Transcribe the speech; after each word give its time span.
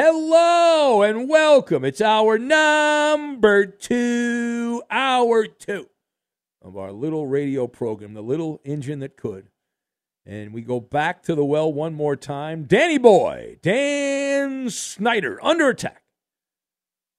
Hello 0.00 1.02
and 1.02 1.28
welcome. 1.28 1.84
It's 1.84 2.00
our 2.00 2.38
number 2.38 3.66
two, 3.66 4.80
hour 4.88 5.44
two 5.48 5.88
of 6.62 6.76
our 6.76 6.92
little 6.92 7.26
radio 7.26 7.66
program, 7.66 8.14
the 8.14 8.22
little 8.22 8.60
engine 8.62 9.00
that 9.00 9.16
could. 9.16 9.48
And 10.24 10.52
we 10.52 10.62
go 10.62 10.78
back 10.78 11.24
to 11.24 11.34
the 11.34 11.44
well 11.44 11.72
one 11.72 11.94
more 11.94 12.14
time. 12.14 12.62
Danny 12.62 12.96
Boy, 12.96 13.58
Dan 13.60 14.70
Snyder, 14.70 15.44
under 15.44 15.68
attack. 15.68 16.04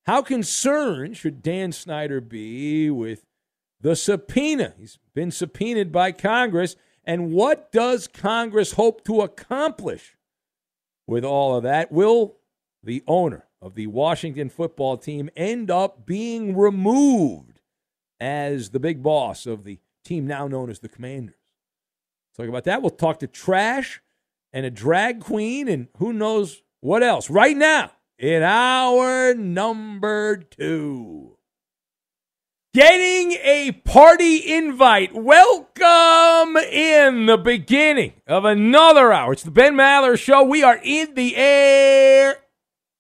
How 0.06 0.22
concerned 0.22 1.18
should 1.18 1.44
Dan 1.44 1.74
Snyder 1.74 2.22
be 2.22 2.90
with 2.90 3.26
the 3.82 3.98
subpoena? 3.98 4.76
He's 4.80 5.00
been 5.14 5.32
subpoenaed 5.32 5.92
by 5.92 6.14
Congress. 6.14 6.78
And 7.04 7.34
what 7.34 7.74
does 7.74 8.08
Congress 8.08 8.72
hope 8.72 9.04
to 9.04 9.20
accomplish 9.20 10.16
with 11.06 11.26
all 11.26 11.58
of 11.58 11.64
that? 11.64 11.92
Will 11.92 12.39
the 12.84 13.04
owner 13.08 13.46
of 13.62 13.76
the 13.76 13.88
Washington 13.88 14.50
football 14.50 14.98
team 14.98 15.30
end 15.36 15.70
up 15.70 16.06
being 16.06 16.56
removed 16.56 17.60
as 18.20 18.70
the 18.70 18.80
big 18.80 19.04
boss 19.04 19.46
of 19.46 19.64
the 19.64 19.80
team 20.04 20.26
now 20.26 20.48
known 20.48 20.70
as 20.70 20.80
the 20.80 20.90
Commanders. 20.90 21.36
Talk 22.36 22.48
about 22.48 22.64
that. 22.66 22.82
We'll 22.82 22.92
talk 22.92 23.20
to 23.20 23.28
Trash 23.28 24.02
and 24.54 24.66
a 24.66 24.72
drag 24.72 25.20
queen 25.20 25.68
and 25.68 25.88
who 25.98 26.14
knows 26.14 26.62
what 26.80 27.04
else 27.04 27.30
right 27.30 27.56
now 27.56 27.92
in 28.18 28.44
our 28.44 29.34
number 29.34 30.38
two. 30.38 31.38
Getting 32.74 33.32
a 33.44 33.72
party 33.84 34.54
invite. 34.54 35.14
Welcome 35.14 36.56
in 36.58 37.26
the 37.26 37.40
beginning 37.44 38.14
of 38.28 38.46
another 38.46 39.12
hour. 39.12 39.34
It's 39.34 39.44
the 39.44 39.52
Ben 39.52 39.74
Maller 39.74 40.18
Show. 40.18 40.44
We 40.44 40.62
are 40.62 40.80
in 40.84 41.16
the 41.16 41.36
air 41.36 42.38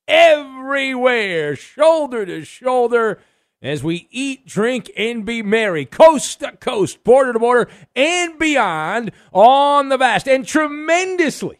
everywhere, 0.09 1.55
shoulder 1.55 2.25
to 2.25 2.43
shoulder, 2.43 3.21
as 3.61 3.83
we 3.83 4.07
eat, 4.11 4.45
drink, 4.45 4.91
and 4.97 5.25
be 5.25 5.41
merry, 5.41 5.85
coast 5.85 6.39
to 6.39 6.51
coast, 6.57 7.03
border 7.03 7.33
to 7.33 7.39
border, 7.39 7.69
and 7.95 8.37
beyond 8.39 9.11
on 9.31 9.89
the 9.89 9.97
vast 9.97 10.27
and 10.27 10.45
tremendously 10.45 11.59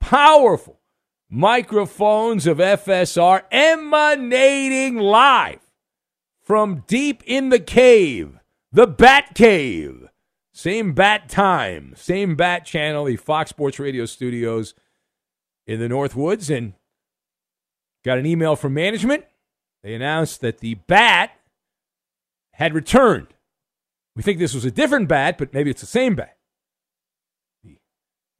powerful 0.00 0.80
microphones 1.30 2.46
of 2.46 2.58
FSR 2.58 3.42
emanating 3.50 4.96
live 4.96 5.60
from 6.42 6.84
deep 6.86 7.22
in 7.26 7.48
the 7.48 7.58
cave, 7.58 8.38
the 8.70 8.86
Bat 8.86 9.34
Cave. 9.34 10.08
Same 10.52 10.92
bat 10.92 11.28
time, 11.28 11.94
same 11.96 12.36
bat 12.36 12.64
channel, 12.64 13.06
the 13.06 13.16
Fox 13.16 13.50
Sports 13.50 13.80
Radio 13.80 14.06
studios 14.06 14.74
in 15.66 15.80
the 15.80 15.88
Northwoods. 15.88 16.54
And 16.54 16.74
got 18.04 18.18
an 18.18 18.26
email 18.26 18.56
from 18.56 18.74
management. 18.74 19.24
They 19.82 19.94
announced 19.94 20.40
that 20.40 20.58
the 20.58 20.74
bat 20.74 21.32
had 22.52 22.74
returned. 22.74 23.28
We 24.16 24.22
think 24.22 24.38
this 24.38 24.54
was 24.54 24.64
a 24.64 24.70
different 24.70 25.08
bat, 25.08 25.38
but 25.38 25.52
maybe 25.52 25.70
it's 25.70 25.80
the 25.80 25.86
same 25.86 26.14
bat. 26.14 26.36
The 27.64 27.76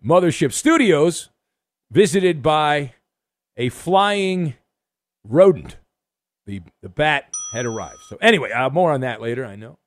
Mothership 0.04 0.53
Studios, 0.53 1.30
visited 1.91 2.42
by 2.42 2.94
a 3.56 3.69
flying 3.70 4.54
rodent. 5.26 5.76
The, 6.47 6.62
the 6.82 6.88
bat 6.88 7.32
had 7.53 7.66
arrived. 7.66 8.00
So, 8.08 8.16
anyway, 8.20 8.53
uh, 8.53 8.70
more 8.70 8.92
on 8.92 9.00
that 9.00 9.20
later, 9.20 9.44
I 9.44 9.56
know. 9.56 9.78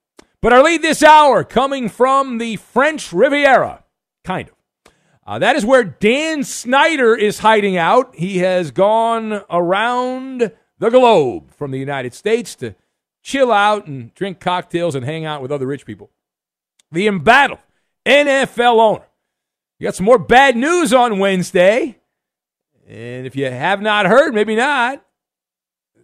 But 0.41 0.53
our 0.53 0.63
lead 0.63 0.81
this 0.81 1.03
hour 1.03 1.43
coming 1.43 1.89
from 1.89 2.37
the 2.37 2.57
French 2.57 3.11
Riviera, 3.13 3.83
kind 4.23 4.49
of. 4.49 4.56
Uh, 5.27 5.37
that 5.39 5.57
is 5.57 5.65
where 5.65 5.83
Dan 5.83 6.45
Snyder 6.45 7.13
is 7.13 7.39
hiding 7.39 7.75
out. 7.75 8.15
He 8.15 8.37
has 8.37 8.71
gone 8.71 9.43
around 9.49 10.53
the 10.79 10.89
globe 10.89 11.51
from 11.51 11.71
the 11.71 11.79
United 11.79 12.13
States 12.13 12.55
to 12.55 12.75
chill 13.21 13.51
out 13.51 13.87
and 13.87 14.13
drink 14.13 14.39
cocktails 14.39 14.95
and 14.95 15.03
hang 15.03 15.25
out 15.25 15.41
with 15.41 15.51
other 15.51 15.67
rich 15.67 15.85
people. 15.85 16.11
The 16.93 17.07
embattled 17.07 17.59
NFL 18.05 18.79
owner. 18.79 19.07
You 19.79 19.87
got 19.87 19.95
some 19.95 20.05
more 20.05 20.17
bad 20.17 20.55
news 20.55 20.93
on 20.93 21.19
Wednesday. 21.19 21.99
And 22.87 23.27
if 23.27 23.35
you 23.35 23.51
have 23.51 23.81
not 23.81 24.05
heard, 24.05 24.33
maybe 24.33 24.55
not, 24.55 25.05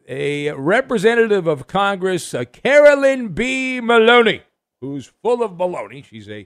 a 0.05 0.51
representative 0.51 1.47
of 1.47 1.65
Congress, 1.65 2.33
uh, 2.33 2.43
Carolyn 2.43 3.29
B. 3.29 3.79
Maloney, 3.79 4.43
who's 4.81 5.13
full 5.21 5.41
of 5.41 5.51
baloney. 5.51 6.03
She's 6.03 6.27
a 6.27 6.45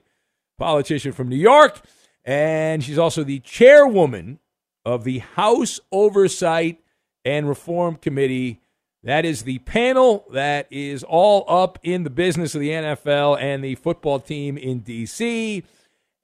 politician 0.56 1.10
from 1.10 1.28
New 1.28 1.36
York, 1.36 1.82
and 2.28 2.84
she's 2.84 2.98
also 2.98 3.24
the 3.24 3.38
chairwoman 3.38 4.38
of 4.84 5.04
the 5.04 5.20
House 5.20 5.80
Oversight 5.90 6.78
and 7.24 7.48
Reform 7.48 7.96
Committee. 7.96 8.60
That 9.02 9.24
is 9.24 9.44
the 9.44 9.60
panel 9.60 10.26
that 10.30 10.66
is 10.70 11.02
all 11.02 11.46
up 11.48 11.78
in 11.82 12.04
the 12.04 12.10
business 12.10 12.54
of 12.54 12.60
the 12.60 12.68
NFL 12.68 13.40
and 13.40 13.64
the 13.64 13.76
football 13.76 14.20
team 14.20 14.58
in 14.58 14.80
D.C. 14.80 15.62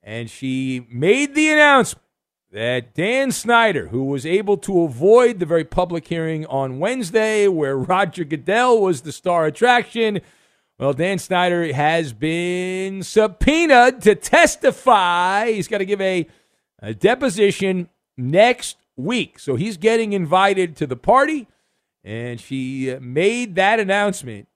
And 0.03 0.29
she 0.29 0.87
made 0.91 1.35
the 1.35 1.51
announcement 1.51 2.05
that 2.53 2.93
Dan 2.93 3.33
Snyder, 3.33 3.89
who 3.89 4.05
was 4.05 4.27
able 4.27 4.59
to 4.59 4.83
avoid 4.83 5.39
the 5.39 5.47
very 5.47 5.65
public 5.65 6.07
hearing 6.07 6.45
on 6.47 6.81
Wednesday 6.81 7.49
where 7.49 7.79
Roger 7.79 8.25
Goodell 8.25 8.79
was 8.79 9.01
the 9.01 9.13
star 9.13 9.47
attraction, 9.47 10.21
well, 10.79 10.93
Dan 10.93 11.19
Snyder 11.19 11.73
has 11.73 12.13
been 12.13 13.03
subpoenaed 13.03 14.03
to 14.03 14.15
testify. 14.15 15.53
He's 15.53 15.69
got 15.69 15.79
to 15.79 15.85
give 15.85 16.01
a, 16.01 16.27
a 16.81 16.95
deposition 16.95 17.89
next 18.17 18.77
week. 18.97 19.39
So 19.39 19.55
he's 19.55 19.77
getting 19.77 20.13
invited 20.13 20.77
to 20.77 20.87
the 20.87 20.97
party. 20.97 21.47
And 22.03 22.41
she 22.41 22.97
made 23.01 23.55
that 23.55 23.81
announcement 23.81 24.49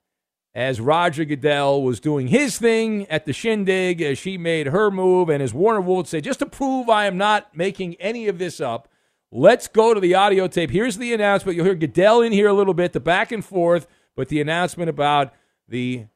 as 0.55 0.81
Roger 0.81 1.25
Goodell 1.25 1.83
was 1.83 2.01
doing 2.01 2.29
his 2.29 2.59
thing 2.59 3.07
at 3.07 3.25
the 3.25 3.33
shindig 3.33 4.03
as 4.03 4.19
she 4.19 4.37
made 4.37 4.67
her 4.67 4.91
move. 4.91 5.29
And 5.29 5.41
as 5.41 5.55
Warner 5.55 5.81
Wolf 5.81 6.09
said, 6.09 6.25
just 6.25 6.41
to 6.41 6.47
prove 6.47 6.89
I 6.89 7.07
am 7.07 7.17
not 7.17 7.57
making 7.57 7.95
any 8.01 8.27
of 8.27 8.39
this 8.39 8.61
up, 8.61 8.89
let's 9.31 9.69
go 9.69 9.95
to 9.95 10.01
the 10.01 10.17
audio 10.17 10.49
tape. 10.49 10.71
Here's 10.71 10.99
the 10.99 11.15
announcement. 11.15 11.57
You'll 11.57 11.65
hear 11.65 11.77
Goodell 11.77 12.23
in 12.23 12.33
here 12.33 12.49
a 12.49 12.53
little 12.53 12.75
bit, 12.75 12.93
the 12.93 12.99
back 12.99 13.31
and 13.31 13.45
forth, 13.45 13.87
but 14.17 14.29
the 14.29 14.41
announcement 14.41 14.91
about 14.91 15.33
the 15.69 16.07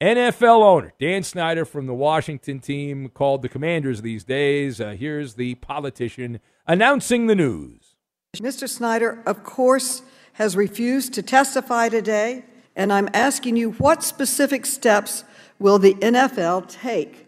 NFL 0.00 0.62
owner, 0.62 0.94
Dan 0.98 1.22
Snyder 1.22 1.64
from 1.64 1.86
the 1.86 1.94
Washington 1.94 2.58
team, 2.60 3.08
called 3.10 3.42
the 3.42 3.48
Commanders 3.48 4.00
these 4.00 4.24
days. 4.24 4.80
Uh, 4.80 4.96
here's 4.98 5.34
the 5.34 5.56
politician 5.56 6.40
announcing 6.66 7.26
the 7.26 7.34
news. 7.34 7.96
Mr. 8.36 8.68
Snyder, 8.68 9.22
of 9.26 9.44
course, 9.44 10.02
has 10.34 10.56
refused 10.56 11.12
to 11.14 11.22
testify 11.22 11.88
today, 11.88 12.44
and 12.74 12.92
I'm 12.92 13.10
asking 13.12 13.56
you 13.56 13.72
what 13.72 14.02
specific 14.02 14.64
steps 14.64 15.24
will 15.58 15.78
the 15.78 15.94
NFL 15.94 16.68
take 16.68 17.26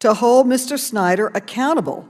to 0.00 0.14
hold 0.14 0.46
Mr. 0.46 0.78
Snyder 0.78 1.28
accountable 1.28 2.08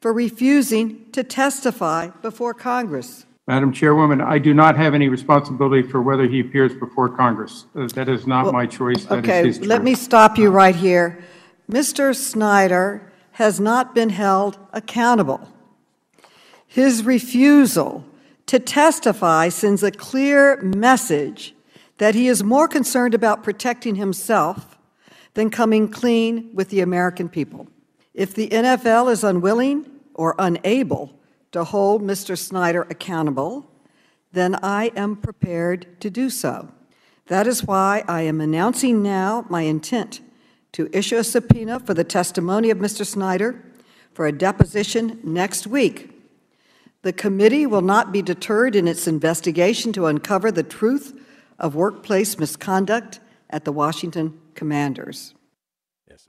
for 0.00 0.12
refusing 0.12 1.10
to 1.12 1.22
testify 1.22 2.08
before 2.22 2.54
Congress? 2.54 3.26
Madam 3.48 3.72
Chairwoman, 3.72 4.20
I 4.20 4.38
do 4.38 4.54
not 4.54 4.76
have 4.76 4.94
any 4.94 5.08
responsibility 5.08 5.82
for 5.82 6.00
whether 6.00 6.28
he 6.28 6.38
appears 6.38 6.74
before 6.74 7.08
Congress. 7.08 7.66
Uh, 7.74 7.88
That 7.88 8.08
is 8.08 8.24
not 8.24 8.44
Well, 8.44 8.52
my 8.52 8.66
choice. 8.66 9.04
That 9.06 9.18
is 9.18 9.24
Okay, 9.24 9.46
his 9.46 9.60
let 9.60 9.82
me 9.82 9.94
stop 9.96 10.38
you 10.38 10.50
right 10.50 10.76
here. 10.76 11.24
Mr. 11.68 12.14
Snyder 12.14 13.12
has 13.32 13.58
not 13.58 13.94
been 13.96 14.10
held 14.10 14.58
accountable. 14.72 15.48
His 16.68 17.04
refusal 17.04 18.04
to 18.46 18.60
testify 18.60 19.48
sends 19.48 19.82
a 19.82 19.90
clear 19.90 20.60
message 20.62 21.54
that 21.98 22.14
he 22.14 22.28
is 22.28 22.44
more 22.44 22.68
concerned 22.68 23.14
about 23.14 23.42
protecting 23.42 23.96
himself 23.96 24.78
than 25.34 25.50
coming 25.50 25.88
clean 25.88 26.50
with 26.54 26.68
the 26.68 26.80
American 26.80 27.28
people. 27.28 27.66
If 28.14 28.34
the 28.34 28.48
NFL 28.48 29.10
is 29.10 29.24
unwilling 29.24 29.90
or 30.14 30.36
unable 30.38 31.18
to 31.52 31.64
hold 31.64 32.02
Mr. 32.02 32.36
Snyder 32.36 32.82
accountable, 32.90 33.70
then 34.32 34.56
I 34.62 34.90
am 34.96 35.16
prepared 35.16 36.00
to 36.00 36.10
do 36.10 36.30
so. 36.30 36.68
That 37.26 37.46
is 37.46 37.64
why 37.64 38.04
I 38.08 38.22
am 38.22 38.40
announcing 38.40 39.02
now 39.02 39.46
my 39.48 39.62
intent 39.62 40.20
to 40.72 40.88
issue 40.92 41.16
a 41.16 41.24
subpoena 41.24 41.80
for 41.80 41.94
the 41.94 42.04
testimony 42.04 42.70
of 42.70 42.78
Mr. 42.78 43.06
Snyder 43.06 43.62
for 44.14 44.26
a 44.26 44.32
deposition 44.32 45.20
next 45.22 45.66
week. 45.66 46.10
The 47.02 47.12
committee 47.12 47.66
will 47.66 47.82
not 47.82 48.12
be 48.12 48.22
deterred 48.22 48.74
in 48.74 48.88
its 48.88 49.06
investigation 49.06 49.92
to 49.94 50.06
uncover 50.06 50.50
the 50.50 50.62
truth 50.62 51.18
of 51.58 51.74
workplace 51.74 52.38
misconduct 52.38 53.20
at 53.50 53.64
the 53.64 53.72
Washington 53.72 54.40
Commanders. 54.54 55.34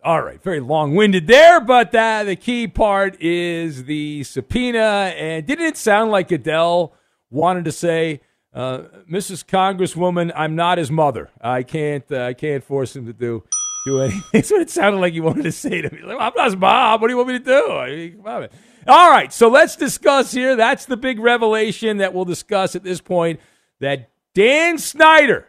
All 0.04 0.22
right. 0.22 0.42
Very 0.42 0.60
long 0.60 0.96
winded 0.96 1.28
there, 1.28 1.62
but 1.62 1.96
uh, 1.96 2.24
the 2.24 2.36
key 2.36 2.68
part 2.68 3.22
is 3.22 3.86
the 3.86 4.24
subpoena. 4.24 5.14
And 5.18 5.46
didn't 5.46 5.66
it 5.66 5.78
sound 5.78 6.12
like 6.12 6.28
Goodell 6.28 6.94
wanted 7.30 7.66
to 7.66 7.72
say, 7.72 8.22
uh, 8.54 8.84
Mrs. 9.10 9.46
Congresswoman, 9.46 10.32
I'm 10.36 10.56
not 10.56 10.78
his 10.78 10.92
mother. 10.92 11.30
I 11.42 11.64
can't. 11.64 12.04
Uh, 12.12 12.24
I 12.24 12.34
can't 12.34 12.64
force 12.64 12.96
him 12.96 13.06
to 13.06 13.14
do 13.14 13.44
do 13.86 14.02
anything. 14.02 14.22
What 14.52 14.62
it 14.62 14.70
sounded 14.70 15.00
like 15.00 15.14
he 15.14 15.22
wanted 15.22 15.44
to 15.44 15.52
say 15.52 15.82
to 15.82 15.90
me. 15.90 16.02
I'm 16.04 16.34
not 16.36 16.46
his 16.46 16.56
mom. 16.56 17.02
What 17.02 17.08
do 17.08 17.14
you 17.14 17.18
want 17.18 17.30
me 17.30 17.40
to 17.40 17.46
do? 17.46 17.72
I 17.72 17.90
mean, 17.90 18.18
come 18.18 18.28
on, 18.28 18.42
man. 18.42 18.50
All 18.88 19.10
right. 19.10 19.32
So 19.32 19.48
let's 19.48 19.76
discuss 19.76 20.32
here. 20.32 20.56
That's 20.56 20.86
the 20.86 20.98
big 20.98 21.20
revelation 21.20 21.98
that 21.98 22.14
we'll 22.14 22.26
discuss 22.26 22.76
at 22.76 22.84
this 22.84 23.02
point. 23.02 23.40
That 23.80 24.12
Dan 24.36 24.78
Snyder 24.78 25.48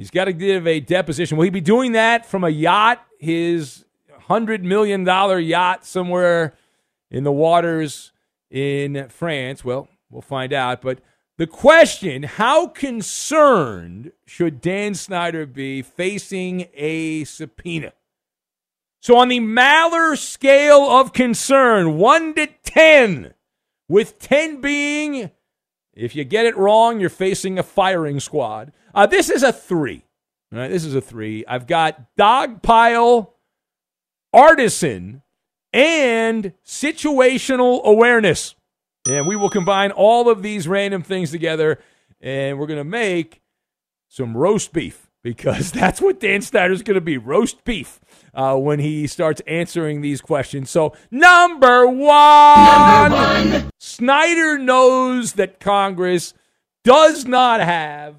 He's 0.00 0.10
got 0.10 0.24
to 0.24 0.32
give 0.32 0.66
a 0.66 0.80
deposition. 0.80 1.36
Will 1.36 1.44
he 1.44 1.50
be 1.50 1.60
doing 1.60 1.92
that 1.92 2.24
from 2.24 2.42
a 2.42 2.48
yacht, 2.48 3.04
his 3.20 3.84
$100 4.28 4.62
million 4.62 5.04
yacht 5.44 5.84
somewhere 5.84 6.54
in 7.10 7.24
the 7.24 7.32
waters 7.32 8.12
in 8.50 9.08
France? 9.08 9.64
Well, 9.64 9.88
we'll 10.10 10.22
find 10.22 10.52
out. 10.52 10.82
But 10.82 11.00
the 11.36 11.46
question 11.46 12.24
how 12.24 12.66
concerned 12.66 14.12
should 14.26 14.60
Dan 14.60 14.94
Snyder 14.94 15.46
be 15.46 15.82
facing 15.82 16.68
a 16.74 17.24
subpoena? 17.24 17.92
So, 19.02 19.16
on 19.16 19.28
the 19.28 19.40
Maller 19.40 20.16
scale 20.18 20.82
of 20.82 21.14
concern, 21.14 21.96
1 21.96 22.34
to 22.34 22.48
10, 22.64 23.32
with 23.88 24.18
10 24.18 24.60
being 24.60 25.30
if 25.94 26.16
you 26.16 26.24
get 26.24 26.46
it 26.46 26.56
wrong, 26.56 27.00
you're 27.00 27.10
facing 27.10 27.58
a 27.58 27.62
firing 27.62 28.20
squad. 28.20 28.72
Uh, 28.94 29.06
this 29.06 29.28
is 29.28 29.42
a 29.42 29.52
three. 29.52 30.04
All 30.52 30.58
right, 30.58 30.68
this 30.68 30.84
is 30.84 30.96
a 30.96 31.00
three. 31.00 31.44
I've 31.46 31.68
got 31.68 32.16
dogpile, 32.16 33.30
artisan, 34.32 35.22
and 35.72 36.52
situational 36.66 37.84
awareness. 37.84 38.56
And 39.08 39.28
we 39.28 39.36
will 39.36 39.48
combine 39.48 39.92
all 39.92 40.28
of 40.28 40.42
these 40.42 40.66
random 40.66 41.02
things 41.02 41.30
together, 41.30 41.78
and 42.20 42.58
we're 42.58 42.66
going 42.66 42.78
to 42.78 42.84
make 42.84 43.42
some 44.08 44.36
roast 44.36 44.72
beef 44.72 45.08
because 45.22 45.70
that's 45.72 46.00
what 46.00 46.18
Dan 46.18 46.42
Snyder 46.42 46.72
is 46.72 46.82
going 46.82 46.96
to 46.96 47.00
be 47.00 47.16
roast 47.16 47.64
beef 47.64 48.00
uh, 48.34 48.56
when 48.56 48.80
he 48.80 49.06
starts 49.06 49.40
answering 49.46 50.00
these 50.00 50.20
questions. 50.20 50.68
So, 50.68 50.94
number 51.12 51.86
one, 51.86 53.10
number 53.10 53.60
one, 53.60 53.70
Snyder 53.78 54.58
knows 54.58 55.34
that 55.34 55.60
Congress 55.60 56.34
does 56.82 57.24
not 57.24 57.60
have 57.60 58.16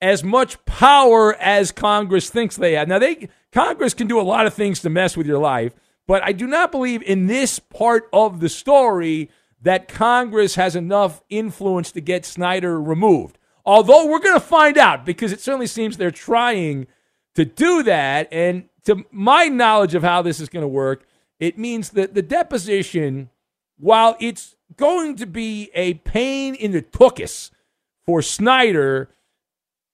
as 0.00 0.22
much 0.22 0.64
power 0.64 1.34
as 1.36 1.72
Congress 1.72 2.30
thinks 2.30 2.56
they 2.56 2.74
have. 2.74 2.88
Now, 2.88 2.98
they 2.98 3.28
Congress 3.52 3.94
can 3.94 4.06
do 4.06 4.20
a 4.20 4.22
lot 4.22 4.46
of 4.46 4.54
things 4.54 4.80
to 4.80 4.90
mess 4.90 5.16
with 5.16 5.26
your 5.26 5.38
life, 5.38 5.74
but 6.06 6.22
I 6.22 6.32
do 6.32 6.46
not 6.46 6.70
believe 6.70 7.02
in 7.02 7.26
this 7.26 7.58
part 7.58 8.08
of 8.12 8.40
the 8.40 8.48
story 8.48 9.30
that 9.60 9.88
Congress 9.88 10.54
has 10.54 10.76
enough 10.76 11.22
influence 11.28 11.90
to 11.92 12.00
get 12.00 12.24
Snyder 12.24 12.80
removed. 12.80 13.38
Although 13.64 14.06
we're 14.06 14.20
going 14.20 14.38
to 14.38 14.40
find 14.40 14.78
out 14.78 15.04
because 15.04 15.32
it 15.32 15.40
certainly 15.40 15.66
seems 15.66 15.96
they're 15.96 16.10
trying 16.10 16.86
to 17.34 17.44
do 17.44 17.82
that. 17.82 18.28
And 18.32 18.68
to 18.84 19.04
my 19.10 19.46
knowledge 19.46 19.94
of 19.94 20.02
how 20.02 20.22
this 20.22 20.40
is 20.40 20.48
going 20.48 20.62
to 20.62 20.68
work, 20.68 21.04
it 21.38 21.58
means 21.58 21.90
that 21.90 22.14
the 22.14 22.22
deposition, 22.22 23.30
while 23.76 24.16
it's 24.20 24.56
going 24.76 25.16
to 25.16 25.26
be 25.26 25.70
a 25.74 25.94
pain 25.94 26.54
in 26.54 26.72
the 26.72 26.82
tuchus 26.82 27.50
for 28.06 28.22
Snyder, 28.22 29.10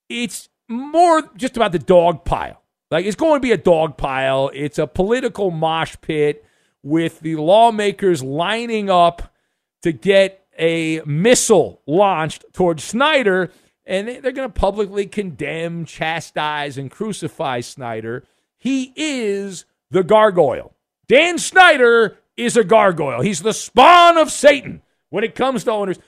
it's 0.09 0.49
more 0.69 1.23
just 1.37 1.57
about 1.57 1.73
the 1.73 1.79
dog 1.79 2.25
pile. 2.25 2.63
Like 2.91 3.07
it's 3.07 3.17
going 3.17 3.41
to 3.41 3.41
be 3.41 3.53
a 3.53 3.57
dog 3.57 3.97
pile. 3.97 4.51
It's 4.55 4.79
a 4.79 4.87
political 4.87 5.51
mosh 5.51 5.97
pit 6.01 6.45
with 6.83 7.21
the 7.21 7.37
lawmakers 7.37 8.23
lining 8.23 8.91
up 8.91 9.35
to 9.83 9.93
get 9.93 10.47
a 10.59 11.01
missile 11.05 11.83
launched 11.87 12.45
towards 12.53 12.85
Snyder, 12.85 13.51
and 13.85 14.09
they're 14.09 14.33
going 14.33 14.49
to 14.49 14.61
publicly 14.61 15.07
condemn, 15.07 15.85
chastise, 15.85 16.79
and 16.79 16.91
crucify 16.91 17.61
Snyder. 17.61 18.25
He 18.57 18.93
is 18.97 19.65
the 19.91 20.05
gargoyle. 20.05 20.73
Dan 21.09 21.39
Snyder 21.39 22.19
is 22.37 22.57
a 22.57 22.65
gargoyle. 22.65 23.21
He's 23.21 23.43
the 23.43 23.53
spawn 23.53 24.17
of 24.17 24.31
Satan 24.31 24.83
when 25.11 25.25
it 25.25 25.35
comes 25.35 25.65
to 25.65 25.73
owners. 25.73 25.99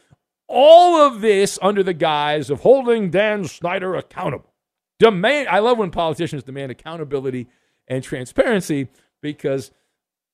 All 0.49 0.97
of 0.97 1.21
this 1.21 1.59
under 1.61 1.83
the 1.83 1.95
guise 1.95 2.51
of 2.51 2.61
holding 2.61 3.11
Dan 3.11 3.45
Snyder 3.45 3.95
accountable. 3.95 4.53
Demand 4.99 5.49
I 5.49 5.59
love 5.59 5.79
when 5.79 5.91
politicians 5.91 6.43
demand 6.43 6.73
accountability 6.73 7.49
and 7.89 8.03
transparency 8.03 8.89
because 9.21 9.71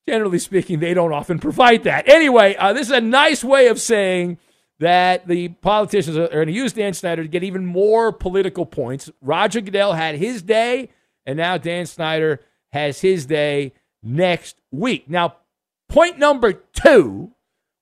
generally 0.07 0.38
speaking, 0.38 0.81
they 0.81 0.95
don't 0.95 1.12
often 1.12 1.38
provide 1.38 1.85
that. 1.85 2.09
Anyway, 2.09 2.54
uh, 2.57 2.73
this 2.73 2.88
is 2.88 2.92
a 2.92 3.00
nice 3.00 3.42
way 3.42 3.69
of 3.69 3.81
saying 3.81 4.38
that 4.81 5.26
the 5.28 5.49
politicians 5.49 6.16
are 6.16 6.28
going 6.28 6.47
to 6.47 6.52
use 6.52 6.73
Dan 6.73 6.92
Snyder 6.92 7.23
to 7.23 7.28
get 7.28 7.45
even 7.45 7.64
more 7.64 8.12
political 8.12 8.66
points. 8.66 9.11
Roger 9.21 9.61
Goodell 9.61 9.92
had 9.92 10.16
his 10.16 10.42
day, 10.42 10.90
and 11.25 11.37
now 11.37 11.57
Dan 11.57 11.87
Snyder 11.87 12.40
has 12.73 13.00
his 13.00 13.26
day 13.26 13.75
next 14.02 14.57
week. 14.73 15.09
Now, 15.09 15.37
point 15.88 16.19
number 16.19 16.52
two 16.52 17.33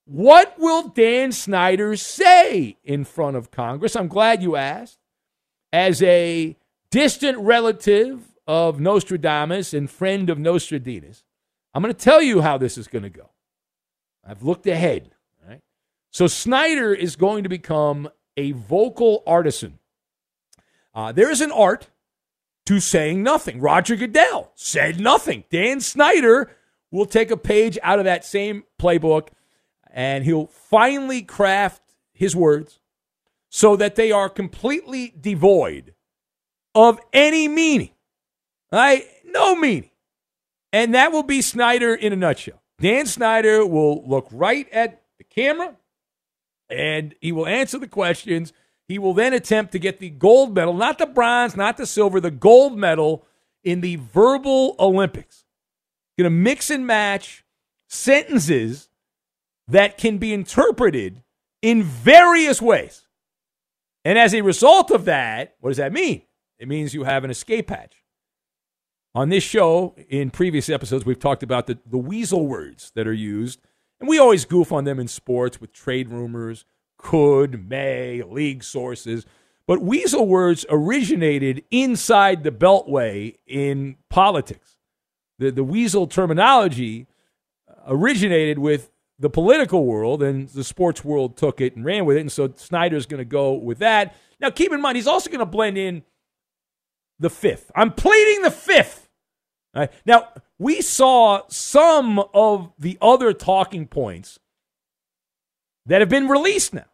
what 0.05 0.55
will 0.57 0.89
Dan 0.89 1.31
Snyder 1.31 1.95
say 1.95 2.77
in 2.83 3.03
front 3.05 3.37
of 3.37 3.51
Congress? 3.51 3.95
I'm 3.95 4.07
glad 4.07 4.41
you 4.41 4.55
asked. 4.55 4.97
As 5.73 6.01
a 6.03 6.57
distant 6.89 7.37
relative 7.37 8.33
of 8.45 8.79
Nostradamus 8.79 9.73
and 9.73 9.89
friend 9.89 10.29
of 10.29 10.37
Nostradamus, 10.37 11.23
I'm 11.73 11.81
going 11.81 11.93
to 11.93 11.99
tell 11.99 12.21
you 12.21 12.41
how 12.41 12.57
this 12.57 12.77
is 12.77 12.87
going 12.87 13.03
to 13.03 13.09
go. 13.09 13.29
I've 14.25 14.43
looked 14.43 14.67
ahead. 14.67 15.11
So 16.11 16.27
Snyder 16.27 16.93
is 16.93 17.15
going 17.15 17.43
to 17.43 17.49
become 17.49 18.09
a 18.35 18.51
vocal 18.51 19.23
artisan. 19.25 19.79
Uh, 20.93 21.13
there 21.13 21.31
is 21.31 21.39
an 21.39 21.53
art 21.53 21.87
to 22.65 22.81
saying 22.81 23.23
nothing. 23.23 23.61
Roger 23.61 23.95
Goodell 23.95 24.51
said 24.55 24.99
nothing. 24.99 25.45
Dan 25.49 25.79
Snyder 25.79 26.51
will 26.91 27.05
take 27.05 27.31
a 27.31 27.37
page 27.37 27.79
out 27.81 27.97
of 27.97 28.05
that 28.05 28.25
same 28.25 28.65
playbook 28.77 29.29
and 29.93 30.23
he'll 30.25 30.47
finally 30.47 31.21
craft 31.21 31.81
his 32.13 32.35
words 32.35 32.79
so 33.49 33.75
that 33.75 33.95
they 33.95 34.11
are 34.11 34.29
completely 34.29 35.13
devoid 35.19 35.93
of 36.73 36.99
any 37.11 37.47
meaning. 37.47 37.91
Right? 38.71 39.05
No 39.25 39.55
meaning. 39.55 39.89
And 40.71 40.95
that 40.95 41.11
will 41.11 41.23
be 41.23 41.41
Snyder 41.41 41.93
in 41.93 42.13
a 42.13 42.15
nutshell. 42.15 42.61
Dan 42.79 43.05
Snyder 43.05 43.65
will 43.65 44.07
look 44.07 44.27
right 44.31 44.67
at 44.71 45.03
the 45.17 45.23
camera 45.25 45.75
and 46.69 47.13
he 47.19 47.31
will 47.31 47.45
answer 47.45 47.77
the 47.77 47.87
questions. 47.87 48.53
He 48.87 48.97
will 48.97 49.13
then 49.13 49.33
attempt 49.33 49.73
to 49.73 49.79
get 49.79 49.99
the 49.99 50.09
gold 50.09 50.55
medal, 50.55 50.73
not 50.73 50.97
the 50.97 51.05
bronze, 51.05 51.55
not 51.55 51.77
the 51.77 51.85
silver, 51.85 52.19
the 52.19 52.31
gold 52.31 52.77
medal 52.77 53.25
in 53.63 53.81
the 53.81 53.97
verbal 53.97 54.75
Olympics. 54.79 55.45
Going 56.17 56.25
to 56.25 56.29
mix 56.29 56.69
and 56.69 56.87
match 56.87 57.45
sentences 57.87 58.89
that 59.71 59.97
can 59.97 60.17
be 60.17 60.33
interpreted 60.33 61.23
in 61.61 61.83
various 61.83 62.61
ways. 62.61 63.07
And 64.03 64.17
as 64.17 64.33
a 64.33 64.41
result 64.41 64.91
of 64.91 65.05
that, 65.05 65.55
what 65.59 65.69
does 65.69 65.77
that 65.77 65.93
mean? 65.93 66.23
It 66.59 66.67
means 66.67 66.93
you 66.93 67.03
have 67.03 67.23
an 67.23 67.31
escape 67.31 67.69
hatch. 67.69 68.03
On 69.13 69.29
this 69.29 69.43
show, 69.43 69.95
in 70.09 70.31
previous 70.31 70.69
episodes, 70.69 71.05
we've 71.05 71.19
talked 71.19 71.43
about 71.43 71.67
the, 71.67 71.77
the 71.85 71.97
weasel 71.97 72.47
words 72.47 72.91
that 72.95 73.07
are 73.07 73.13
used, 73.13 73.59
and 73.99 74.07
we 74.07 74.17
always 74.17 74.45
goof 74.45 74.71
on 74.71 74.85
them 74.85 74.99
in 74.99 75.07
sports 75.07 75.59
with 75.59 75.73
trade 75.73 76.09
rumors, 76.09 76.65
could, 76.97 77.67
may, 77.69 78.23
league 78.23 78.63
sources. 78.63 79.25
But 79.67 79.81
weasel 79.81 80.27
words 80.27 80.65
originated 80.69 81.63
inside 81.71 82.43
the 82.43 82.51
Beltway 82.51 83.35
in 83.45 83.97
politics. 84.09 84.77
The, 85.39 85.51
the 85.51 85.63
weasel 85.63 86.07
terminology 86.07 87.07
originated 87.85 88.59
with 88.59 88.91
the 89.21 89.29
political 89.29 89.85
world, 89.85 90.21
and 90.23 90.49
the 90.49 90.63
sports 90.63 91.05
world 91.05 91.37
took 91.37 91.61
it 91.61 91.75
and 91.75 91.85
ran 91.85 92.05
with 92.05 92.17
it. 92.17 92.21
And 92.21 92.31
so 92.31 92.51
Snyder's 92.55 93.05
going 93.05 93.19
to 93.19 93.25
go 93.25 93.53
with 93.53 93.77
that. 93.77 94.15
Now, 94.39 94.49
keep 94.49 94.73
in 94.73 94.81
mind, 94.81 94.95
he's 94.95 95.07
also 95.07 95.29
going 95.29 95.39
to 95.39 95.45
blend 95.45 95.77
in 95.77 96.01
the 97.19 97.29
fifth. 97.29 97.71
I'm 97.75 97.93
pleading 97.93 98.41
the 98.41 98.51
fifth. 98.51 99.07
Now, 100.05 100.27
we 100.57 100.81
saw 100.81 101.43
some 101.49 102.19
of 102.33 102.73
the 102.77 102.97
other 103.01 103.31
talking 103.31 103.87
points 103.87 104.39
that 105.85 106.01
have 106.01 106.09
been 106.09 106.27
released 106.27 106.73
now. 106.73 106.85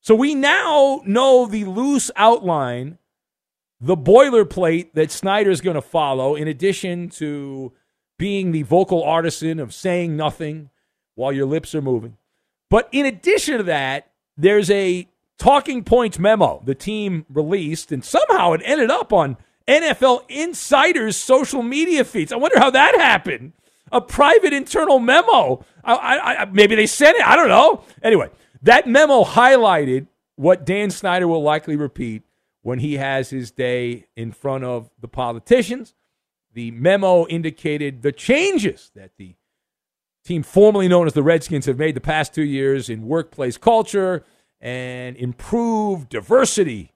So 0.00 0.14
we 0.14 0.34
now 0.34 1.02
know 1.04 1.46
the 1.46 1.64
loose 1.64 2.10
outline, 2.14 2.98
the 3.80 3.96
boilerplate 3.96 4.92
that 4.94 5.10
Snyder's 5.10 5.60
going 5.60 5.74
to 5.74 5.82
follow, 5.82 6.36
in 6.36 6.46
addition 6.46 7.08
to 7.10 7.72
being 8.18 8.52
the 8.52 8.62
vocal 8.62 9.02
artisan 9.02 9.58
of 9.58 9.74
saying 9.74 10.16
nothing 10.16 10.70
while 11.14 11.32
your 11.32 11.46
lips 11.46 11.74
are 11.74 11.82
moving. 11.82 12.16
But 12.70 12.88
in 12.92 13.06
addition 13.06 13.58
to 13.58 13.62
that, 13.64 14.10
there's 14.36 14.70
a 14.70 15.08
talking 15.38 15.84
points 15.84 16.18
memo 16.18 16.62
the 16.64 16.74
team 16.74 17.26
released, 17.28 17.92
and 17.92 18.04
somehow 18.04 18.52
it 18.52 18.60
ended 18.64 18.90
up 18.90 19.12
on 19.12 19.36
NFL 19.66 20.24
insiders' 20.28 21.16
social 21.16 21.62
media 21.62 22.04
feeds. 22.04 22.32
I 22.32 22.36
wonder 22.36 22.58
how 22.58 22.70
that 22.70 22.94
happened. 22.96 23.52
A 23.92 24.00
private 24.00 24.52
internal 24.52 24.98
memo. 24.98 25.64
I, 25.84 25.94
I, 25.94 26.42
I, 26.42 26.44
maybe 26.46 26.74
they 26.74 26.86
sent 26.86 27.16
it. 27.16 27.26
I 27.26 27.36
don't 27.36 27.48
know. 27.48 27.84
Anyway, 28.02 28.30
that 28.62 28.88
memo 28.88 29.22
highlighted 29.24 30.08
what 30.36 30.66
Dan 30.66 30.90
Snyder 30.90 31.28
will 31.28 31.42
likely 31.42 31.76
repeat 31.76 32.22
when 32.62 32.78
he 32.78 32.94
has 32.94 33.30
his 33.30 33.50
day 33.50 34.06
in 34.16 34.32
front 34.32 34.64
of 34.64 34.90
the 35.00 35.08
politicians. 35.08 35.94
The 36.54 36.70
memo 36.72 37.26
indicated 37.26 38.02
the 38.02 38.12
changes 38.12 38.90
that 38.94 39.12
the 39.16 39.34
team 40.24 40.42
formerly 40.42 40.88
known 40.88 41.06
as 41.06 41.12
the 41.12 41.22
Redskins 41.22 41.66
have 41.66 41.78
made 41.78 41.94
the 41.94 42.00
past 42.00 42.34
two 42.34 42.42
years 42.42 42.88
in 42.88 43.06
workplace 43.06 43.56
culture 43.56 44.24
and 44.60 45.16
improved 45.16 46.08
diversity, 46.08 46.92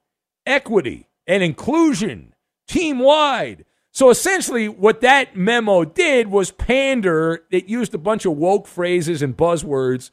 equity, 0.46 1.08
and 1.26 1.42
inclusion 1.42 2.34
team 2.66 2.98
wide. 2.98 3.64
So 3.90 4.10
essentially, 4.10 4.68
what 4.68 5.00
that 5.00 5.36
memo 5.36 5.84
did 5.84 6.28
was 6.28 6.50
pander. 6.50 7.44
It 7.50 7.68
used 7.68 7.94
a 7.94 7.98
bunch 7.98 8.24
of 8.24 8.36
woke 8.36 8.66
phrases 8.66 9.22
and 9.22 9.36
buzzwords, 9.36 10.10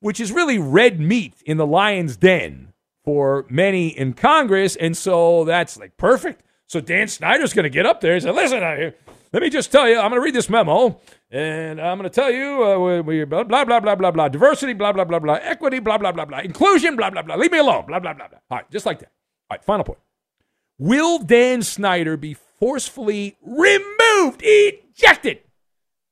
which 0.00 0.20
is 0.20 0.30
really 0.32 0.58
red 0.58 1.00
meat 1.00 1.34
in 1.46 1.56
the 1.56 1.66
lion's 1.66 2.16
den 2.16 2.72
for 3.04 3.46
many 3.48 3.88
in 3.88 4.12
Congress. 4.12 4.76
And 4.76 4.96
so 4.96 5.44
that's 5.44 5.76
like 5.76 5.96
perfect. 5.96 6.42
So 6.66 6.80
Dan 6.80 7.08
Snyder's 7.08 7.52
going 7.52 7.64
to 7.64 7.70
get 7.70 7.86
up 7.86 8.00
there 8.00 8.14
and 8.14 8.22
say, 8.22 8.30
listen, 8.30 8.60
let 9.32 9.42
me 9.42 9.50
just 9.50 9.72
tell 9.72 9.88
you, 9.88 9.96
I'm 9.98 10.10
going 10.10 10.20
to 10.20 10.24
read 10.24 10.34
this 10.34 10.50
memo, 10.50 11.00
and 11.32 11.80
I'm 11.80 11.96
going 11.98 12.08
to 12.08 12.14
tell 12.14 12.30
you, 12.30 12.62
uh, 12.62 13.00
we, 13.00 13.24
blah, 13.24 13.42
blah, 13.42 13.64
blah, 13.64 13.80
blah, 13.80 13.94
blah, 13.94 14.10
blah, 14.10 14.28
diversity, 14.28 14.74
blah, 14.74 14.92
blah, 14.92 15.04
blah, 15.04 15.18
blah, 15.18 15.38
equity, 15.42 15.78
blah, 15.78 15.96
blah, 15.96 16.12
blah, 16.12 16.26
blah, 16.26 16.40
inclusion, 16.40 16.94
blah, 16.94 17.08
blah, 17.08 17.22
blah, 17.22 17.36
leave 17.36 17.50
me 17.50 17.58
alone, 17.58 17.86
blah, 17.86 17.98
blah, 17.98 18.12
blah, 18.12 18.28
blah. 18.28 18.38
All 18.50 18.58
right, 18.58 18.70
just 18.70 18.84
like 18.84 18.98
that. 18.98 19.10
All 19.50 19.56
right, 19.56 19.64
final 19.64 19.84
point. 19.84 19.98
Will 20.78 21.18
Dan 21.18 21.62
Snyder 21.62 22.18
be 22.18 22.34
forcefully 22.34 23.38
removed, 23.40 24.42
ejected 24.44 25.40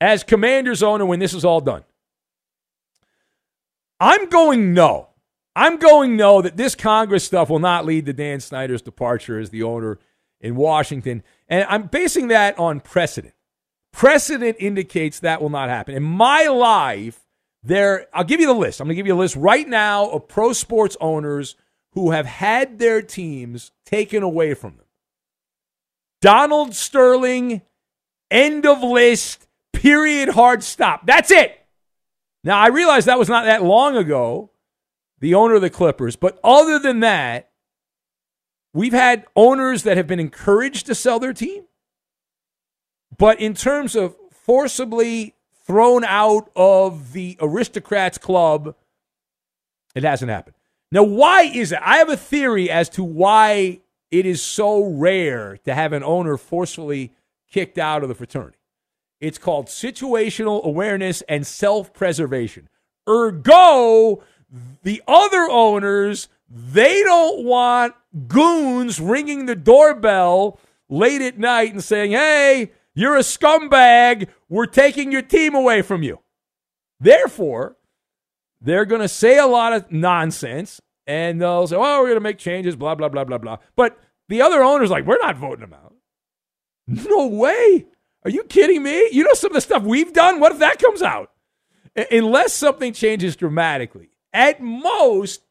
as 0.00 0.24
commander's 0.24 0.82
owner 0.82 1.04
when 1.04 1.18
this 1.18 1.34
is 1.34 1.44
all 1.44 1.60
done? 1.60 1.84
I'm 4.00 4.30
going 4.30 4.72
no. 4.72 5.08
I'm 5.54 5.76
going 5.76 6.16
no 6.16 6.40
that 6.40 6.56
this 6.56 6.74
Congress 6.74 7.24
stuff 7.24 7.50
will 7.50 7.58
not 7.58 7.84
lead 7.84 8.06
to 8.06 8.14
Dan 8.14 8.40
Snyder's 8.40 8.80
departure 8.80 9.38
as 9.38 9.50
the 9.50 9.64
owner 9.64 9.98
in 10.40 10.56
Washington. 10.56 11.22
And 11.48 11.66
I'm 11.68 11.88
basing 11.88 12.28
that 12.28 12.58
on 12.58 12.80
precedent. 12.80 13.34
Precedent 13.92 14.56
indicates 14.60 15.20
that 15.20 15.42
will 15.42 15.50
not 15.50 15.68
happen. 15.68 15.94
In 15.94 16.02
my 16.02 16.46
life, 16.46 17.20
there 17.62 18.06
I'll 18.12 18.24
give 18.24 18.40
you 18.40 18.46
the 18.46 18.54
list. 18.54 18.80
I'm 18.80 18.86
going 18.86 18.94
to 18.94 18.96
give 18.96 19.06
you 19.06 19.14
a 19.14 19.18
list 19.18 19.36
right 19.36 19.68
now 19.68 20.08
of 20.10 20.28
pro 20.28 20.52
sports 20.52 20.96
owners 21.00 21.56
who 21.92 22.12
have 22.12 22.26
had 22.26 22.78
their 22.78 23.02
teams 23.02 23.72
taken 23.84 24.22
away 24.22 24.54
from 24.54 24.76
them. 24.76 24.86
Donald 26.20 26.74
Sterling, 26.74 27.62
end 28.30 28.66
of 28.66 28.82
list, 28.82 29.48
period, 29.72 30.30
hard 30.30 30.62
stop. 30.62 31.06
That's 31.06 31.30
it. 31.30 31.56
Now, 32.44 32.58
I 32.58 32.68
realize 32.68 33.04
that 33.04 33.18
was 33.18 33.28
not 33.28 33.44
that 33.44 33.62
long 33.62 33.96
ago, 33.96 34.50
the 35.18 35.34
owner 35.34 35.54
of 35.54 35.62
the 35.62 35.70
Clippers, 35.70 36.16
but 36.16 36.38
other 36.42 36.78
than 36.78 37.00
that, 37.00 37.50
we've 38.72 38.92
had 38.92 39.26
owners 39.36 39.82
that 39.82 39.96
have 39.96 40.06
been 40.06 40.20
encouraged 40.20 40.86
to 40.86 40.94
sell 40.94 41.18
their 41.18 41.34
team. 41.34 41.64
But 43.20 43.38
in 43.38 43.52
terms 43.52 43.94
of 43.96 44.16
forcibly 44.32 45.34
thrown 45.66 46.04
out 46.04 46.50
of 46.56 47.12
the 47.12 47.36
aristocrats 47.38 48.16
club, 48.16 48.74
it 49.94 50.04
hasn't 50.04 50.30
happened. 50.30 50.56
Now, 50.90 51.02
why 51.02 51.42
is 51.42 51.70
it? 51.70 51.80
I 51.82 51.98
have 51.98 52.08
a 52.08 52.16
theory 52.16 52.70
as 52.70 52.88
to 52.90 53.04
why 53.04 53.80
it 54.10 54.24
is 54.24 54.42
so 54.42 54.82
rare 54.82 55.58
to 55.66 55.74
have 55.74 55.92
an 55.92 56.02
owner 56.02 56.38
forcefully 56.38 57.12
kicked 57.52 57.76
out 57.76 58.02
of 58.02 58.08
the 58.08 58.14
fraternity. 58.14 58.56
It's 59.20 59.36
called 59.36 59.66
situational 59.66 60.64
awareness 60.64 61.22
and 61.28 61.46
self 61.46 61.92
preservation. 61.92 62.70
Ergo, 63.06 64.22
the 64.82 65.02
other 65.06 65.46
owners, 65.50 66.28
they 66.48 67.02
don't 67.02 67.44
want 67.44 67.94
goons 68.28 68.98
ringing 68.98 69.44
the 69.44 69.54
doorbell 69.54 70.58
late 70.88 71.20
at 71.20 71.38
night 71.38 71.74
and 71.74 71.84
saying, 71.84 72.12
hey, 72.12 72.72
you're 73.00 73.16
a 73.16 73.20
scumbag. 73.20 74.28
We're 74.48 74.66
taking 74.66 75.10
your 75.10 75.22
team 75.22 75.54
away 75.54 75.82
from 75.82 76.02
you. 76.02 76.20
Therefore, 77.00 77.76
they're 78.60 78.84
going 78.84 79.00
to 79.00 79.08
say 79.08 79.38
a 79.38 79.46
lot 79.46 79.72
of 79.72 79.90
nonsense 79.90 80.80
and 81.06 81.40
they'll 81.40 81.66
say, 81.66 81.76
oh, 81.76 82.00
we're 82.00 82.08
going 82.08 82.14
to 82.14 82.20
make 82.20 82.38
changes, 82.38 82.76
blah, 82.76 82.94
blah, 82.94 83.08
blah, 83.08 83.24
blah, 83.24 83.38
blah. 83.38 83.56
But 83.74 83.98
the 84.28 84.42
other 84.42 84.62
owner's 84.62 84.90
like, 84.90 85.06
we're 85.06 85.18
not 85.18 85.36
voting 85.36 85.60
them 85.60 85.72
out. 85.72 85.94
No 86.86 87.26
way. 87.26 87.86
Are 88.24 88.30
you 88.30 88.44
kidding 88.44 88.82
me? 88.82 89.08
You 89.12 89.24
know 89.24 89.32
some 89.32 89.50
of 89.50 89.54
the 89.54 89.60
stuff 89.60 89.82
we've 89.82 90.12
done? 90.12 90.40
What 90.40 90.52
if 90.52 90.58
that 90.58 90.78
comes 90.78 91.02
out? 91.02 91.32
Unless 92.10 92.52
something 92.52 92.92
changes 92.92 93.34
dramatically. 93.34 94.10
At 94.32 94.60
most, 94.60 95.42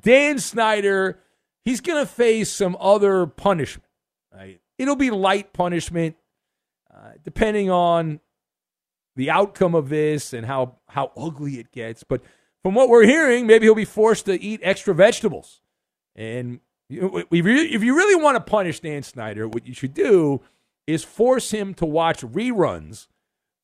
Dan 0.00 0.38
Snyder, 0.38 1.20
he's 1.64 1.80
going 1.80 2.04
to 2.04 2.10
face 2.10 2.50
some 2.50 2.76
other 2.80 3.26
punishment. 3.26 3.88
Right? 4.34 4.60
It'll 4.78 4.96
be 4.96 5.10
light 5.10 5.52
punishment, 5.52 6.16
depending 7.22 7.70
on 7.70 8.20
the 9.16 9.30
outcome 9.30 9.74
of 9.74 9.88
this 9.88 10.32
and 10.32 10.46
how, 10.46 10.76
how 10.88 11.12
ugly 11.16 11.58
it 11.58 11.70
gets. 11.72 12.02
But 12.02 12.22
from 12.62 12.74
what 12.74 12.88
we're 12.88 13.06
hearing, 13.06 13.46
maybe 13.46 13.66
he'll 13.66 13.74
be 13.74 13.84
forced 13.84 14.26
to 14.26 14.40
eat 14.40 14.60
extra 14.62 14.94
vegetables. 14.94 15.60
And 16.16 16.60
if 16.90 17.82
you 17.84 17.96
really 17.96 18.22
want 18.22 18.36
to 18.36 18.40
punish 18.40 18.80
Dan 18.80 19.02
Snyder, 19.02 19.46
what 19.46 19.66
you 19.66 19.74
should 19.74 19.94
do 19.94 20.40
is 20.86 21.04
force 21.04 21.50
him 21.50 21.74
to 21.74 21.86
watch 21.86 22.22
reruns 22.22 23.06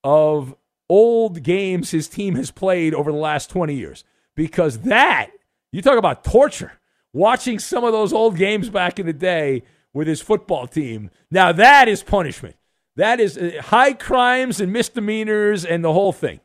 of 0.02 0.54
old 0.88 1.42
games 1.42 1.90
his 1.90 2.08
team 2.08 2.34
has 2.34 2.50
played 2.50 2.94
over 2.94 3.12
the 3.12 3.18
last 3.18 3.50
20 3.50 3.74
years. 3.74 4.04
because 4.40 4.78
that, 4.78 5.30
you 5.70 5.82
talk 5.82 5.98
about 5.98 6.24
torture, 6.24 6.72
watching 7.12 7.58
some 7.58 7.84
of 7.84 7.92
those 7.92 8.10
old 8.12 8.36
games 8.36 8.70
back 8.70 8.98
in 8.98 9.04
the 9.04 9.12
day 9.12 9.62
with 9.92 10.06
his 10.06 10.22
football 10.22 10.66
team. 10.66 11.10
Now, 11.30 11.52
that 11.52 11.88
is 11.88 12.02
punishment. 12.02 12.56
That 12.96 13.20
is 13.20 13.38
uh, 13.38 13.62
high 13.66 13.92
crimes 13.92 14.60
and 14.60 14.72
misdemeanors 14.72 15.64
and 15.64 15.84
the 15.84 15.92
whole 15.92 16.12
thing. 16.12 16.40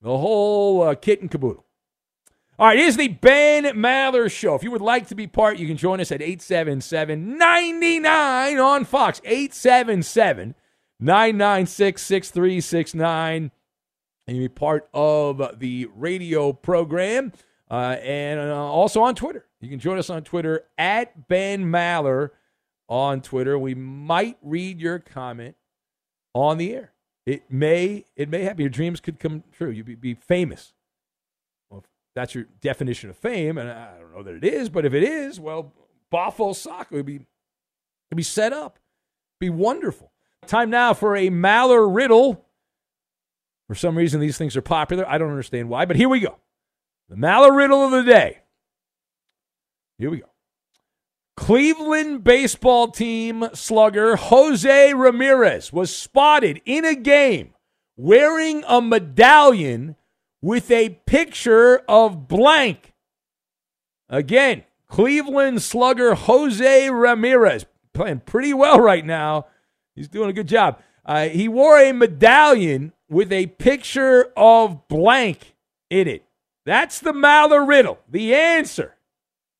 The 0.00 0.16
whole 0.16 0.82
uh, 0.82 0.94
kit 0.94 1.20
and 1.20 1.30
caboodle. 1.30 1.64
All 2.58 2.66
right, 2.66 2.78
here's 2.78 2.96
the 2.96 3.08
Ben 3.08 3.64
Maller 3.64 4.30
Show. 4.30 4.54
If 4.54 4.62
you 4.62 4.70
would 4.70 4.82
like 4.82 5.08
to 5.08 5.14
be 5.14 5.26
part, 5.26 5.58
you 5.58 5.66
can 5.66 5.76
join 5.76 6.00
us 6.00 6.12
at 6.12 6.22
877 6.22 7.36
99 7.38 8.58
on 8.58 8.84
Fox. 8.84 9.20
877 9.24 10.54
996 11.00 12.02
6369. 12.02 13.50
And 14.26 14.36
you 14.36 14.44
be 14.44 14.48
part 14.48 14.88
of 14.94 15.58
the 15.58 15.88
radio 15.96 16.52
program. 16.52 17.32
Uh, 17.70 17.96
and 18.02 18.38
uh, 18.38 18.54
also 18.54 19.02
on 19.02 19.14
Twitter. 19.14 19.46
You 19.60 19.70
can 19.70 19.78
join 19.78 19.98
us 19.98 20.10
on 20.10 20.22
Twitter 20.22 20.64
at 20.76 21.26
Ben 21.28 21.64
Maller 21.64 22.30
on 22.92 23.22
Twitter. 23.22 23.58
We 23.58 23.74
might 23.74 24.36
read 24.42 24.78
your 24.78 24.98
comment 24.98 25.56
on 26.34 26.58
the 26.58 26.74
air. 26.74 26.92
It 27.24 27.50
may 27.50 28.04
it 28.16 28.28
may 28.28 28.42
happen. 28.42 28.60
Your 28.60 28.68
dreams 28.68 29.00
could 29.00 29.18
come 29.18 29.44
true. 29.50 29.70
You'd 29.70 29.86
be, 29.86 29.94
be 29.94 30.14
famous. 30.14 30.74
Well, 31.70 31.80
if 31.80 31.86
that's 32.14 32.34
your 32.34 32.44
definition 32.60 33.08
of 33.08 33.16
fame, 33.16 33.56
and 33.56 33.70
I 33.70 33.98
don't 33.98 34.14
know 34.14 34.22
that 34.22 34.34
it 34.34 34.44
is, 34.44 34.68
but 34.68 34.84
if 34.84 34.92
it 34.92 35.02
is, 35.02 35.40
well, 35.40 35.72
Boffo 36.12 36.54
soccer 36.54 36.96
would 36.96 37.06
be 37.06 37.14
it'd 37.14 38.16
be 38.16 38.22
set 38.22 38.52
up. 38.52 38.78
It'd 39.40 39.52
be 39.52 39.58
wonderful. 39.62 40.12
Time 40.46 40.68
now 40.68 40.92
for 40.92 41.16
a 41.16 41.30
Maller 41.30 41.94
riddle. 41.94 42.44
For 43.68 43.74
some 43.74 43.96
reason, 43.96 44.20
these 44.20 44.36
things 44.36 44.54
are 44.54 44.60
popular. 44.62 45.08
I 45.08 45.16
don't 45.16 45.30
understand 45.30 45.70
why, 45.70 45.86
but 45.86 45.96
here 45.96 46.10
we 46.10 46.20
go. 46.20 46.36
The 47.08 47.16
Maller 47.16 47.56
riddle 47.56 47.82
of 47.84 47.92
the 47.92 48.02
day. 48.02 48.40
Here 49.96 50.10
we 50.10 50.18
go. 50.18 50.31
Cleveland 51.36 52.22
baseball 52.24 52.88
team 52.88 53.48
slugger 53.54 54.16
Jose 54.16 54.94
Ramirez 54.94 55.72
was 55.72 55.94
spotted 55.94 56.60
in 56.66 56.84
a 56.84 56.94
game 56.94 57.54
wearing 57.96 58.64
a 58.68 58.82
medallion 58.82 59.96
with 60.42 60.70
a 60.70 61.00
picture 61.06 61.78
of 61.88 62.28
blank. 62.28 62.92
Again, 64.10 64.64
Cleveland 64.88 65.62
slugger 65.62 66.14
Jose 66.14 66.90
Ramirez 66.90 67.64
playing 67.94 68.20
pretty 68.20 68.52
well 68.52 68.78
right 68.78 69.04
now. 69.04 69.46
He's 69.94 70.08
doing 70.08 70.28
a 70.28 70.34
good 70.34 70.48
job. 70.48 70.80
Uh, 71.04 71.28
he 71.28 71.48
wore 71.48 71.78
a 71.78 71.92
medallion 71.92 72.92
with 73.08 73.32
a 73.32 73.46
picture 73.46 74.32
of 74.36 74.86
blank 74.88 75.54
in 75.88 76.08
it. 76.08 76.24
That's 76.66 77.00
the 77.00 77.12
Maller 77.12 77.66
riddle. 77.66 77.98
The 78.08 78.34
answer 78.34 78.96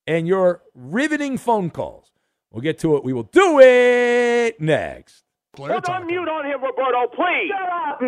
and 0.07 0.27
your 0.27 0.63
riveting 0.75 1.37
phone 1.39 1.71
calls. 1.71 2.11
We'll 2.51 2.63
get 2.63 2.79
to 2.81 2.97
it. 2.97 3.05
We 3.05 3.13
will 3.13 3.23
do 3.25 3.61
it 3.61 4.61
next. 4.61 5.23
Put 5.55 5.89
on 5.89 6.07
mute 6.07 6.29
on 6.29 6.45
him, 6.47 6.63
Roberto, 6.63 7.07
please. 7.15 7.51
Shut 7.51 7.71
up, 7.71 8.01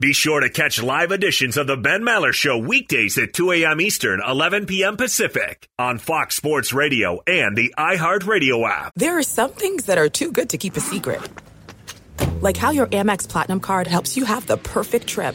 Be 0.00 0.12
sure 0.12 0.40
to 0.40 0.50
catch 0.50 0.82
live 0.82 1.12
editions 1.12 1.56
of 1.56 1.66
the 1.66 1.76
Ben 1.76 2.02
Maller 2.02 2.32
Show 2.32 2.58
weekdays 2.58 3.16
at 3.16 3.32
2 3.32 3.52
a.m. 3.52 3.80
Eastern, 3.80 4.20
11 4.26 4.66
p.m. 4.66 4.96
Pacific 4.96 5.68
on 5.78 5.98
Fox 5.98 6.36
Sports 6.36 6.74
Radio 6.74 7.20
and 7.26 7.56
the 7.56 7.72
iHeartRadio 7.78 8.68
app. 8.68 8.92
There 8.96 9.16
are 9.16 9.22
some 9.22 9.52
things 9.52 9.86
that 9.86 9.96
are 9.96 10.08
too 10.08 10.32
good 10.32 10.50
to 10.50 10.58
keep 10.58 10.76
a 10.76 10.80
secret. 10.80 11.20
Like 12.42 12.56
how 12.56 12.70
your 12.70 12.86
Amex 12.88 13.28
Platinum 13.28 13.60
card 13.60 13.86
helps 13.86 14.16
you 14.16 14.24
have 14.26 14.46
the 14.46 14.58
perfect 14.58 15.06
trip. 15.06 15.34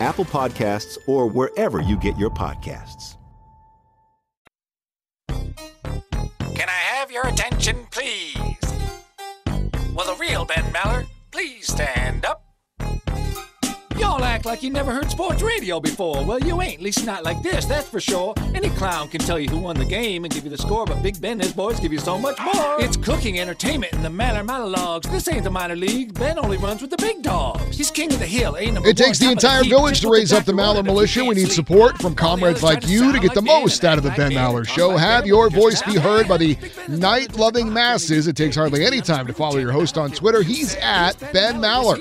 Apple 0.00 0.24
Podcasts, 0.24 0.98
or 1.06 1.28
wherever 1.28 1.80
you 1.80 1.96
get 1.96 2.16
your 2.18 2.30
podcasts. 2.30 3.16
Can 5.28 6.68
I 6.68 6.82
have 6.94 7.10
your 7.10 7.26
attention, 7.26 7.86
please? 7.90 8.36
Will 9.94 10.06
the 10.06 10.16
real 10.18 10.44
Ben 10.44 10.64
Maller 10.72 11.06
please 11.30 11.66
stand 11.66 12.24
up? 12.24 12.45
Like 14.46 14.62
you 14.62 14.70
never 14.70 14.92
heard 14.92 15.10
sports 15.10 15.42
radio 15.42 15.80
before. 15.80 16.24
Well, 16.24 16.38
you 16.38 16.62
ain't, 16.62 16.74
at 16.74 16.80
least 16.80 17.04
not 17.04 17.24
like 17.24 17.42
this, 17.42 17.64
that's 17.64 17.88
for 17.88 17.98
sure. 17.98 18.32
Any 18.54 18.68
clown 18.70 19.08
can 19.08 19.20
tell 19.20 19.40
you 19.40 19.48
who 19.48 19.58
won 19.58 19.76
the 19.76 19.84
game 19.84 20.24
and 20.24 20.32
give 20.32 20.44
you 20.44 20.50
the 20.50 20.56
score, 20.56 20.86
but 20.86 21.02
Big 21.02 21.20
Ben 21.20 21.32
and 21.32 21.42
his 21.42 21.52
boys 21.52 21.80
give 21.80 21.92
you 21.92 21.98
so 21.98 22.16
much 22.16 22.38
more. 22.38 22.80
It's 22.80 22.96
cooking 22.96 23.40
entertainment 23.40 23.92
in 23.94 24.02
the 24.02 24.08
Maller 24.08 24.46
monologues. 24.46 25.10
This 25.10 25.26
ain't 25.26 25.42
the 25.42 25.50
minor 25.50 25.74
league. 25.74 26.14
Ben 26.14 26.38
only 26.38 26.58
runs 26.58 26.80
with 26.80 26.90
the 26.90 26.96
big 26.96 27.22
dogs. 27.22 27.76
He's 27.76 27.90
king 27.90 28.12
of 28.12 28.20
the 28.20 28.26
hill, 28.26 28.56
ain't 28.56 28.74
number 28.74 28.88
It 28.88 28.96
takes 28.96 29.18
the 29.18 29.26
one, 29.26 29.36
top 29.36 29.52
of 29.52 29.58
entire 29.62 29.68
village 29.68 30.00
to 30.02 30.10
raise 30.10 30.32
up 30.32 30.44
the. 30.44 30.52
Maller 30.52 30.84
Militia. 30.84 31.24
We 31.24 31.34
need 31.34 31.50
support 31.50 31.98
from 31.98 32.14
comrades 32.14 32.62
like 32.62 32.86
you 32.88 33.12
to 33.12 33.18
get 33.18 33.34
the 33.34 33.42
most 33.42 33.84
out 33.84 33.98
of 33.98 34.04
the 34.04 34.10
Ben 34.10 34.30
Maller 34.30 34.66
Show. 34.66 34.96
Have 34.96 35.26
your 35.26 35.50
voice 35.50 35.82
be 35.82 35.96
heard 35.96 36.28
by 36.28 36.36
the 36.36 36.56
night 36.86 37.36
loving 37.36 37.72
masses. 37.72 38.28
It 38.28 38.36
takes 38.36 38.54
hardly 38.54 38.84
any 38.84 39.00
time 39.00 39.26
to 39.26 39.32
follow 39.32 39.58
your 39.58 39.72
host 39.72 39.98
on 39.98 40.12
Twitter. 40.12 40.42
He's 40.42 40.76
at 40.76 41.18
Ben 41.32 41.56
Maller. 41.56 41.96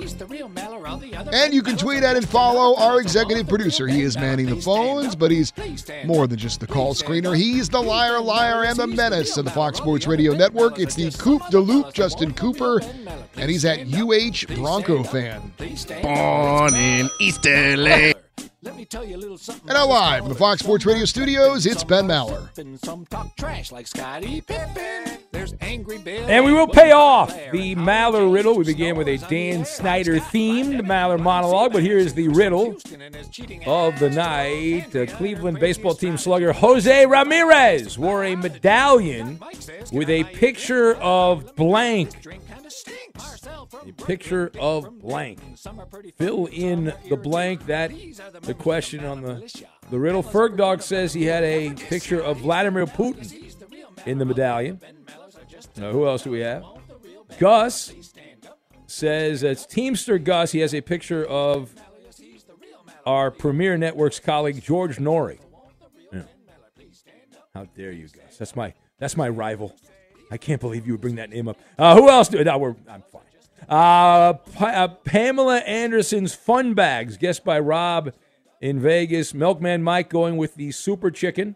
And 1.33 1.51
you 1.51 1.63
can 1.63 1.75
tweet 1.75 2.03
at 2.03 2.15
and 2.15 2.29
follow 2.35 2.75
our 2.75 2.99
executive 2.99 3.47
producer. 3.47 3.87
He 3.87 4.01
is 4.01 4.17
manning 4.17 4.47
the 4.47 4.57
phones, 4.57 5.15
but 5.15 5.31
he's 5.31 5.53
more 6.05 6.27
than 6.27 6.37
just 6.37 6.59
the 6.59 6.67
call 6.67 6.93
screener. 6.93 7.35
He's 7.35 7.69
the 7.69 7.81
liar, 7.81 8.19
liar, 8.19 8.65
and 8.65 8.75
the 8.77 8.87
menace 8.87 9.37
of 9.37 9.45
the 9.45 9.51
Fox 9.51 9.77
Sports 9.77 10.05
Radio 10.05 10.33
Network. 10.33 10.77
It's 10.77 10.95
the 10.95 11.11
Coop 11.11 11.41
de 11.49 11.59
Loop, 11.59 11.93
Justin 11.93 12.33
Cooper, 12.33 12.81
and 13.37 13.49
he's 13.49 13.63
at 13.63 13.87
UH 13.87 14.53
Bronco 14.53 15.03
fan. 15.03 15.53
Born 16.01 16.75
in 16.75 17.09
East 17.21 17.45
LA. 17.45 18.11
And 18.65 19.67
now 19.67 19.87
live 19.87 20.23
from 20.23 20.29
the 20.29 20.35
Fox 20.37 20.61
Sports 20.61 20.85
Radio 20.85 21.05
studios, 21.05 21.65
it's 21.65 21.83
Ben 21.83 22.05
Maller. 22.05 22.49
Some 22.83 23.05
talk 23.05 23.35
trash 23.37 23.71
like 23.71 23.87
Scottie 23.87 24.41
Pippen. 24.41 25.24
There's 25.45 25.61
Angry 25.61 25.99
Bill. 25.99 26.27
And 26.27 26.43
we 26.43 26.53
will 26.53 26.67
pay 26.67 26.91
off 26.91 27.29
the 27.51 27.75
Maller 27.75 28.33
riddle. 28.33 28.55
We 28.57 28.63
began 28.63 28.95
with 28.95 29.07
a 29.07 29.17
Dan 29.17 29.63
Snyder 29.63 30.15
themed 30.15 30.81
Maller 30.81 31.19
monologue, 31.19 31.71
but 31.71 31.83
here 31.83 31.99
is 31.99 32.15
the 32.15 32.29
riddle 32.29 32.77
of 33.67 33.99
the 33.99 34.09
night. 34.09 34.87
The 34.89 35.05
Cleveland 35.05 35.59
baseball 35.59 35.93
team 35.93 36.17
slugger 36.17 36.51
Jose 36.51 37.05
Ramirez 37.05 37.99
wore 37.99 38.23
a 38.23 38.35
medallion 38.35 39.39
with 39.91 40.09
a 40.09 40.23
picture 40.23 40.95
of 40.95 41.55
blank. 41.55 42.25
A 43.87 43.91
picture 43.91 44.51
of 44.59 44.99
blank. 44.99 45.39
Fill 46.17 46.47
in 46.47 46.91
the 47.07 47.17
blank. 47.17 47.67
That 47.67 47.91
the 48.41 48.55
question 48.55 49.05
on 49.05 49.21
the 49.21 49.67
the 49.91 49.99
riddle. 49.99 50.23
Ferg 50.23 50.57
Dog 50.57 50.81
says 50.81 51.13
he 51.13 51.25
had 51.25 51.43
a 51.43 51.71
picture 51.73 52.19
of 52.19 52.37
Vladimir 52.39 52.87
Putin 52.87 53.53
in 54.05 54.17
the 54.17 54.25
medallion. 54.25 54.79
Now, 55.77 55.91
who 55.91 56.07
else 56.07 56.23
do 56.23 56.31
we 56.31 56.39
have? 56.39 56.63
Gus 57.37 57.93
says 58.87 59.43
it's 59.43 59.65
Teamster 59.65 60.17
Gus. 60.17 60.51
He 60.51 60.59
has 60.59 60.73
a 60.73 60.81
picture 60.81 61.25
of 61.25 61.73
our 63.05 63.29
Premiere 63.31 63.77
Networks 63.77 64.19
colleague 64.19 64.61
George 64.61 64.97
Noory. 64.97 65.39
Yeah. 66.13 66.21
How 67.53 67.65
dare 67.75 67.91
you, 67.91 68.07
Gus? 68.07 68.37
That's 68.37 68.55
my 68.55 68.73
that's 68.99 69.17
my 69.17 69.29
rival. 69.29 69.75
I 70.31 70.37
can't 70.37 70.61
believe 70.61 70.87
you 70.87 70.93
would 70.93 71.01
bring 71.01 71.15
that 71.15 71.29
name 71.29 71.47
up. 71.47 71.57
Uh, 71.77 71.95
who 71.95 72.09
else? 72.09 72.29
Do, 72.29 72.43
no, 72.43 72.57
we're 72.57 72.75
I'm 72.89 73.03
fine. 73.03 73.21
Uh, 73.67 74.33
Pa- 74.33 74.65
uh, 74.65 74.87
Pamela 74.87 75.57
Anderson's 75.59 76.35
Fun 76.35 76.73
Bags, 76.73 77.17
guessed 77.17 77.43
by 77.43 77.59
Rob 77.59 78.13
in 78.61 78.79
Vegas. 78.79 79.33
Milkman 79.33 79.83
Mike 79.83 80.09
going 80.09 80.37
with 80.37 80.55
the 80.55 80.71
Super 80.71 81.09
Chicken. 81.11 81.55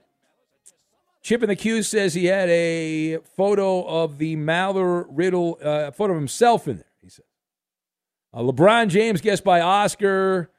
Chip 1.22 1.44
in 1.44 1.50
the 1.50 1.56
Q 1.56 1.84
says 1.84 2.14
he 2.14 2.26
had 2.26 2.50
a 2.50 3.18
photo 3.36 3.84
of 3.84 4.18
the 4.18 4.36
Maller 4.36 5.06
Riddle, 5.10 5.58
uh, 5.64 5.88
a 5.88 5.92
photo 5.92 6.14
of 6.14 6.20
himself 6.20 6.68
in 6.68 6.78
there. 6.78 6.86
He 7.02 7.10
said. 7.10 7.26
Uh, 8.34 8.40
LeBron 8.40 8.90
James, 8.90 9.22
guessed 9.22 9.44
by 9.44 9.60
Oscar. 9.60 10.50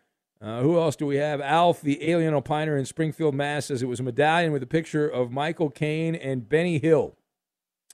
Uh, 0.42 0.62
who 0.62 0.79
else 0.79 0.96
do 0.96 1.07
we 1.07 1.16
have? 1.16 1.40
Alf, 1.40 1.83
the 1.83 2.11
alien 2.11 2.35
opiner 2.35 2.79
in 2.79 2.87
Springfield, 2.87 3.35
Mass, 3.35 3.66
says 3.66 3.83
it 3.83 3.87
was 3.87 4.01
a 4.01 4.03
medallion 4.03 4.53
with 4.53 4.62
a 4.62 4.66
picture 4.66 5.07
of 5.07 5.31
Michael 5.31 5.68
Caine 5.68 6.14
and 6.14 6.49
Benny 6.49 6.79
Hill 6.79 7.14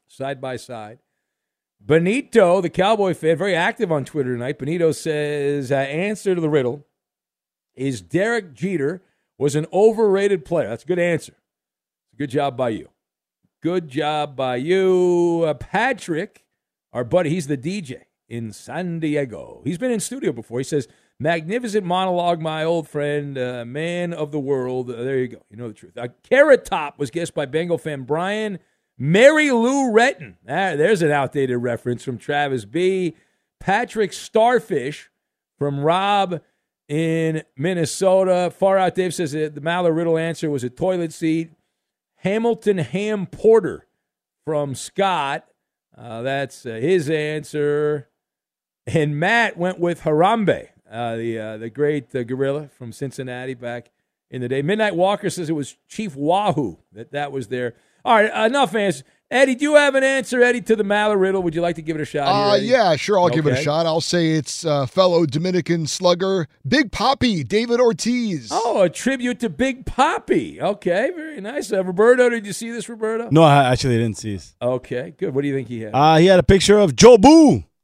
side 0.07 0.41
by 0.41 0.57
side. 0.57 0.99
Benito, 1.81 2.61
the 2.61 2.71
Cowboy 2.71 3.15
fan, 3.15 3.37
very 3.37 3.55
active 3.55 3.93
on 3.93 4.05
Twitter 4.05 4.33
tonight. 4.33 4.59
Benito 4.59 4.93
says, 4.93 5.71
uh, 5.71 5.77
answer 5.77 6.35
to 6.35 6.41
the 6.41 6.49
riddle 6.49 6.87
is 7.75 8.01
Derek 8.01 8.55
Jeter 8.55 9.03
was 9.39 9.55
an 9.55 9.67
overrated 9.73 10.45
player. 10.45 10.69
That's 10.69 10.85
a 10.85 10.87
good 10.87 10.99
answer. 10.99 11.35
Good 12.17 12.31
job 12.31 12.57
by 12.57 12.71
you. 12.71 12.89
Good 13.63 13.89
job 13.89 14.37
by 14.37 14.57
you. 14.57 15.45
Uh, 15.47 15.55
Patrick, 15.55 16.45
our 16.93 17.05
buddy, 17.05 17.31
he's 17.31 17.47
the 17.47 17.59
DJ 17.59 18.05
in 18.29 18.53
San 18.53 19.01
Diego. 19.01 19.61
He's 19.65 19.79
been 19.79 19.91
in 19.91 20.01
studio 20.01 20.33
before. 20.33 20.59
He 20.59 20.65
says, 20.65 20.89
magnificent 21.19 21.85
monologue, 21.85 22.41
my 22.41 22.65
old 22.65 22.89
friend, 22.89 23.37
uh, 23.37 23.65
man 23.67 24.15
of 24.15 24.33
the 24.33 24.41
world. 24.41 24.91
Uh, 24.91 25.03
there 25.03 25.19
you 25.19 25.29
go. 25.29 25.43
You 25.51 25.59
know 25.59 25.69
the 25.69 25.75
truth. 25.75 25.99
Uh, 25.99 26.09
Carrot 26.23 26.65
Top 26.65 26.99
was 26.99 27.11
guessed 27.11 27.35
by 27.35 27.45
Bengal 27.45 27.79
fan 27.79 28.03
Brian. 28.03 28.59
Mary 28.99 29.51
Lou 29.51 29.93
Retton. 29.93 30.37
Ah, 30.49 30.75
there's 30.75 31.03
an 31.03 31.11
outdated 31.11 31.59
reference 31.59 32.03
from 32.03 32.17
Travis 32.17 32.65
B. 32.65 33.15
Patrick 33.61 34.15
Starfish 34.15 35.11
from 35.59 35.81
Rob 35.81 36.41
in 36.89 37.43
Minnesota. 37.57 38.51
Far 38.57 38.79
Out 38.79 38.95
Dave 38.95 39.13
says 39.13 39.33
the 39.33 39.51
Maller 39.51 39.95
Riddle 39.95 40.17
answer 40.17 40.49
was 40.49 40.65
a 40.65 40.71
toilet 40.71 41.13
seat. 41.13 41.51
Hamilton 42.17 42.79
Ham 42.79 43.27
Porter 43.27 43.87
from 44.45 44.75
Scott. 44.75 45.47
Uh, 45.97 46.23
that's 46.23 46.67
uh, 46.67 46.71
his 46.75 47.11
answer. 47.11 48.09
And 48.87 49.19
Matt 49.19 49.57
went 49.57 49.81
with 49.81 50.03
Harambe, 50.03 50.69
uh, 50.91 51.17
the 51.17 51.39
uh, 51.39 51.57
the 51.57 51.71
great 51.71 52.15
uh, 52.15 52.23
gorilla 52.23 52.69
from 52.69 52.93
Cincinnati 52.93 53.55
back 53.55 53.91
in 54.31 54.41
the 54.41 54.49
day. 54.49 54.63
Midnight 54.63 54.95
Walker 54.95 55.31
says 55.31 55.51
it 55.51 55.55
was 55.55 55.77
Chief 55.89 56.15
Wahoo 56.15 56.79
that 56.93 57.13
that 57.13 57.33
was 57.33 57.49
there. 57.49 57.75
All 58.05 58.15
right, 58.15 58.47
enough 58.47 58.75
answers. 58.75 59.03
Eddie, 59.29 59.57
do 59.57 59.65
you 59.65 59.75
have 59.75 59.97
an 59.97 60.05
answer, 60.05 60.41
Eddie, 60.41 60.61
to 60.61 60.77
the 60.77 60.85
Maller 60.85 61.19
riddle? 61.19 61.43
Would 61.43 61.53
you 61.55 61.61
like 61.61 61.75
to 61.77 61.83
give 61.83 61.97
it 61.97 62.03
a 62.03 62.05
shot? 62.05 62.29
Uh, 62.29 62.51
here, 62.51 62.57
Eddie? 62.59 62.67
yeah, 62.67 62.95
sure. 62.97 63.19
I'll 63.19 63.29
give 63.29 63.45
it 63.49 63.55
a 63.59 63.61
shot. 63.63 63.85
I'll 63.85 64.01
say 64.01 64.33
it's 64.35 64.65
uh, 64.65 64.87
fellow 64.87 65.27
Dominican 65.27 65.89
slugger, 65.89 66.47
Big 66.67 66.93
Poppy, 66.93 67.43
David 67.43 67.81
Ortiz. 67.81 68.51
Oh, 68.53 68.83
a 68.83 68.89
tribute 68.89 69.41
to 69.41 69.49
Big 69.51 69.85
Poppy. 69.85 70.61
Okay, 70.61 71.11
very 71.17 71.41
nice. 71.41 71.73
Uh, 71.73 71.83
Roberto, 71.83 72.29
did 72.29 72.47
you 72.47 72.53
see 72.53 72.71
this, 72.71 72.89
Roberto? 72.89 73.29
No, 73.33 73.43
I 73.43 73.65
actually 73.73 73.97
didn't 73.99 74.17
see 74.17 74.35
this. 74.35 74.55
Okay, 74.63 75.13
good. 75.19 75.35
What 75.35 75.43
do 75.43 75.49
you 75.49 75.55
think 75.55 75.67
he 75.67 75.81
had? 75.81 75.91
Uh, 75.93 76.17
he 76.19 76.27
had 76.27 76.39
a 76.39 76.45
picture 76.45 76.79
of 76.79 76.95
Joe 76.95 77.19
Boo. 77.19 77.65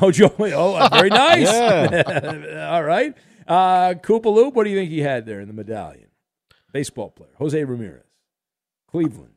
Oh, 0.00 0.12
Joe. 0.12 0.32
Oh, 0.38 0.76
uh, 0.76 0.88
very 0.92 1.08
nice. 1.10 1.48
Yeah. 1.50 2.68
All 2.72 2.84
right. 2.84 3.16
Uh, 3.48 3.94
Koopa 3.94 4.26
Loop, 4.32 4.54
what 4.54 4.62
do 4.64 4.70
you 4.70 4.76
think 4.76 4.90
he 4.90 5.00
had 5.00 5.26
there 5.26 5.40
in 5.40 5.48
the 5.48 5.54
medallion? 5.54 6.06
Baseball 6.72 7.10
player. 7.10 7.30
Jose 7.38 7.64
Ramirez. 7.64 8.04
Cleveland. 8.88 9.32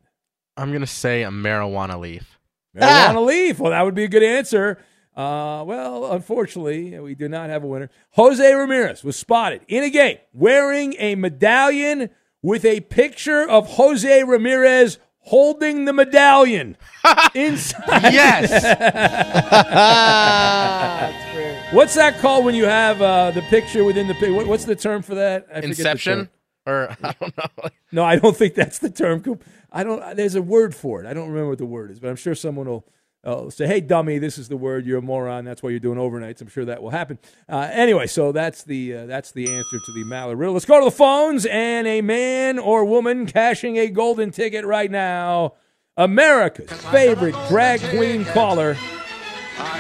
I'm 0.62 0.69
going 0.69 0.82
to 0.82 0.88
say 0.88 1.24
a 1.24 1.30
marijuana 1.30 2.00
leaf. 2.00 2.38
Marijuana 2.76 3.26
leaf. 3.26 3.60
Well, 3.60 3.71
that 3.71 3.82
would 3.82 3.95
be 3.95 4.04
a 4.04 4.08
good 4.08 4.21
answer. 4.21 4.78
Uh, 5.15 5.63
well, 5.65 6.12
unfortunately, 6.12 7.00
we 7.00 7.15
do 7.15 7.28
not 7.28 7.50
have 7.50 7.63
a 7.63 7.67
winner. 7.67 7.89
Jose 8.12 8.54
Ramirez 8.54 9.04
was 9.04 9.15
spotted 9.15 9.62
in 9.67 9.84
a 9.84 9.89
game 9.89 10.19
wearing 10.34 10.93
a 11.00 11.15
medallion 11.15 12.12
with 12.43 12.63
a 12.63 12.82
picture 12.82 13.50
of 13.50 13.71
Jose 13.71 14.24
Ramirez 14.24 15.00
holding 15.17 15.86
the 15.86 15.93
medallion 15.93 16.78
inside. 17.34 18.13
Yes. 18.13 18.52
What's 21.74 21.95
that 21.95 22.19
called 22.19 22.45
when 22.45 22.54
you 22.54 22.65
have 22.65 23.02
uh, 23.02 23.32
the 23.32 23.41
picture 23.43 23.84
within 23.84 24.08
the 24.08 24.13
picture? 24.13 24.45
What's 24.45 24.65
the 24.65 24.76
term 24.76 25.02
for 25.02 25.15
that? 25.15 25.47
I 25.54 25.60
Inception? 25.62 26.30
Or 26.65 26.95
I 27.04 27.13
don't 27.19 27.38
know. 27.38 27.69
No, 27.91 28.04
I 28.04 28.17
don't 28.17 28.36
think 28.36 28.56
that's 28.56 28.80
the 28.80 28.89
term. 28.89 29.24
I 29.71 29.84
don't. 29.84 30.15
There's 30.15 30.36
a 30.36 30.41
word 30.41 30.75
for 30.75 31.01
it. 31.01 31.07
I 31.07 31.13
don't 31.13 31.29
remember 31.29 31.49
what 31.49 31.57
the 31.57 31.65
word 31.65 31.91
is, 31.91 31.99
but 31.99 32.10
I'm 32.10 32.15
sure 32.15 32.36
someone 32.36 32.67
will 32.67 32.86
uh, 33.23 33.49
say, 33.49 33.67
"Hey, 33.67 33.79
dummy, 33.79 34.17
this 34.17 34.38
is 34.38 34.49
the 34.49 34.57
word. 34.57 34.86
You're 34.86 34.99
a 34.99 35.01
moron. 35.01 35.45
That's 35.45 35.63
why 35.63 35.69
you're 35.69 35.79
doing 35.79 35.97
overnights." 35.97 36.41
I'm 36.41 36.49
sure 36.49 36.65
that 36.65 36.81
will 36.81 36.89
happen. 36.89 37.19
Uh, 37.47 37.69
anyway, 37.71 38.07
so 38.07 38.31
that's 38.31 38.63
the 38.63 38.95
uh, 38.95 39.05
that's 39.05 39.31
the 39.31 39.51
answer 39.53 39.79
to 39.86 39.93
the 39.93 40.03
Maller 40.03 40.38
riddle. 40.38 40.53
Let's 40.53 40.65
go 40.65 40.79
to 40.79 40.86
the 40.86 40.91
phones 40.91 41.45
and 41.45 41.88
a 41.88 42.01
man 42.01 42.60
or 42.60 42.84
woman 42.84 43.25
cashing 43.25 43.77
a 43.77 43.88
golden 43.88 44.31
ticket 44.31 44.65
right 44.65 44.91
now. 44.91 45.53
America's 45.97 46.71
favorite 46.86 47.36
drag 47.47 47.79
queen 47.95 48.25
caller, 48.25 48.75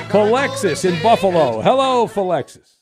Falexis 0.09 0.85
in 0.85 1.01
Buffalo. 1.01 1.61
Hello, 1.61 2.07
Falexis. 2.07 2.75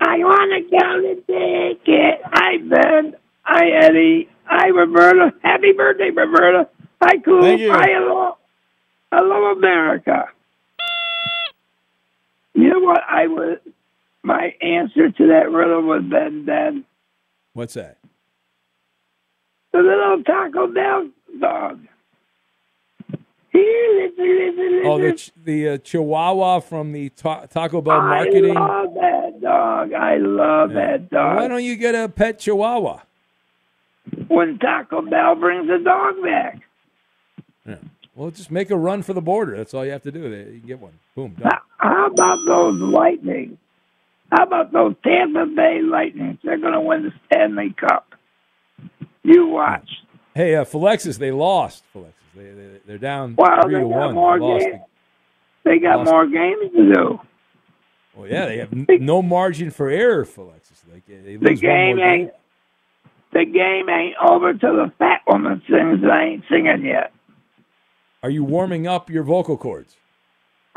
I 0.00 0.18
want 0.18 0.50
to 0.52 0.78
go 0.78 1.00
to 1.00 1.14
ticket. 1.76 2.20
Hi, 2.24 2.58
Ben. 2.58 3.16
Hi, 3.44 3.68
Eddie. 3.70 4.28
Hi, 4.44 4.68
Roberta. 4.68 5.32
Happy 5.42 5.72
birthday, 5.72 6.10
Roberta. 6.10 6.68
Hi, 7.02 7.18
Cool. 7.18 7.42
Thank 7.42 7.60
you. 7.60 7.70
Hi, 7.72 7.86
hello. 7.90 8.36
Hello, 9.12 9.52
America. 9.52 10.28
You 12.54 12.68
know 12.70 12.80
what 12.80 13.00
I 13.08 13.26
was, 13.26 13.58
my 14.22 14.54
answer 14.62 15.10
to 15.10 15.26
that 15.28 15.50
riddle 15.50 15.82
was 15.82 16.02
Ben 16.04 16.44
then? 16.46 16.84
What's 17.52 17.74
that? 17.74 17.98
The 19.72 19.80
little 19.80 20.22
Taco 20.22 20.68
Bell 20.68 21.08
dog. 21.40 21.80
Here, 23.50 24.08
listen, 24.08 24.24
listen, 24.24 24.72
listen. 24.72 24.82
Oh, 24.86 24.98
the 25.00 25.12
ch- 25.14 25.32
the 25.44 25.68
uh, 25.70 25.78
Chihuahua 25.78 26.60
from 26.60 26.92
the 26.92 27.08
ta- 27.10 27.46
Taco 27.46 27.80
Bell 27.80 28.00
marketing. 28.02 28.56
I 28.56 28.60
love 28.82 28.94
that 28.94 29.40
dog. 29.40 29.92
I 29.92 30.16
love 30.16 30.70
that 30.74 31.10
dog. 31.10 31.36
Why 31.36 31.48
don't 31.48 31.62
you 31.64 31.76
get 31.76 31.94
a 31.94 32.08
pet 32.08 32.38
Chihuahua? 32.38 33.00
When 34.28 34.58
Taco 34.58 35.02
Bell 35.02 35.34
brings 35.36 35.66
the 35.68 35.78
dog 35.78 36.22
back. 36.22 36.60
Yeah. 37.66 37.76
Well, 38.14 38.30
just 38.30 38.50
make 38.50 38.70
a 38.70 38.76
run 38.76 39.02
for 39.02 39.12
the 39.12 39.20
border. 39.20 39.56
That's 39.56 39.74
all 39.74 39.84
you 39.84 39.92
have 39.92 40.02
to 40.02 40.12
do. 40.12 40.20
You 40.28 40.60
can 40.60 40.66
get 40.68 40.80
one. 40.80 40.92
Boom. 41.16 41.34
Done. 41.38 41.50
How 41.78 42.06
about 42.06 42.38
those 42.46 42.80
Lightning? 42.80 43.58
How 44.30 44.44
about 44.44 44.72
those 44.72 44.94
Tampa 45.04 45.46
Bay 45.46 45.80
Lightning? 45.82 46.38
They're 46.44 46.58
going 46.58 46.72
to 46.74 46.80
win 46.80 47.02
the 47.04 47.12
Stanley 47.26 47.74
Cup. 47.78 48.06
You 49.22 49.46
watch. 49.48 49.88
Hey, 50.34 50.54
uh, 50.56 50.64
Philexis, 50.64 51.18
they 51.18 51.30
lost. 51.32 51.84
Philexis, 51.94 52.12
they, 52.36 52.42
they 52.44 52.80
they're 52.86 52.98
down 52.98 53.34
Well, 53.36 53.62
three 53.62 53.74
they 53.74 53.80
to 53.80 53.88
got 53.88 53.96
one. 54.06 54.14
more 54.14 54.38
They 54.38 54.44
lost 54.44 54.64
games. 54.66 54.80
They 55.64 55.78
got 55.78 55.98
lost- 55.98 56.10
more 56.10 56.26
games 56.26 56.72
to 56.76 56.92
do. 56.94 57.20
Well, 58.16 58.28
yeah, 58.28 58.46
they 58.46 58.58
have 58.58 58.72
no 59.00 59.22
margin 59.22 59.70
for 59.70 59.88
error, 59.88 60.24
Philexis. 60.24 60.82
They, 60.88 61.14
they 61.16 61.36
lose 61.36 61.42
one 61.42 61.54
game 61.56 61.96
more 61.96 62.06
ain't. 62.06 62.30
The 63.34 63.44
game 63.44 63.88
ain't 63.90 64.14
over 64.26 64.54
till 64.54 64.76
the 64.76 64.92
fat 64.98 65.20
woman 65.26 65.60
sings. 65.68 66.00
I 66.10 66.22
ain't 66.24 66.44
singing 66.48 66.84
yet. 66.84 67.12
Are 68.22 68.30
you 68.30 68.44
warming 68.44 68.86
up 68.86 69.10
your 69.10 69.24
vocal 69.24 69.58
cords? 69.58 69.96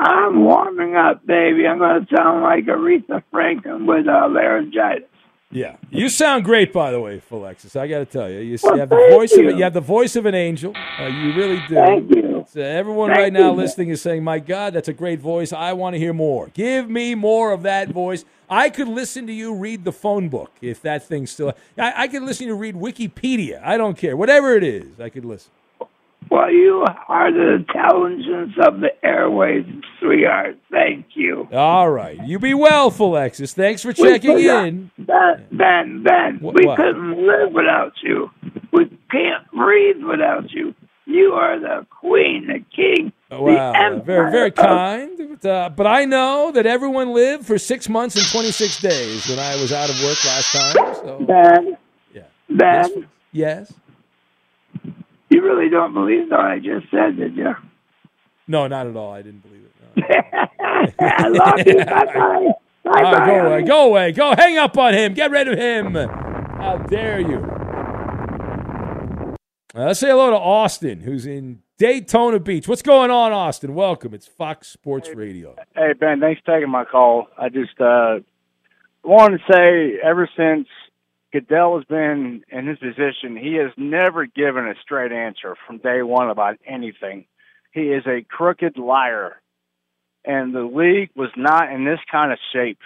I'm 0.00 0.44
warming 0.44 0.96
up, 0.96 1.24
baby. 1.26 1.66
I'm 1.66 1.78
going 1.78 2.04
to 2.04 2.16
sound 2.16 2.42
like 2.42 2.66
Aretha 2.66 3.22
Franklin 3.30 3.86
with 3.86 4.06
uh, 4.06 4.28
laryngitis. 4.28 5.08
Yeah, 5.50 5.76
you 5.90 6.10
sound 6.10 6.44
great, 6.44 6.74
by 6.74 6.90
the 6.90 7.00
way, 7.00 7.22
Philexis. 7.30 7.74
I 7.74 7.86
got 7.88 8.00
to 8.00 8.04
tell 8.04 8.28
you, 8.28 8.40
you, 8.40 8.58
Well, 8.62 8.76
have 8.76 8.90
the 8.90 8.96
voice 9.10 9.32
of 9.32 9.38
you. 9.44 9.48
it. 9.48 9.56
You 9.56 9.62
have 9.64 9.72
the 9.72 9.80
voice 9.80 10.14
of 10.14 10.26
an 10.26 10.34
angel. 10.34 10.74
Uh, 11.00 11.06
you 11.06 11.32
really 11.34 11.62
do. 11.68 11.74
Thank 11.74 12.14
you. 12.14 12.27
Uh, 12.56 12.60
everyone 12.60 13.08
Thank 13.10 13.18
right 13.20 13.32
now 13.32 13.50
you. 13.50 13.56
listening 13.56 13.88
is 13.90 14.00
saying, 14.02 14.24
"My 14.24 14.38
God, 14.38 14.72
that's 14.74 14.88
a 14.88 14.92
great 14.92 15.20
voice. 15.20 15.52
I 15.52 15.72
want 15.74 15.94
to 15.94 15.98
hear 15.98 16.12
more. 16.12 16.48
Give 16.54 16.88
me 16.88 17.14
more 17.14 17.52
of 17.52 17.62
that 17.62 17.88
voice." 17.90 18.24
I 18.50 18.70
could 18.70 18.88
listen 18.88 19.26
to 19.26 19.32
you 19.32 19.54
read 19.54 19.84
the 19.84 19.92
phone 19.92 20.30
book 20.30 20.50
if 20.62 20.80
that 20.82 21.02
thing's 21.04 21.30
still. 21.30 21.52
I, 21.76 22.04
I 22.04 22.08
could 22.08 22.22
listen 22.22 22.46
to 22.46 22.52
you 22.54 22.56
read 22.56 22.74
Wikipedia. 22.74 23.60
I 23.62 23.76
don't 23.76 23.96
care, 23.98 24.16
whatever 24.16 24.54
it 24.56 24.64
is. 24.64 24.98
I 24.98 25.10
could 25.10 25.24
listen. 25.26 25.50
Well, 26.30 26.50
you 26.50 26.84
are 27.08 27.32
the 27.32 27.54
intelligence 27.54 28.52
of 28.66 28.80
the 28.80 28.90
airways, 29.04 29.64
sweetheart. 30.00 30.58
Thank 30.70 31.06
you. 31.14 31.48
All 31.52 31.90
right, 31.90 32.18
you 32.26 32.38
be 32.38 32.54
well, 32.54 32.92
Alexis. 32.98 33.54
Thanks 33.54 33.82
for 33.82 33.92
checking 33.92 34.34
We 34.34 34.50
in. 34.50 34.90
Ben, 34.98 35.44
Ben, 35.52 36.02
Ben, 36.02 36.38
What- 36.40 36.54
we 36.54 36.66
what? 36.66 36.76
couldn't 36.76 37.16
live 37.26 37.52
without 37.52 37.92
you. 38.02 38.30
We 38.72 38.86
can't 39.10 39.50
breathe 39.52 40.02
without 40.02 40.50
you. 40.52 40.74
You 41.10 41.32
are 41.32 41.58
the 41.58 41.86
queen, 41.88 42.46
the 42.48 42.62
king, 42.74 43.12
Wow, 43.30 43.72
the 43.72 43.78
emperor. 43.78 44.02
very, 44.04 44.30
very 44.30 44.50
kind. 44.50 45.38
But, 45.40 45.48
uh, 45.48 45.68
but 45.70 45.86
I 45.86 46.04
know 46.04 46.52
that 46.52 46.66
everyone 46.66 47.14
lived 47.14 47.46
for 47.46 47.56
six 47.58 47.88
months 47.88 48.14
and 48.16 48.26
26 48.26 48.80
days 48.82 49.26
when 49.28 49.38
I 49.38 49.56
was 49.56 49.72
out 49.72 49.88
of 49.88 49.96
work 50.02 50.22
last 50.26 50.52
time. 50.52 50.94
So, 50.96 51.24
Ben, 51.26 51.78
yeah. 52.14 52.22
Ben, 52.50 53.08
Yes? 53.32 53.72
you 55.30 55.42
really 55.42 55.70
don't 55.70 55.94
believe 55.94 56.30
what 56.30 56.40
I 56.40 56.58
just 56.58 56.90
said, 56.90 57.16
did 57.16 57.36
you? 57.36 57.54
No, 58.46 58.66
not 58.66 58.86
at 58.86 58.94
all. 58.94 59.12
I 59.12 59.22
didn't 59.22 59.42
believe 59.42 59.62
it. 59.64 59.68
I 61.00 61.28
love 61.28 61.66
you. 61.66 61.84
Bye-bye. 61.84 62.52
All 62.86 62.92
right, 63.02 63.26
go 63.26 63.46
away. 63.46 63.62
Go 63.62 63.86
away. 63.86 64.12
Go 64.12 64.34
hang 64.36 64.56
up 64.58 64.76
on 64.78 64.94
him. 64.94 65.12
Get 65.14 65.30
rid 65.30 65.48
of 65.48 65.58
him. 65.58 65.94
How 65.94 66.76
dare 66.88 67.20
you? 67.20 67.38
Uh, 69.74 69.84
let's 69.84 70.00
say 70.00 70.08
hello 70.08 70.30
to 70.30 70.36
Austin, 70.36 71.00
who's 71.00 71.26
in 71.26 71.60
Daytona 71.76 72.40
Beach. 72.40 72.66
What's 72.66 72.80
going 72.80 73.10
on, 73.10 73.32
Austin? 73.32 73.74
Welcome. 73.74 74.14
It's 74.14 74.26
Fox 74.26 74.68
Sports 74.68 75.10
Radio. 75.10 75.56
Hey 75.74 75.92
Ben, 75.92 76.20
thanks 76.20 76.40
for 76.42 76.54
taking 76.54 76.70
my 76.70 76.86
call. 76.86 77.28
I 77.36 77.50
just 77.50 77.78
uh 77.78 78.20
wanted 79.04 79.42
to 79.46 79.52
say 79.52 79.98
ever 80.02 80.26
since 80.34 80.68
Goodell 81.34 81.76
has 81.76 81.84
been 81.84 82.44
in 82.50 82.66
his 82.66 82.78
position, 82.78 83.36
he 83.36 83.56
has 83.56 83.70
never 83.76 84.24
given 84.24 84.66
a 84.66 84.74
straight 84.80 85.12
answer 85.12 85.54
from 85.66 85.76
day 85.76 86.00
one 86.00 86.30
about 86.30 86.56
anything. 86.66 87.26
He 87.72 87.92
is 87.92 88.06
a 88.06 88.22
crooked 88.22 88.78
liar. 88.78 89.38
And 90.24 90.54
the 90.54 90.62
league 90.62 91.10
was 91.14 91.30
not 91.36 91.70
in 91.70 91.84
this 91.84 92.00
kind 92.10 92.32
of 92.32 92.38
shape. 92.54 92.80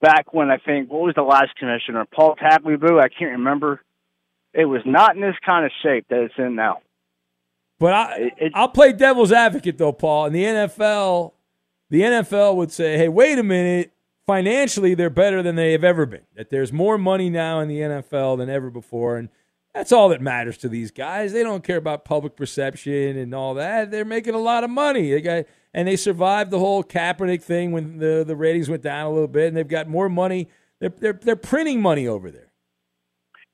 Back 0.00 0.32
when 0.32 0.50
I 0.50 0.56
think 0.56 0.90
what 0.90 1.02
was 1.02 1.14
the 1.14 1.22
last 1.22 1.54
commissioner? 1.56 2.06
Paul 2.06 2.36
Tagliabue, 2.36 2.98
I 2.98 3.08
can't 3.08 3.32
remember. 3.32 3.82
It 4.54 4.66
was 4.66 4.82
not 4.84 5.16
in 5.16 5.22
this 5.22 5.36
kind 5.44 5.64
of 5.64 5.72
shape 5.82 6.06
that 6.10 6.20
it's 6.20 6.34
in 6.36 6.54
now. 6.54 6.80
But 7.78 7.94
I, 7.94 8.30
I'll 8.54 8.68
play 8.68 8.92
devil's 8.92 9.32
advocate 9.32 9.78
though, 9.78 9.92
Paul. 9.92 10.26
In 10.26 10.32
the 10.32 10.44
NFL, 10.44 11.32
the 11.90 12.02
NFL 12.02 12.56
would 12.56 12.70
say, 12.70 12.96
"Hey, 12.96 13.08
wait 13.08 13.38
a 13.38 13.42
minute. 13.42 13.92
Financially, 14.24 14.94
they're 14.94 15.10
better 15.10 15.42
than 15.42 15.56
they 15.56 15.72
have 15.72 15.82
ever 15.82 16.06
been. 16.06 16.22
That 16.36 16.50
there's 16.50 16.72
more 16.72 16.96
money 16.96 17.28
now 17.28 17.58
in 17.58 17.68
the 17.68 17.80
NFL 17.80 18.38
than 18.38 18.48
ever 18.48 18.70
before, 18.70 19.16
and 19.16 19.28
that's 19.74 19.90
all 19.90 20.10
that 20.10 20.20
matters 20.20 20.58
to 20.58 20.68
these 20.68 20.90
guys. 20.90 21.32
They 21.32 21.42
don't 21.42 21.64
care 21.64 21.76
about 21.76 22.04
public 22.04 22.36
perception 22.36 23.16
and 23.16 23.34
all 23.34 23.54
that. 23.54 23.90
They're 23.90 24.04
making 24.04 24.34
a 24.34 24.38
lot 24.38 24.62
of 24.62 24.70
money. 24.70 25.10
They 25.10 25.20
got 25.20 25.46
and 25.74 25.88
they 25.88 25.96
survived 25.96 26.50
the 26.50 26.58
whole 26.58 26.84
Kaepernick 26.84 27.42
thing 27.42 27.72
when 27.72 27.98
the 27.98 28.22
the 28.24 28.36
ratings 28.36 28.68
went 28.68 28.82
down 28.82 29.06
a 29.06 29.10
little 29.10 29.26
bit, 29.28 29.48
and 29.48 29.56
they've 29.56 29.66
got 29.66 29.88
more 29.88 30.08
money. 30.08 30.48
They're 30.78 30.90
they're, 30.90 31.18
they're 31.20 31.36
printing 31.36 31.80
money 31.82 32.06
over 32.06 32.30
there. 32.30 32.51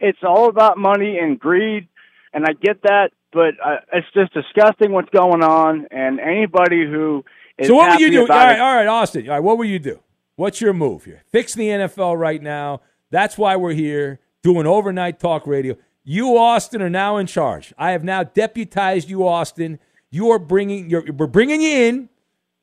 It's 0.01 0.19
all 0.23 0.49
about 0.49 0.79
money 0.79 1.19
and 1.19 1.39
greed, 1.39 1.89
and 2.33 2.45
I 2.45 2.53
get 2.53 2.83
that, 2.83 3.11
but 3.33 3.55
uh, 3.65 3.77
it's 3.93 4.07
just 4.15 4.33
disgusting 4.33 4.93
what's 4.93 5.11
going 5.11 5.43
on. 5.43 5.87
And 5.91 6.21
anybody 6.21 6.85
who 6.87 7.25
is 7.59 7.69
So 7.69 7.75
what 7.75 7.91
would 7.91 8.01
you 8.01 8.11
do? 8.11 8.21
All 8.23 8.27
right, 8.29 8.53
it- 8.57 8.61
all 8.61 8.75
right, 8.77 8.87
Austin. 8.87 9.29
All 9.29 9.35
right, 9.35 9.41
what 9.43 9.59
will 9.59 9.65
you 9.65 9.79
do? 9.79 10.01
What's 10.37 10.61
your 10.61 10.73
move 10.73 11.05
here? 11.05 11.23
Fix 11.33 11.55
the 11.55 11.69
NFL 11.69 12.17
right 12.19 12.41
now. 12.41 12.81
That's 13.11 13.37
why 13.37 13.57
we're 13.57 13.73
here 13.73 14.21
doing 14.43 14.67
overnight 14.67 15.19
talk 15.19 15.47
radio. 15.47 15.77
You, 16.05 16.37
Austin, 16.39 16.81
are 16.81 16.89
now 16.91 17.17
in 17.17 17.27
charge. 17.27 17.75
I 17.77 17.91
have 17.91 18.05
now 18.05 18.23
deputized 18.23 19.11
you, 19.11 19.27
Austin. 19.27 19.79
You 20.11 20.31
are 20.31 20.39
bringing. 20.39 20.89
You're, 20.89 21.05
we're 21.13 21.27
bringing 21.27 21.61
you 21.61 21.71
in 21.71 22.09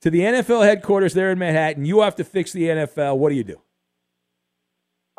to 0.00 0.10
the 0.10 0.20
NFL 0.20 0.64
headquarters 0.64 1.14
there 1.14 1.30
in 1.30 1.38
Manhattan. 1.38 1.84
You 1.84 2.00
have 2.00 2.16
to 2.16 2.24
fix 2.24 2.52
the 2.52 2.62
NFL. 2.64 3.18
What 3.18 3.28
do 3.28 3.34
you 3.36 3.44
do? 3.44 3.60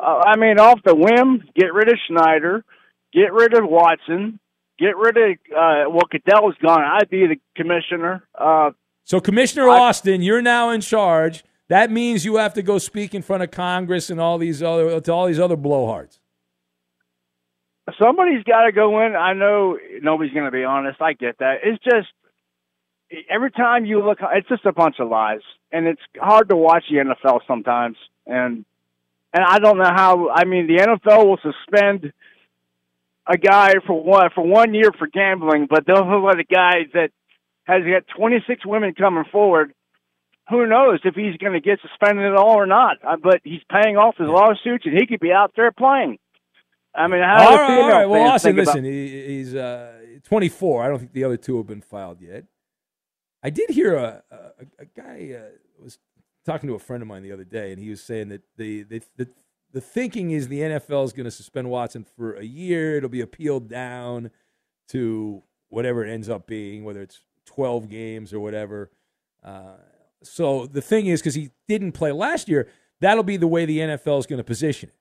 Uh, 0.00 0.22
I 0.24 0.36
mean, 0.36 0.58
off 0.58 0.80
the 0.84 0.94
whim, 0.94 1.42
get 1.54 1.72
rid 1.72 1.88
of 1.88 1.98
Schneider, 2.06 2.64
get 3.12 3.32
rid 3.32 3.54
of 3.54 3.64
Watson, 3.68 4.38
get 4.78 4.96
rid 4.96 5.16
of 5.16 5.30
uh, 5.50 5.90
well, 5.90 6.06
Cadell 6.10 6.50
has 6.50 6.54
gone. 6.62 6.82
I'd 6.82 7.10
be 7.10 7.26
the 7.26 7.36
commissioner. 7.56 8.26
Uh, 8.34 8.70
So, 9.04 9.20
Commissioner 9.20 9.68
Austin, 9.68 10.22
you're 10.22 10.42
now 10.42 10.70
in 10.70 10.80
charge. 10.80 11.44
That 11.68 11.90
means 11.90 12.24
you 12.24 12.36
have 12.36 12.54
to 12.54 12.62
go 12.62 12.78
speak 12.78 13.14
in 13.14 13.22
front 13.22 13.42
of 13.42 13.50
Congress 13.50 14.08
and 14.08 14.20
all 14.20 14.38
these 14.38 14.62
other 14.62 15.00
to 15.00 15.12
all 15.12 15.26
these 15.26 15.40
other 15.40 15.56
blowhards. 15.56 16.18
somebody's 18.00 18.44
got 18.44 18.64
to 18.64 18.72
go 18.72 19.04
in. 19.04 19.14
I 19.16 19.32
know 19.34 19.78
nobody's 20.02 20.32
going 20.32 20.46
to 20.46 20.50
be 20.50 20.64
honest. 20.64 21.00
I 21.02 21.12
get 21.12 21.38
that. 21.38 21.56
It's 21.64 21.82
just 21.82 22.08
every 23.28 23.50
time 23.50 23.84
you 23.84 24.02
look, 24.04 24.18
it's 24.32 24.48
just 24.48 24.64
a 24.64 24.72
bunch 24.72 24.96
of 24.98 25.08
lies, 25.08 25.40
and 25.72 25.86
it's 25.86 26.00
hard 26.18 26.48
to 26.48 26.56
watch 26.56 26.84
the 26.90 26.98
NFL 26.98 27.40
sometimes. 27.46 27.96
And 28.26 28.64
and 29.32 29.44
I 29.44 29.58
don't 29.58 29.78
know 29.78 29.84
how. 29.84 30.30
I 30.30 30.44
mean, 30.44 30.66
the 30.66 30.82
NFL 30.82 31.26
will 31.26 31.38
suspend 31.42 32.12
a 33.26 33.36
guy 33.36 33.74
for 33.86 34.02
one 34.02 34.30
for 34.34 34.44
one 34.46 34.74
year 34.74 34.90
for 34.98 35.06
gambling, 35.06 35.66
but 35.68 35.84
they'll 35.86 36.24
let 36.24 36.38
a 36.38 36.44
guy 36.44 36.84
that 36.94 37.10
has 37.64 37.82
got 37.84 38.04
26 38.16 38.64
women 38.66 38.94
coming 38.94 39.24
forward. 39.30 39.72
Who 40.48 40.66
knows 40.66 41.00
if 41.04 41.14
he's 41.14 41.36
going 41.36 41.52
to 41.52 41.60
get 41.60 41.78
suspended 41.82 42.24
at 42.24 42.34
all 42.34 42.56
or 42.58 42.64
not? 42.64 42.96
Uh, 43.06 43.16
But 43.22 43.40
he's 43.44 43.60
paying 43.70 43.98
off 43.98 44.16
his 44.16 44.28
lawsuits, 44.28 44.86
and 44.86 44.96
he 44.98 45.06
could 45.06 45.20
be 45.20 45.30
out 45.30 45.52
there 45.54 45.70
playing. 45.72 46.18
I 46.94 47.06
mean, 47.06 47.20
how 47.22 47.50
all 47.50 47.56
right, 47.56 47.78
all 47.78 47.88
right. 47.90 48.06
Well, 48.06 48.30
Austin, 48.30 48.54
think 48.56 48.62
about- 48.66 48.74
listen, 48.76 48.84
he, 48.90 49.26
he's 49.26 49.54
uh, 49.54 49.92
24. 50.24 50.82
I 50.82 50.88
don't 50.88 50.98
think 51.00 51.12
the 51.12 51.24
other 51.24 51.36
two 51.36 51.58
have 51.58 51.66
been 51.66 51.82
filed 51.82 52.22
yet. 52.22 52.44
I 53.42 53.50
did 53.50 53.68
hear 53.68 53.94
a, 53.94 54.22
a, 54.30 54.36
a 54.80 54.84
guy 54.96 55.36
uh, 55.38 55.50
was 55.78 55.98
talking 56.48 56.68
to 56.68 56.74
a 56.74 56.78
friend 56.78 57.02
of 57.02 57.08
mine 57.08 57.22
the 57.22 57.32
other 57.32 57.44
day, 57.44 57.72
and 57.72 57.80
he 57.80 57.90
was 57.90 58.02
saying 58.02 58.28
that 58.30 58.42
the 58.56 58.82
the 58.84 59.02
the, 59.16 59.28
the 59.72 59.80
thinking 59.80 60.30
is 60.30 60.48
the 60.48 60.60
NFL 60.60 61.04
is 61.04 61.12
going 61.12 61.24
to 61.24 61.30
suspend 61.30 61.70
Watson 61.70 62.04
for 62.16 62.34
a 62.34 62.44
year. 62.44 62.96
It'll 62.96 63.08
be 63.08 63.20
appealed 63.20 63.68
down 63.68 64.30
to 64.88 65.42
whatever 65.68 66.04
it 66.04 66.10
ends 66.10 66.28
up 66.28 66.46
being, 66.46 66.84
whether 66.84 67.02
it's 67.02 67.20
12 67.44 67.90
games 67.90 68.32
or 68.32 68.40
whatever. 68.40 68.90
Uh, 69.44 69.76
so 70.22 70.66
the 70.66 70.80
thing 70.80 71.06
is, 71.06 71.20
because 71.20 71.34
he 71.34 71.50
didn't 71.68 71.92
play 71.92 72.12
last 72.12 72.48
year, 72.48 72.68
that'll 73.00 73.22
be 73.22 73.36
the 73.36 73.46
way 73.46 73.66
the 73.66 73.78
NFL 73.78 74.18
is 74.18 74.26
going 74.26 74.38
to 74.38 74.44
position 74.44 74.88
it 74.88 74.94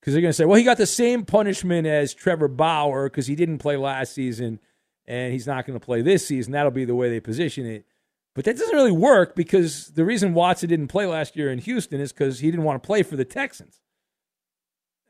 because 0.00 0.14
they're 0.14 0.22
going 0.22 0.30
to 0.30 0.36
say, 0.36 0.44
well, 0.44 0.58
he 0.58 0.64
got 0.64 0.78
the 0.78 0.86
same 0.86 1.24
punishment 1.24 1.86
as 1.86 2.12
Trevor 2.12 2.48
Bauer 2.48 3.08
because 3.08 3.26
he 3.26 3.36
didn't 3.36 3.58
play 3.58 3.76
last 3.76 4.12
season 4.12 4.58
and 5.06 5.32
he's 5.32 5.46
not 5.46 5.66
going 5.66 5.78
to 5.78 5.84
play 5.84 6.02
this 6.02 6.26
season. 6.26 6.52
That'll 6.52 6.70
be 6.70 6.84
the 6.84 6.94
way 6.94 7.10
they 7.10 7.20
position 7.20 7.66
it. 7.66 7.86
But 8.34 8.44
that 8.44 8.56
doesn't 8.56 8.74
really 8.74 8.92
work 8.92 9.34
because 9.34 9.88
the 9.88 10.04
reason 10.04 10.34
Watson 10.34 10.68
didn't 10.68 10.88
play 10.88 11.06
last 11.06 11.36
year 11.36 11.50
in 11.50 11.58
Houston 11.58 12.00
is 12.00 12.12
because 12.12 12.40
he 12.40 12.50
didn't 12.50 12.64
want 12.64 12.82
to 12.82 12.86
play 12.86 13.02
for 13.02 13.16
the 13.16 13.24
Texans. 13.24 13.80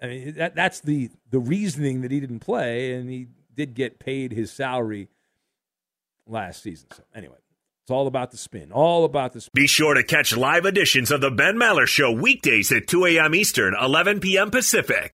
I 0.02 0.06
mean, 0.06 0.35
that, 0.37 0.54
that's 0.54 0.80
the, 0.80 1.11
the 1.30 1.38
reasoning 1.38 2.00
that 2.00 2.11
he 2.11 2.20
didn't 2.20 2.40
play, 2.40 2.94
and 2.94 3.11
he 3.11 3.28
did 3.54 3.74
get 3.74 3.98
paid 3.98 4.33
his 4.33 4.50
salary 4.50 5.09
last 6.26 6.62
season. 6.62 6.88
So 6.96 7.02
anyway, 7.14 7.37
it's 7.85 7.90
all 7.90 8.06
about 8.06 8.30
the 8.30 8.38
spin. 8.38 8.72
All 8.72 9.04
about 9.04 9.35
the 9.35 9.42
spin. 9.42 9.62
Be 9.62 9.66
sure 9.66 9.92
to 9.92 10.02
catch 10.02 10.35
live 10.35 10.64
editions 10.64 11.11
of 11.11 11.20
the 11.20 11.30
Ben 11.30 11.56
Maller 11.56 11.87
Show 11.87 12.12
weekdays 12.12 12.72
at 12.72 12.87
2 12.87 13.04
a.m. 13.06 13.35
Eastern, 13.35 13.74
11 13.78 14.20
p.m. 14.20 14.50
Pacific. 14.50 15.12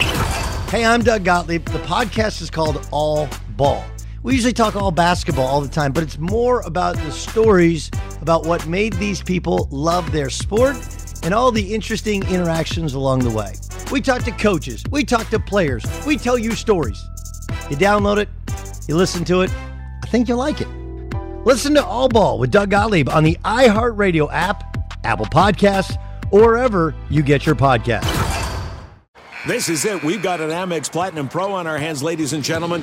Hey, 0.00 0.84
I'm 0.84 1.02
Doug 1.02 1.24
Gottlieb. 1.24 1.64
The 1.66 1.78
podcast 1.80 2.42
is 2.42 2.50
called 2.50 2.88
All 2.90 3.28
Ball. 3.50 3.84
We 4.26 4.34
usually 4.34 4.54
talk 4.54 4.74
all 4.74 4.90
basketball 4.90 5.46
all 5.46 5.60
the 5.60 5.68
time, 5.68 5.92
but 5.92 6.02
it's 6.02 6.18
more 6.18 6.60
about 6.62 6.96
the 6.96 7.12
stories 7.12 7.92
about 8.20 8.44
what 8.44 8.66
made 8.66 8.92
these 8.94 9.22
people 9.22 9.68
love 9.70 10.10
their 10.10 10.30
sport 10.30 10.76
and 11.22 11.32
all 11.32 11.52
the 11.52 11.72
interesting 11.72 12.24
interactions 12.24 12.94
along 12.94 13.20
the 13.20 13.30
way. 13.30 13.54
We 13.92 14.00
talk 14.00 14.24
to 14.24 14.32
coaches, 14.32 14.82
we 14.90 15.04
talk 15.04 15.30
to 15.30 15.38
players, 15.38 15.84
we 16.04 16.16
tell 16.16 16.36
you 16.36 16.56
stories. 16.56 17.00
You 17.70 17.76
download 17.76 18.16
it, 18.16 18.28
you 18.88 18.96
listen 18.96 19.24
to 19.26 19.42
it, 19.42 19.54
I 20.02 20.08
think 20.08 20.26
you'll 20.26 20.38
like 20.38 20.60
it. 20.60 20.68
Listen 21.44 21.72
to 21.74 21.84
All 21.84 22.08
Ball 22.08 22.40
with 22.40 22.50
Doug 22.50 22.70
Gottlieb 22.70 23.08
on 23.08 23.22
the 23.22 23.38
iHeartRadio 23.44 24.28
app, 24.32 24.76
Apple 25.04 25.26
Podcasts, 25.26 26.02
or 26.32 26.40
wherever 26.40 26.96
you 27.10 27.22
get 27.22 27.46
your 27.46 27.54
podcasts. 27.54 28.12
This 29.46 29.68
is 29.68 29.84
it. 29.84 30.02
We've 30.02 30.20
got 30.20 30.40
an 30.40 30.50
Amex 30.50 30.90
Platinum 30.90 31.28
Pro 31.28 31.52
on 31.52 31.68
our 31.68 31.78
hands, 31.78 32.02
ladies 32.02 32.32
and 32.32 32.42
gentlemen. 32.42 32.82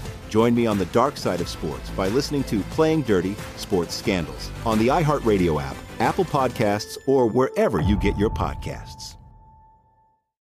Join 0.31 0.55
me 0.55 0.65
on 0.65 0.77
the 0.77 0.85
dark 0.85 1.17
side 1.17 1.41
of 1.41 1.49
sports 1.49 1.89
by 1.89 2.07
listening 2.07 2.45
to 2.45 2.61
Playing 2.71 3.01
Dirty 3.01 3.35
Sports 3.57 3.93
Scandals 3.93 4.49
on 4.65 4.79
the 4.79 4.87
iHeartRadio 4.87 5.61
app, 5.61 5.75
Apple 5.99 6.23
Podcasts, 6.23 6.97
or 7.05 7.27
wherever 7.27 7.81
you 7.81 7.97
get 7.97 8.17
your 8.17 8.29
podcasts. 8.29 9.17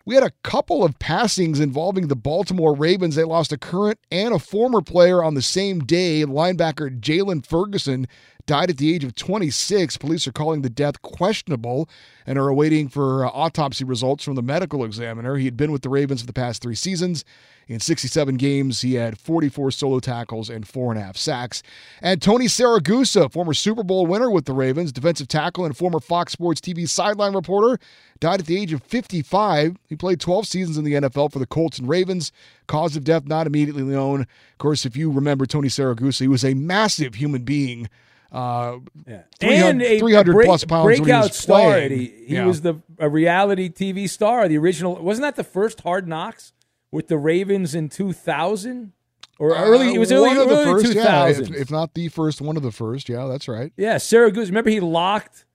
We 0.03 0.15
had 0.15 0.23
a 0.23 0.31
couple 0.43 0.83
of 0.83 0.97
passings 0.97 1.59
involving 1.59 2.07
the 2.07 2.15
Baltimore 2.15 2.75
Ravens. 2.75 3.13
They 3.13 3.23
lost 3.25 3.51
a 3.51 3.59
current 3.59 3.99
and 4.11 4.33
a 4.33 4.39
former 4.39 4.81
player 4.81 5.23
on 5.23 5.35
the 5.35 5.41
same 5.43 5.81
day. 5.81 6.23
Linebacker 6.25 6.99
Jaylon 6.99 7.45
Ferguson 7.45 8.07
died 8.45 8.69
at 8.69 8.77
the 8.77 8.93
age 8.93 9.03
of 9.03 9.15
26. 9.15 9.97
Police 9.97 10.27
are 10.27 10.31
calling 10.31 10.61
the 10.61 10.69
death 10.69 11.01
questionable 11.01 11.89
and 12.25 12.37
are 12.37 12.47
awaiting 12.47 12.87
for 12.87 13.25
uh, 13.25 13.29
autopsy 13.29 13.83
results 13.83 14.23
from 14.23 14.35
the 14.35 14.41
medical 14.41 14.83
examiner. 14.83 15.37
He 15.37 15.45
had 15.45 15.57
been 15.57 15.71
with 15.71 15.81
the 15.81 15.89
Ravens 15.89 16.21
for 16.21 16.27
the 16.27 16.33
past 16.33 16.61
three 16.61 16.75
seasons. 16.75 17.25
In 17.67 17.79
67 17.79 18.35
games, 18.35 18.81
he 18.81 18.93
had 18.93 19.17
44 19.17 19.71
solo 19.71 19.99
tackles 19.99 20.51
and 20.51 20.67
four 20.67 20.91
and 20.91 21.01
a 21.01 21.03
half 21.03 21.17
sacks. 21.17 21.63
And 21.99 22.21
Tony 22.21 22.45
Siragusa, 22.45 23.31
former 23.31 23.55
Super 23.55 23.81
Bowl 23.81 24.05
winner 24.05 24.29
with 24.29 24.45
the 24.45 24.53
Ravens, 24.53 24.91
defensive 24.91 25.27
tackle 25.27 25.65
and 25.65 25.75
former 25.75 25.99
Fox 25.99 26.31
Sports 26.31 26.61
TV 26.61 26.87
sideline 26.87 27.33
reporter, 27.33 27.79
died 28.19 28.39
at 28.39 28.45
the 28.45 28.61
age 28.61 28.71
of 28.71 28.83
55. 28.83 29.77
He 29.89 29.95
played 29.95 30.19
12 30.19 30.45
seasons 30.45 30.77
in 30.77 30.83
the 30.83 30.93
NFL 30.93 31.31
for 31.31 31.39
the 31.39 31.47
Colts 31.47 31.79
and 31.79 31.89
Ravens. 31.89 32.31
Cause 32.67 32.95
of 32.95 33.03
death 33.03 33.25
not 33.25 33.47
immediately 33.47 33.83
known. 33.83 34.21
Of 34.21 34.57
course, 34.59 34.85
if 34.85 34.95
you 34.95 35.09
remember 35.11 35.47
Tony 35.47 35.67
Siragusa, 35.67 36.21
he 36.21 36.27
was 36.27 36.45
a 36.45 36.53
massive 36.53 37.15
human 37.15 37.43
being. 37.43 37.89
Uh, 38.31 38.79
Yeah. 39.07 39.21
300, 39.39 39.69
and 39.69 39.81
a 39.81 39.99
300 39.99 40.33
break- 40.33 40.47
plus 40.47 40.63
pounds 40.65 40.85
breakout 40.99 41.23
was 41.29 41.35
star. 41.35 41.79
He, 41.81 42.05
he 42.27 42.35
Yeah. 42.35 42.45
was 42.45 42.61
the 42.61 42.75
a 42.99 43.07
reality 43.09 43.69
TV 43.69 44.07
star. 44.09 44.47
The 44.47 44.57
original 44.57 44.95
wasn't 44.95 45.23
that 45.23 45.35
the 45.35 45.43
first 45.43 45.81
Hard 45.81 46.07
Knocks 46.07 46.51
with 46.91 47.07
the 47.07 47.17
Ravens 47.17 47.75
in 47.75 47.89
two 47.89 48.11
thousand 48.13 48.91
or 49.39 49.55
early? 49.55 49.93
It 49.93 49.99
was 49.99 50.11
Uh, 50.11 50.15
early, 50.15 50.27
one 50.29 50.37
of 50.37 50.49
the 50.49 50.55
early 50.55 50.65
first, 50.83 50.85
two 50.93 50.99
yeah, 50.99 51.27
if, 51.27 51.51
if 51.53 51.71
not 51.71 51.93
the 51.93 52.07
first, 52.09 52.41
one 52.41 52.57
of 52.57 52.63
the 52.63 52.71
first. 52.71 53.07
Yeah, 53.09 53.27
that's 53.27 53.47
right. 53.47 53.71
Yeah, 53.77 53.95
Siragusa. 53.95 54.47
Remember 54.47 54.69
he 54.69 54.79
locked 54.79 55.45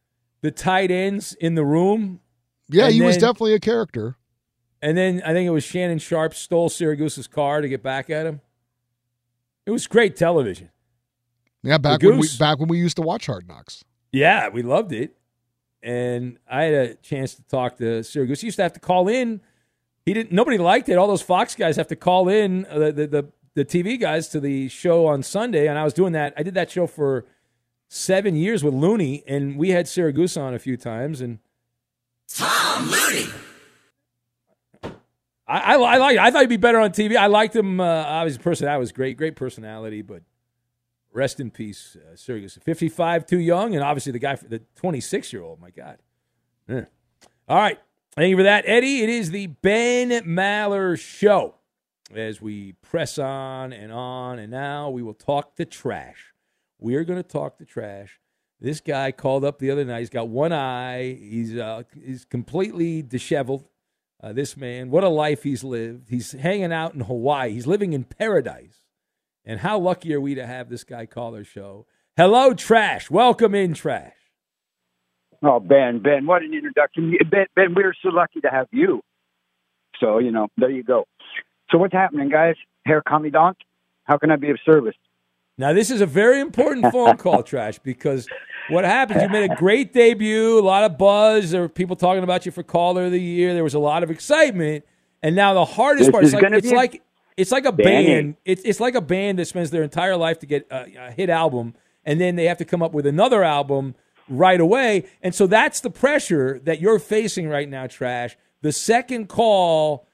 the 0.42 0.50
tight 0.50 0.90
ends 0.90 1.34
in 1.34 1.54
the 1.54 1.64
room. 1.64 2.20
Yeah, 2.70 2.88
he 2.88 3.02
was 3.02 3.16
definitely 3.16 3.54
a 3.54 3.60
character. 3.60 4.16
And 4.82 4.96
then 4.96 5.20
I 5.26 5.32
think 5.34 5.46
it 5.46 5.50
was 5.50 5.64
Shannon 5.64 5.98
Sharpe 5.98 6.32
stole 6.34 6.70
Siragusa's 6.70 7.26
car 7.26 7.60
to 7.60 7.68
get 7.68 7.82
back 7.82 8.08
at 8.08 8.24
him. 8.24 8.40
It 9.66 9.72
was 9.72 9.86
great 9.86 10.16
television. 10.16 10.70
Yeah, 11.62 11.78
back 11.78 12.02
when 12.02 12.18
we 12.18 12.28
back 12.38 12.58
when 12.58 12.68
we 12.68 12.78
used 12.78 12.96
to 12.96 13.02
watch 13.02 13.26
Hard 13.26 13.46
Knocks. 13.48 13.84
Yeah, 14.12 14.48
we 14.48 14.62
loved 14.62 14.92
it. 14.92 15.16
and 15.82 16.38
I 16.50 16.64
had 16.64 16.74
a 16.74 16.94
chance 16.96 17.34
to 17.34 17.42
talk 17.44 17.76
to 17.78 18.00
Siragusa. 18.00 18.40
He 18.40 18.46
used 18.48 18.56
to 18.56 18.62
have 18.62 18.72
to 18.74 18.80
call 18.80 19.08
in. 19.08 19.40
He 20.06 20.14
didn't. 20.14 20.32
Nobody 20.32 20.58
liked 20.58 20.88
it. 20.88 20.96
All 20.96 21.06
those 21.06 21.22
Fox 21.22 21.54
guys 21.54 21.76
have 21.76 21.88
to 21.88 21.96
call 21.96 22.28
in 22.28 22.66
uh, 22.66 22.78
the, 22.78 22.92
the 22.92 23.06
the 23.06 23.32
the 23.54 23.64
TV 23.64 24.00
guys 24.00 24.28
to 24.28 24.40
the 24.40 24.68
show 24.68 25.06
on 25.06 25.22
Sunday, 25.22 25.66
and 25.68 25.78
I 25.78 25.84
was 25.84 25.92
doing 25.92 26.12
that. 26.14 26.32
I 26.36 26.42
did 26.42 26.54
that 26.54 26.70
show 26.70 26.86
for 26.86 27.26
seven 27.88 28.34
years 28.36 28.64
with 28.64 28.72
Looney, 28.74 29.22
and 29.26 29.56
we 29.56 29.70
had 29.70 29.86
Siragusa 29.86 30.40
on 30.40 30.54
a 30.54 30.58
few 30.58 30.76
times, 30.76 31.20
and 31.20 31.38
Tom 32.28 32.88
Looney. 32.90 33.26
I, 35.46 35.58
I, 35.74 35.74
I 35.74 35.96
like. 35.98 36.18
I 36.18 36.30
thought 36.30 36.42
he'd 36.42 36.48
be 36.48 36.56
better 36.56 36.78
on 36.78 36.90
TV. 36.90 37.16
I 37.16 37.26
liked 37.26 37.54
him. 37.54 37.80
Uh, 37.80 37.84
obviously, 37.84 38.42
person 38.42 38.66
that 38.66 38.76
was 38.78 38.92
great, 38.92 39.16
great 39.16 39.36
personality. 39.36 40.02
But 40.02 40.22
rest 41.12 41.40
in 41.40 41.50
peace, 41.50 41.96
uh, 41.96 42.14
Siragusa. 42.14 42.62
Fifty-five, 42.62 43.26
too 43.26 43.40
young, 43.40 43.74
and 43.74 43.82
obviously 43.84 44.12
the 44.12 44.18
guy, 44.18 44.36
the 44.36 44.60
twenty-six-year-old. 44.76 45.60
My 45.60 45.70
God. 45.70 45.98
Yeah. 46.68 46.84
All 47.48 47.58
right. 47.58 47.78
Thank 48.16 48.30
you 48.30 48.36
for 48.36 48.42
that, 48.42 48.64
Eddie. 48.66 49.02
It 49.02 49.08
is 49.08 49.30
the 49.30 49.46
Ben 49.46 50.10
Maller 50.24 50.98
Show. 50.98 51.54
As 52.12 52.42
we 52.42 52.72
press 52.72 53.18
on 53.18 53.72
and 53.72 53.92
on, 53.92 54.40
and 54.40 54.50
now 54.50 54.90
we 54.90 55.00
will 55.00 55.14
talk 55.14 55.54
the 55.54 55.64
trash. 55.64 56.34
We 56.80 56.96
are 56.96 57.04
going 57.04 57.22
to 57.22 57.28
talk 57.28 57.58
the 57.58 57.64
trash. 57.64 58.18
This 58.60 58.80
guy 58.80 59.12
called 59.12 59.44
up 59.44 59.60
the 59.60 59.70
other 59.70 59.84
night. 59.84 60.00
He's 60.00 60.10
got 60.10 60.28
one 60.28 60.52
eye. 60.52 61.14
He's 61.14 61.56
uh, 61.56 61.84
he's 62.04 62.24
completely 62.24 63.02
disheveled. 63.02 63.68
Uh, 64.20 64.32
this 64.32 64.56
man, 64.56 64.90
what 64.90 65.04
a 65.04 65.08
life 65.08 65.44
he's 65.44 65.62
lived. 65.62 66.08
He's 66.10 66.32
hanging 66.32 66.72
out 66.72 66.94
in 66.94 67.00
Hawaii. 67.00 67.52
He's 67.52 67.68
living 67.68 67.92
in 67.92 68.02
paradise. 68.02 68.79
And 69.50 69.58
how 69.58 69.80
lucky 69.80 70.14
are 70.14 70.20
we 70.20 70.36
to 70.36 70.46
have 70.46 70.68
this 70.68 70.84
guy 70.84 71.06
call 71.06 71.34
our 71.34 71.42
show? 71.42 71.84
Hello, 72.16 72.54
Trash. 72.54 73.10
Welcome 73.10 73.52
in, 73.52 73.74
Trash. 73.74 74.14
Oh, 75.42 75.58
Ben, 75.58 75.98
Ben, 75.98 76.24
what 76.24 76.42
an 76.42 76.54
introduction. 76.54 77.16
Ben, 77.28 77.46
ben, 77.56 77.74
we're 77.74 77.92
so 78.00 78.10
lucky 78.10 78.40
to 78.42 78.48
have 78.48 78.68
you. 78.70 79.00
So, 79.98 80.18
you 80.18 80.30
know, 80.30 80.46
there 80.56 80.70
you 80.70 80.84
go. 80.84 81.04
So, 81.68 81.78
what's 81.78 81.92
happening, 81.92 82.28
guys? 82.28 82.54
Hair 82.86 83.02
Commandant? 83.08 83.56
How 84.04 84.18
can 84.18 84.30
I 84.30 84.36
be 84.36 84.50
of 84.50 84.58
service? 84.64 84.94
Now, 85.58 85.72
this 85.72 85.90
is 85.90 86.00
a 86.00 86.06
very 86.06 86.38
important 86.38 86.92
phone 86.92 87.16
call, 87.16 87.42
Trash, 87.42 87.80
because 87.80 88.28
what 88.68 88.84
happens? 88.84 89.20
You 89.20 89.30
made 89.30 89.50
a 89.50 89.56
great 89.56 89.92
debut, 89.92 90.60
a 90.60 90.62
lot 90.62 90.84
of 90.84 90.96
buzz. 90.96 91.50
There 91.50 91.62
were 91.62 91.68
people 91.68 91.96
talking 91.96 92.22
about 92.22 92.46
you 92.46 92.52
for 92.52 92.62
Caller 92.62 93.06
of 93.06 93.10
the 93.10 93.20
Year. 93.20 93.52
There 93.52 93.64
was 93.64 93.74
a 93.74 93.80
lot 93.80 94.04
of 94.04 94.12
excitement, 94.12 94.84
and 95.24 95.34
now 95.34 95.54
the 95.54 95.64
hardest 95.64 96.06
This 96.06 96.12
part 96.12 96.22
is 96.22 96.34
is 96.34 96.40
like 96.40 96.52
it's 96.52 96.70
be 96.70 96.76
like 96.76 97.02
it's 97.40 97.50
like 97.50 97.64
a 97.64 97.72
band. 97.72 98.36
It's 98.44 98.62
it's 98.62 98.80
like 98.80 98.94
a 98.94 99.00
band 99.00 99.38
that 99.38 99.46
spends 99.46 99.70
their 99.70 99.82
entire 99.82 100.16
life 100.16 100.38
to 100.40 100.46
get 100.46 100.66
a, 100.70 101.08
a 101.08 101.10
hit 101.10 101.30
album, 101.30 101.74
and 102.04 102.20
then 102.20 102.36
they 102.36 102.44
have 102.44 102.58
to 102.58 102.64
come 102.64 102.82
up 102.82 102.92
with 102.92 103.06
another 103.06 103.42
album 103.42 103.94
right 104.28 104.60
away. 104.60 105.06
And 105.22 105.34
so 105.34 105.46
that's 105.46 105.80
the 105.80 105.90
pressure 105.90 106.60
that 106.64 106.80
you're 106.80 106.98
facing 106.98 107.48
right 107.48 107.68
now, 107.68 107.86
Trash. 107.86 108.36
The 108.62 108.72
second 108.72 109.28
call, 109.28 110.06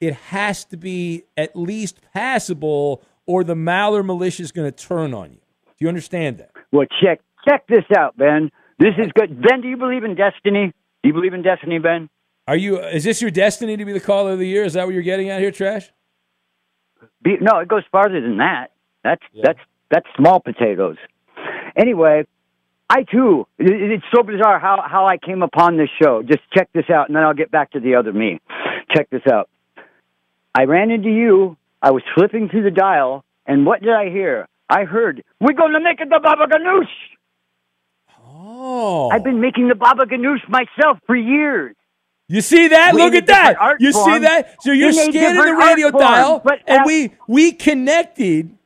it 0.00 0.14
has 0.14 0.64
to 0.66 0.76
be 0.76 1.24
at 1.36 1.56
least 1.56 2.00
passable, 2.12 3.02
or 3.26 3.44
the 3.44 3.54
Maller 3.54 4.04
militia 4.04 4.42
is 4.42 4.52
going 4.52 4.70
to 4.70 4.76
turn 4.76 5.14
on 5.14 5.32
you. 5.32 5.40
Do 5.66 5.76
you 5.78 5.88
understand 5.88 6.38
that? 6.38 6.52
Well, 6.70 6.86
check 7.02 7.20
check 7.48 7.66
this 7.66 7.84
out, 7.96 8.16
Ben. 8.16 8.50
This 8.78 8.94
is 8.98 9.06
good. 9.14 9.40
Ben, 9.40 9.60
do 9.60 9.68
you 9.68 9.76
believe 9.76 10.04
in 10.04 10.14
destiny? 10.14 10.72
Do 11.02 11.08
you 11.08 11.12
believe 11.12 11.34
in 11.34 11.42
destiny, 11.42 11.78
Ben? 11.78 12.10
Are 12.46 12.56
you? 12.56 12.78
Is 12.78 13.04
this 13.04 13.22
your 13.22 13.30
destiny 13.30 13.76
to 13.76 13.84
be 13.84 13.92
the 13.92 14.00
caller 14.00 14.32
of 14.32 14.38
the 14.38 14.46
year? 14.46 14.64
Is 14.64 14.74
that 14.74 14.84
what 14.84 14.92
you're 14.92 15.02
getting 15.02 15.30
at 15.30 15.40
here, 15.40 15.50
Trash? 15.50 15.90
Be, 17.22 17.36
no, 17.40 17.58
it 17.60 17.68
goes 17.68 17.82
farther 17.90 18.20
than 18.20 18.38
that. 18.38 18.72
That's 19.02 19.22
that's 19.42 19.58
that's 19.90 20.06
small 20.16 20.40
potatoes. 20.40 20.96
Anyway, 21.76 22.24
I 22.88 23.02
too. 23.02 23.46
It, 23.58 23.92
it's 23.92 24.04
so 24.14 24.22
bizarre 24.22 24.58
how 24.58 24.82
how 24.86 25.06
I 25.06 25.18
came 25.18 25.42
upon 25.42 25.76
this 25.76 25.90
show. 26.02 26.22
Just 26.22 26.40
check 26.56 26.68
this 26.72 26.88
out, 26.90 27.08
and 27.08 27.16
then 27.16 27.22
I'll 27.22 27.34
get 27.34 27.50
back 27.50 27.72
to 27.72 27.80
the 27.80 27.96
other 27.96 28.12
me. 28.12 28.40
Check 28.94 29.10
this 29.10 29.22
out. 29.30 29.48
I 30.54 30.64
ran 30.64 30.90
into 30.90 31.10
you. 31.10 31.56
I 31.82 31.90
was 31.90 32.02
flipping 32.14 32.48
through 32.48 32.62
the 32.62 32.70
dial, 32.70 33.24
and 33.46 33.66
what 33.66 33.82
did 33.82 33.92
I 33.92 34.08
hear? 34.08 34.48
I 34.68 34.84
heard 34.84 35.22
we're 35.40 35.52
going 35.52 35.72
to 35.72 35.80
make 35.80 36.00
it 36.00 36.08
the 36.08 36.20
Baba 36.22 36.46
Ganoush. 36.46 36.86
Oh, 38.26 39.10
I've 39.10 39.24
been 39.24 39.40
making 39.40 39.68
the 39.68 39.74
Baba 39.74 40.04
Ganoush 40.06 40.48
myself 40.48 40.98
for 41.06 41.16
years. 41.16 41.76
You 42.28 42.40
see 42.40 42.68
that? 42.68 42.94
We 42.94 43.02
Look 43.02 43.14
at 43.14 43.26
that. 43.26 43.76
You 43.80 43.92
see 43.92 44.18
that? 44.20 44.56
So 44.62 44.72
you're 44.72 44.92
scanning 44.92 45.44
the 45.44 45.54
radio 45.54 45.90
dial, 45.90 46.42
and 46.66 46.84
we 46.86 47.12
we 47.28 47.52
connected. 47.52 48.56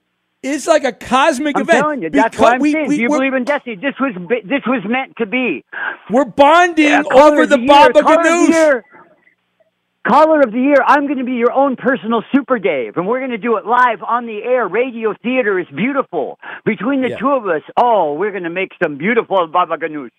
It's 0.41 0.69
like 0.69 0.85
a 0.85 0.93
cosmic 0.93 1.57
I'm 1.57 1.63
event. 1.63 1.79
telling 1.81 2.03
you, 2.03 2.11
that's 2.11 2.39
what 2.39 2.55
I'm 2.55 2.61
we- 2.61 2.71
saying. 2.73 2.87
we- 2.87 2.97
Do 2.97 3.03
you 3.03 3.09
believe 3.09 3.35
in 3.35 3.43
destiny? 3.43 3.75
This 3.75 3.95
was 3.99 4.15
this 4.45 4.63
was 4.67 4.83
meant 4.89 5.17
to 5.17 5.27
be. 5.27 5.65
We're 6.11 6.25
bonding 6.25 6.85
Yeah, 6.87 7.03
over 7.13 7.45
the 7.45 7.59
year, 7.59 7.67
Baba 7.67 7.93
the 7.95 8.01
Ganoush. 8.03 8.83
Caller 10.07 10.41
of 10.41 10.53
the 10.53 10.61
year, 10.61 10.77
I'm 10.87 11.07
going 11.07 11.19
to 11.19 11.25
be 11.25 11.33
your 11.33 11.53
own 11.53 11.77
personal 11.77 12.23
Super 12.35 12.59
Dave, 12.59 12.97
and 12.97 13.07
we're 13.07 13.19
going 13.19 13.33
to 13.33 13.37
do 13.39 13.57
it 13.57 13.67
live 13.67 14.03
on 14.07 14.27
the 14.27 14.41
air. 14.43 14.67
Radio 14.67 15.13
theater 15.23 15.59
is 15.59 15.67
beautiful. 15.75 16.39
Between 16.65 17.03
the 17.03 17.11
Yeah. 17.11 17.19
two 17.19 17.31
of 17.31 17.47
us, 17.47 17.63
oh, 17.77 18.15
we're 18.15 18.31
going 18.31 18.45
to 18.45 18.51
make 18.51 18.71
some 18.83 18.97
beautiful 18.97 19.47
Baba 19.49 19.77
Ganoush. 19.77 20.11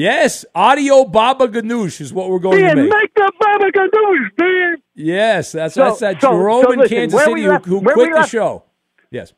Yes, 0.00 0.44
audio 0.54 1.06
Baba 1.06 1.48
Ganoush 1.48 2.02
is 2.02 2.12
what 2.12 2.28
we're 2.28 2.38
going 2.38 2.58
to 2.58 2.74
make. 2.74 2.90
make 2.90 3.14
the 3.14 3.32
Baba 3.40 3.64
Ganoush, 3.72 4.38
man. 4.38 4.76
Yes, 4.94 5.52
that's 5.52 5.72
So- 5.74 5.84
that's 5.84 6.00
that 6.00 6.20
so- 6.20 6.32
Jerome 6.32 6.64
so 6.64 6.72
in 6.72 6.78
listen, 6.80 6.96
Kansas 6.98 7.20
City 7.20 7.32
we 7.32 7.42
who, 7.44 7.48
left- 7.48 7.64
who 7.64 7.80
quit 7.80 7.96
we 7.96 8.12
the 8.12 8.26
show. 8.26 8.64
Yes. 9.10 9.32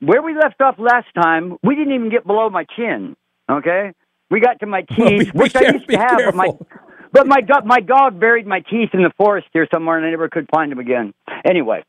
Where 0.00 0.22
we 0.22 0.34
left 0.34 0.62
off 0.62 0.76
last 0.78 1.08
time, 1.14 1.58
we 1.62 1.74
didn't 1.74 1.92
even 1.92 2.08
get 2.08 2.26
below 2.26 2.48
my 2.48 2.64
chin. 2.74 3.16
Okay, 3.50 3.92
we 4.30 4.40
got 4.40 4.60
to 4.60 4.66
my 4.66 4.82
Well, 4.98 5.08
teeth, 5.10 5.18
be- 5.26 5.30
be 5.30 5.38
which 5.38 5.54
I 5.56 5.72
used 5.72 5.88
to 5.90 5.98
have. 5.98 6.18
But 6.24 6.34
my, 6.34 6.48
but 7.12 7.26
my 7.26 7.42
do- 7.42 7.66
my 7.66 7.80
dog 7.80 8.18
buried 8.18 8.46
my 8.46 8.60
teeth 8.60 8.90
in 8.94 9.02
the 9.02 9.12
forest 9.18 9.48
here 9.52 9.68
somewhere, 9.70 9.98
and 9.98 10.06
I 10.06 10.10
never 10.10 10.30
could 10.30 10.48
find 10.50 10.72
them 10.72 10.78
again. 10.78 11.12
Anyway, 11.44 11.84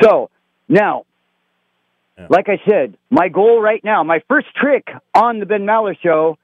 so 0.00 0.30
now, 0.70 1.04
like 2.30 2.48
I 2.48 2.62
said, 2.66 2.96
my 3.10 3.28
goal 3.28 3.60
right 3.60 3.84
now, 3.84 4.02
my 4.04 4.22
first 4.26 4.46
trick 4.56 4.86
on 5.14 5.38
the 5.38 5.44
Ben 5.44 5.66
Maller 5.66 5.94
show, 6.02 6.38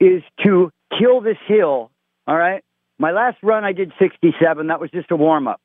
is 0.00 0.22
to 0.44 0.70
kill 0.98 1.20
this 1.20 1.36
hill. 1.46 1.90
All 2.26 2.36
right, 2.36 2.62
my 2.98 3.10
last 3.12 3.38
run 3.42 3.64
I 3.64 3.72
did 3.72 3.92
67. 3.98 4.66
That 4.68 4.80
was 4.80 4.90
just 4.90 5.10
a 5.10 5.16
warm 5.16 5.46
up. 5.48 5.60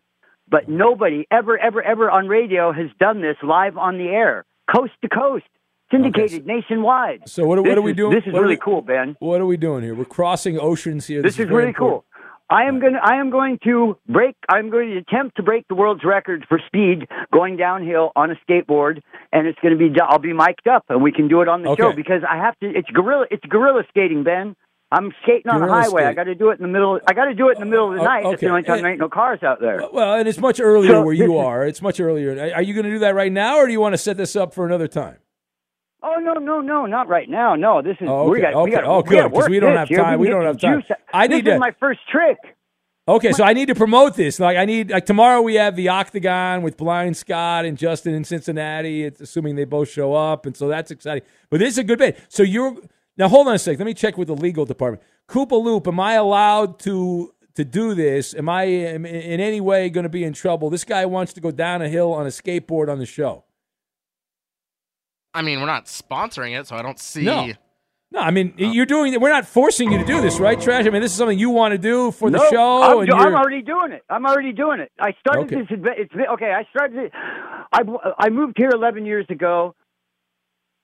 But 0.49 0.67
nobody 0.67 1.25
ever, 1.31 1.57
ever, 1.57 1.81
ever 1.81 2.09
on 2.09 2.27
radio 2.27 2.71
has 2.73 2.89
done 2.99 3.21
this 3.21 3.37
live 3.43 3.77
on 3.77 3.97
the 3.97 4.07
air, 4.07 4.45
coast 4.75 4.93
to 5.03 5.09
coast, 5.09 5.45
syndicated 5.91 6.45
nationwide. 6.47 7.21
So 7.29 7.45
what, 7.45 7.59
are- 7.59 7.61
what 7.61 7.77
are 7.77 7.81
we 7.81 7.91
is- 7.91 7.97
doing? 7.97 8.15
This 8.15 8.25
is 8.25 8.33
what 8.33 8.41
really 8.41 8.55
we- 8.55 8.59
cool, 8.61 8.81
Ben. 8.81 9.15
What 9.19 9.41
are 9.41 9.45
we 9.45 9.57
doing 9.57 9.83
here? 9.83 9.93
We're 9.95 10.05
crossing 10.05 10.59
oceans 10.59 11.05
here. 11.07 11.21
This, 11.21 11.33
is, 11.33 11.47
very 11.47 11.53
really 11.65 11.73
cool. 11.73 12.03
I 12.49 12.63
am 12.63 12.79
going. 12.79 12.93
to 12.93 12.99
I 13.03 13.19
am 13.19 13.29
going 13.29 13.59
to 13.63 13.97
break. 14.07 14.35
I'm 14.49 14.69
going 14.69 14.89
to 14.91 14.97
attempt 14.97 15.37
to 15.37 15.43
break 15.43 15.67
the 15.67 15.75
world's 15.75 16.03
record 16.03 16.45
for 16.49 16.59
speed 16.65 17.07
going 17.31 17.57
downhill 17.57 18.11
on 18.15 18.31
a 18.31 18.35
skateboard, 18.47 19.01
and 19.31 19.47
it's 19.47 19.59
going 19.61 19.77
to 19.77 19.89
be. 19.89 19.93
I'll 20.01 20.17
be 20.19 20.33
mic'd 20.33 20.67
up, 20.67 20.85
and 20.89 21.03
we 21.03 21.11
can 21.11 21.27
do 21.27 21.41
it 21.41 21.47
on 21.47 21.61
the 21.61 21.75
show 21.77 21.93
because 21.93 22.21
I 22.27 22.37
have 22.37 22.57
to. 22.59 22.67
It's 22.69 22.89
gorilla. 22.89 23.25
It's 23.29 23.45
gorilla 23.45 23.83
skating, 23.89 24.23
Ben. 24.23 24.55
I'm 24.91 25.11
skating 25.21 25.51
on 25.51 25.61
the 25.61 25.67
highway. 25.67 26.05
I 26.05 26.13
got 26.13 26.23
to 26.23 26.33
do 26.33 26.49
it 26.49 26.53
in 26.59 26.63
the 26.63 26.67
middle. 26.67 26.99
I 27.07 27.13
got 27.13 27.25
to 27.25 27.35
do 27.35 27.49
it 27.49 27.57
in 27.57 27.59
the 27.59 27.67
middle 27.67 27.89
of 27.89 27.93
the 27.95 28.01
Oh, 28.01 28.05
night. 28.05 28.21
It's 28.25 28.33
okay. 28.35 28.47
the 28.47 28.49
only 28.49 28.63
time 28.63 28.77
And- 28.77 28.85
there 28.85 28.91
ain't 28.93 28.99
no 28.99 29.09
cars 29.09 29.43
out 29.43 29.59
there. 29.61 29.83
Well, 29.93 30.15
and 30.15 30.27
it's 30.27 30.39
much 30.39 30.59
earlier 30.59 30.89
So 30.93 31.03
where 31.03 31.13
you 31.13 31.37
are. 31.37 31.67
It's 31.67 31.83
much 31.83 31.99
earlier. 31.99 32.31
Are 32.55 32.63
you 32.63 32.73
going 32.73 32.85
to 32.85 32.89
do 32.91 32.97
that 32.99 33.13
right 33.13 33.31
now, 33.31 33.57
or 33.57 33.67
do 33.67 33.71
you 33.73 33.79
want 33.79 33.93
to 33.93 33.99
set 33.99 34.17
this 34.17 34.35
up 34.35 34.55
for 34.55 34.65
another 34.65 34.87
time? 34.87 35.17
Oh 36.15 36.19
no, 36.19 36.33
no, 36.33 36.61
no, 36.61 36.85
not 36.85 37.07
right 37.07 37.29
now. 37.29 37.55
No, 37.55 37.81
this 37.81 37.97
is 38.01 38.07
Oh, 38.09 38.29
we 38.29 38.37
okay, 38.39 38.51
got 38.51 38.63
we 38.63 38.71
okay. 38.71 38.71
got 38.71 38.83
Oh, 38.85 39.01
good, 39.03 39.15
gotta 39.15 39.29
'cause 39.29 39.49
we 39.49 39.59
don't 39.59 39.71
this 39.73 39.89
have 39.89 40.05
time. 40.05 40.19
We 40.19 40.27
don't 40.29 40.43
have 40.43 40.59
time. 40.59 40.83
I 41.13 41.27
this 41.27 41.35
need 41.35 41.47
is 41.47 41.53
to- 41.53 41.59
my 41.59 41.71
first 41.79 41.99
trick. 42.11 42.37
Okay, 43.07 43.31
so 43.31 43.43
I 43.43 43.53
need 43.53 43.67
to 43.69 43.75
promote 43.75 44.15
this. 44.15 44.39
Like 44.39 44.55
I 44.57 44.65
need 44.65 44.91
like 44.91 45.05
tomorrow 45.05 45.41
we 45.41 45.55
have 45.55 45.75
the 45.75 45.89
Octagon 45.89 46.61
with 46.61 46.77
Blind 46.77 47.17
Scott 47.17 47.65
and 47.65 47.77
Justin 47.77 48.13
in 48.13 48.23
Cincinnati. 48.23 49.03
It's 49.03 49.19
assuming 49.21 49.55
they 49.55 49.65
both 49.65 49.89
show 49.89 50.13
up, 50.13 50.45
and 50.45 50.55
so 50.55 50.67
that's 50.67 50.91
exciting. 50.91 51.23
But 51.49 51.59
this 51.59 51.69
is 51.73 51.77
a 51.79 51.83
good 51.83 51.97
bit. 51.99 52.19
So 52.27 52.43
you're 52.43 52.75
now 53.17 53.27
hold 53.27 53.47
on 53.47 53.55
a 53.55 53.59
sec. 53.59 53.77
Let 53.79 53.85
me 53.85 53.93
check 53.95 54.17
with 54.17 54.27
the 54.27 54.35
legal 54.35 54.65
department. 54.65 55.01
Koobaloo, 55.27 55.85
am 55.87 55.99
I 55.99 56.13
allowed 56.13 56.77
to 56.81 57.33
to 57.55 57.65
do 57.65 57.95
this? 57.95 58.35
Am 58.35 58.47
I 58.47 58.63
am 58.65 59.05
in 59.05 59.39
any 59.39 59.59
way 59.59 59.89
going 59.89 60.03
to 60.03 60.09
be 60.09 60.23
in 60.23 60.33
trouble? 60.33 60.69
This 60.69 60.83
guy 60.83 61.05
wants 61.05 61.33
to 61.33 61.41
go 61.41 61.49
down 61.51 61.81
a 61.81 61.89
hill 61.89 62.13
on 62.13 62.25
a 62.27 62.29
skateboard 62.29 62.89
on 62.91 62.99
the 62.99 63.05
show. 63.07 63.43
I 65.33 65.41
mean, 65.41 65.59
we're 65.59 65.67
not 65.67 65.85
sponsoring 65.85 66.59
it, 66.59 66.67
so 66.67 66.75
I 66.75 66.81
don't 66.81 66.99
see. 66.99 67.23
No. 67.23 67.51
No, 68.11 68.21
I 68.21 68.31
mean 68.31 68.55
you're 68.57 68.87
doing 68.87 69.13
it. 69.13 69.21
We're 69.21 69.29
not 69.29 69.45
forcing 69.45 69.91
you 69.91 69.99
to 69.99 70.03
do 70.03 70.19
this, 70.19 70.39
right, 70.39 70.59
Trash? 70.59 70.87
I 70.87 70.89
mean, 70.89 71.03
this 71.03 71.11
is 71.11 71.17
something 71.19 71.37
you 71.37 71.51
want 71.51 71.73
to 71.73 71.77
do 71.77 72.09
for 72.09 72.31
the 72.31 72.39
show. 72.49 72.81
I'm, 72.81 72.97
and 73.01 73.07
do- 73.07 73.13
I'm 73.15 73.21
you're- 73.27 73.35
already 73.35 73.61
doing 73.61 73.91
it. 73.91 74.01
I'm 74.09 74.25
already 74.25 74.51
doing 74.51 74.79
it. 74.79 74.91
I 74.99 75.11
started 75.19 75.41
Okay. 75.53 75.57
this. 75.61 75.79
adve- 75.79 76.27
okay. 76.33 76.51
I 76.51 76.63
started 76.71 76.97
it. 76.97 77.11
I 77.13 77.81
I 78.17 78.29
moved 78.29 78.55
here 78.57 78.71
11 78.73 79.05
years 79.05 79.27
ago. 79.29 79.75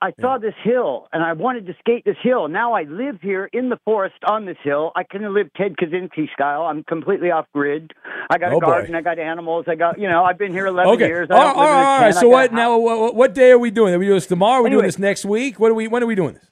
I 0.02 0.12
saw 0.20 0.36
this 0.38 0.54
hill 0.62 1.08
and 1.12 1.22
I 1.22 1.32
wanted 1.32 1.66
to 1.66 1.74
skate 1.80 2.04
this 2.04 2.16
hill. 2.22 2.48
Now 2.48 2.74
I 2.74 2.82
live 2.82 3.18
here 3.22 3.48
in 3.52 3.70
the 3.70 3.78
forest 3.84 4.16
on 4.28 4.44
this 4.44 4.58
hill. 4.62 4.92
I 4.94 5.04
of 5.24 5.32
live 5.32 5.48
Ted 5.56 5.76
Kaczynski 5.76 6.32
style. 6.34 6.62
I'm 6.64 6.84
completely 6.84 7.30
off 7.30 7.46
grid. 7.54 7.92
I 8.30 8.36
got 8.38 8.52
Oh, 8.52 8.58
a 8.58 8.60
boy. 8.60 8.66
garden. 8.66 8.94
I 8.94 9.00
got 9.00 9.18
animals. 9.18 9.64
I 9.68 9.74
got 9.74 9.98
you 9.98 10.08
know. 10.08 10.22
I've 10.24 10.38
been 10.38 10.52
here 10.52 10.66
11 10.66 10.92
okay. 10.94 11.06
years. 11.06 11.28
I 11.30 11.34
All 11.34 11.44
don't 11.44 11.56
right, 11.56 11.62
live 11.62 11.72
in 11.72 11.78
a 11.78 11.80
all 11.82 12.00
right. 12.00 12.14
So 12.14 12.28
what 12.28 12.52
now? 12.52 12.76
What, 12.78 13.14
what 13.14 13.34
day 13.34 13.50
are 13.52 13.58
we 13.58 13.70
doing? 13.70 13.94
Are 13.94 13.98
we 13.98 14.06
doing 14.06 14.16
this 14.16 14.26
tomorrow? 14.26 14.60
Are 14.60 14.62
we 14.64 14.70
doing 14.70 14.84
this 14.84 14.98
next 14.98 15.24
week? 15.24 15.58
What 15.58 15.70
are 15.70 15.74
we? 15.74 15.88
When 15.88 16.02
are 16.02 16.06
we 16.06 16.14
doing 16.14 16.34
this? 16.34 16.44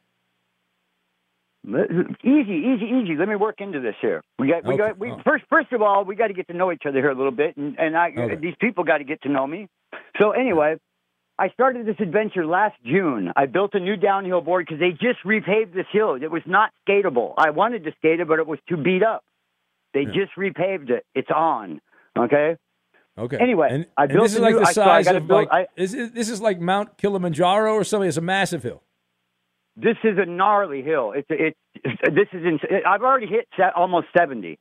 Easy, 1.67 2.53
easy, 2.53 2.87
easy. 2.87 3.17
Let 3.19 3.29
me 3.29 3.37
work 3.37 3.57
into 3.61 3.81
this 3.81 3.95
here. 4.03 4.23
We 4.39 4.49
got, 4.49 4.65
we 4.65 4.75
Okay. 4.75 4.83
got, 4.89 4.99
we 4.99 5.11
Oh. 5.11 5.21
first, 5.25 5.45
first 5.49 5.73
of 5.73 5.81
all, 5.81 6.05
we 6.05 6.15
got 6.15 6.29
to 6.29 6.35
get 6.35 6.47
to 6.49 6.55
know 6.55 6.71
each 6.73 6.83
other 6.87 6.99
here 6.99 7.11
a 7.11 7.15
little 7.15 7.31
bit, 7.33 7.57
and 7.57 7.79
and 7.79 7.97
I, 7.97 8.09
Okay. 8.11 8.37
these 8.37 8.55
people 8.61 8.85
got 8.85 8.99
to 8.99 9.05
get 9.05 9.23
to 9.23 9.29
know 9.31 9.47
me. 9.47 9.69
So 10.21 10.33
anyway, 10.33 10.77
I 11.39 11.49
started 11.51 11.87
this 11.87 11.97
adventure 11.99 12.47
last 12.47 12.77
June. 12.85 13.33
I 13.37 13.47
built 13.47 13.75
a 13.75 13.81
new 13.81 13.97
downhill 13.97 14.41
board 14.41 14.67
because 14.67 14.79
they 14.81 14.91
just 14.93 15.23
repaved 15.25 15.75
this 15.75 15.87
hill. 15.93 16.15
It 16.15 16.31
was 16.31 16.43
not 16.47 16.71
skatable. 16.87 17.35
I 17.37 17.51
wanted 17.51 17.85
to 17.85 17.93
skate 17.99 18.21
it, 18.21 18.29
but 18.29 18.39
it 18.39 18.47
was 18.47 18.59
too 18.69 18.77
beat 18.77 19.03
up. 19.03 19.25
They 19.95 20.05
just 20.05 20.33
repaved 20.39 20.91
it. 20.91 21.05
It's 21.15 21.31
on. 21.35 21.81
Okay. 22.17 22.57
Okay. 23.17 23.37
Anyway, 23.37 23.69
and, 23.71 23.87
I 23.97 24.05
and 24.05 24.13
built 24.13 24.25
this 24.25 24.35
is 24.35 24.41
like 24.41 24.55
new- 24.55 24.61
the 24.61 24.67
I- 24.67 24.71
I 24.71 24.73
size 24.73 25.07
of 25.09 25.27
build- 25.27 25.47
like 25.47 25.53
I- 25.53 25.67
is 25.77 25.95
it, 25.95 26.15
this 26.15 26.29
is 26.29 26.41
like 26.41 26.61
Mount 26.61 26.97
Kilimanjaro 26.99 27.73
or 27.75 27.85
something. 27.85 28.09
It's 28.09 28.17
a 28.17 28.21
massive 28.21 28.63
hill. 28.63 28.83
This 29.77 29.97
is 30.05 30.19
a 30.19 30.25
gnarly 30.27 30.83
hill. 30.83 31.13
It's 31.17 31.27
it's, 31.31 31.57
this 32.15 32.29
is 32.33 32.45
in, 32.45 32.61
I've 32.87 33.03
already 33.03 33.27
hit 33.27 33.49
almost 33.77 34.07
seventy. 34.17 34.59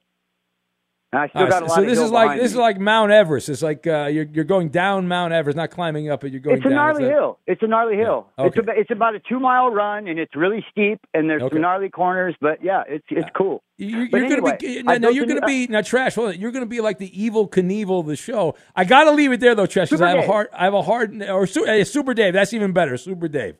I 1.13 1.27
still 1.27 1.41
right, 1.43 1.49
got 1.51 1.59
so 1.59 1.65
a 1.65 1.67
lot 1.67 1.75
so 1.75 1.81
this 1.85 1.99
is 1.99 2.11
like 2.11 2.39
this 2.39 2.41
me. 2.41 2.45
is 2.45 2.55
like 2.55 2.79
Mount 2.79 3.11
Everest. 3.11 3.47
It's 3.49 3.61
like 3.61 3.85
uh, 3.85 4.09
you're 4.11 4.25
you're 4.25 4.43
going 4.43 4.69
down 4.69 5.07
Mount 5.07 5.31
Everest, 5.31 5.55
not 5.55 5.69
climbing 5.69 6.09
up 6.09 6.23
it. 6.23 6.31
You're 6.31 6.41
going 6.41 6.57
It's 6.57 6.65
a 6.65 6.69
down. 6.69 6.75
gnarly 6.75 7.03
It's 7.03 7.09
a- 7.11 7.13
hill. 7.13 7.39
It's 7.45 7.61
a 7.63 7.67
gnarly 7.67 7.95
hill. 7.97 8.27
It's 8.39 8.47
Okay. 8.47 8.59
about, 8.61 8.77
it's 8.77 8.91
about 8.91 9.15
a 9.15 9.19
two 9.19 9.39
mile 9.39 9.69
run, 9.69 10.07
and 10.07 10.17
it's 10.17 10.35
really 10.35 10.65
steep, 10.71 10.99
and 11.13 11.29
there's 11.29 11.43
Okay. 11.43 11.55
some 11.55 11.61
gnarly 11.61 11.89
corners. 11.89 12.35
But 12.41 12.63
yeah, 12.63 12.83
it's 12.87 13.05
it's 13.11 13.29
cool. 13.35 13.61
You're, 13.77 14.07
But 14.09 14.17
you're 14.17 14.25
anyway, 14.25 14.39
gonna 14.51 14.57
be 14.57 14.79
I 14.79 14.97
no, 14.97 14.97
no, 14.97 15.09
you're 15.09 15.25
gonna 15.25 15.41
new- 15.41 15.47
be 15.47 15.67
now 15.67 15.81
trash. 15.81 16.15
Hold 16.15 16.29
on. 16.29 16.39
You're 16.39 16.51
gonna 16.51 16.65
be 16.65 16.81
like 16.81 16.97
the 16.97 17.09
Evel 17.11 17.49
Knievel 17.49 17.99
of 17.99 18.05
the 18.07 18.15
show. 18.15 18.55
I 18.75 18.83
gotta 18.83 19.11
leave 19.11 19.31
it 19.31 19.39
there 19.39 19.53
though, 19.55 19.65
Trash, 19.67 19.89
because 19.89 20.01
I 20.01 20.09
have 20.09 20.19
a 20.23 20.27
hard 20.27 20.47
I 20.53 20.63
have 20.65 20.73
a 20.73 20.81
hard 20.81 21.21
or 21.23 21.45
hey, 21.45 21.83
Super 21.83 22.13
Dave. 22.13 22.33
That's 22.33 22.53
even 22.53 22.71
better. 22.71 22.97
Super 22.97 23.27
Dave. 23.27 23.55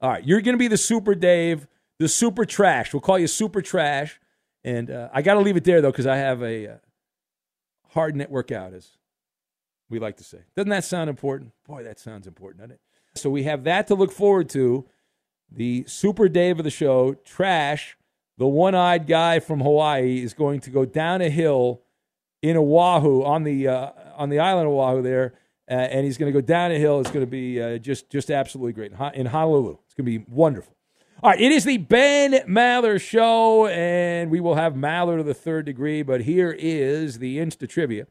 All 0.00 0.10
right, 0.10 0.24
you're 0.24 0.40
gonna 0.42 0.58
be 0.58 0.68
the 0.68 0.76
Super 0.76 1.14
Dave, 1.14 1.66
the 1.98 2.08
Super 2.08 2.44
Trash. 2.44 2.92
We'll 2.92 3.00
call 3.00 3.18
you 3.18 3.26
Super 3.26 3.62
Trash, 3.62 4.20
and 4.64 4.90
uh, 4.90 5.08
I 5.12 5.22
gotta 5.22 5.40
leave 5.40 5.56
it 5.56 5.64
there 5.64 5.80
though 5.80 5.90
because 5.90 6.06
I 6.06 6.16
have 6.16 6.42
a 6.42 6.68
uh, 6.68 6.76
hard 7.90 8.16
network 8.16 8.50
out, 8.50 8.72
as 8.72 8.96
we 9.88 9.98
like 9.98 10.16
to 10.16 10.24
say. 10.24 10.38
Doesn't 10.56 10.70
that 10.70 10.84
sound 10.84 11.10
important? 11.10 11.52
Boy, 11.66 11.84
that 11.84 11.98
sounds 11.98 12.26
important, 12.26 12.60
doesn't 12.60 12.72
it? 12.72 12.80
So 13.14 13.30
we 13.30 13.44
have 13.44 13.64
that 13.64 13.86
to 13.88 13.94
look 13.94 14.12
forward 14.12 14.48
to. 14.50 14.86
The 15.50 15.84
Super 15.86 16.28
Dave 16.28 16.58
of 16.58 16.64
the 16.64 16.70
show, 16.70 17.14
Trash, 17.14 17.96
the 18.38 18.46
one-eyed 18.46 19.06
guy 19.06 19.38
from 19.38 19.60
Hawaii, 19.60 20.22
is 20.22 20.34
going 20.34 20.60
to 20.60 20.70
go 20.70 20.84
down 20.84 21.20
a 21.20 21.30
hill 21.30 21.82
in 22.42 22.56
Oahu 22.56 23.22
on 23.22 23.44
the 23.44 23.68
uh, 23.68 23.90
on 24.16 24.30
the 24.30 24.40
island 24.40 24.66
of 24.68 24.74
Oahu 24.74 25.02
there, 25.02 25.34
uh, 25.70 25.74
and 25.74 26.04
he's 26.04 26.18
going 26.18 26.32
to 26.32 26.36
go 26.38 26.44
down 26.44 26.72
a 26.72 26.78
hill. 26.78 27.00
It's 27.00 27.10
going 27.10 27.24
to 27.24 27.30
be 27.30 27.62
uh, 27.62 27.78
just 27.78 28.10
just 28.10 28.30
absolutely 28.30 28.72
great 28.72 28.92
in 29.14 29.26
Honolulu. 29.26 29.78
It's 29.84 29.94
going 29.94 30.06
to 30.06 30.18
be 30.18 30.24
wonderful. 30.28 30.73
All 31.24 31.30
right, 31.30 31.40
it 31.40 31.52
is 31.52 31.64
the 31.64 31.78
Ben 31.78 32.32
Maller 32.46 33.00
Show, 33.00 33.66
and 33.68 34.30
we 34.30 34.40
will 34.40 34.56
have 34.56 34.74
Maller 34.74 35.16
to 35.16 35.22
the 35.22 35.32
third 35.32 35.64
degree. 35.64 36.02
But 36.02 36.20
here 36.20 36.50
is 36.50 37.18
the 37.18 37.38
Insta 37.38 37.66
trivia. 37.66 38.08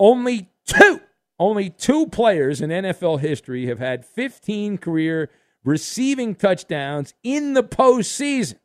Only 0.00 0.48
two, 0.66 1.02
only 1.38 1.68
two 1.68 2.06
players 2.06 2.62
in 2.62 2.70
NFL 2.70 3.20
history 3.20 3.66
have 3.66 3.78
had 3.78 4.06
15 4.06 4.78
career 4.78 5.28
receiving 5.64 6.34
touchdowns 6.34 7.12
in 7.22 7.52
the 7.52 7.62
postseason. 7.62 8.58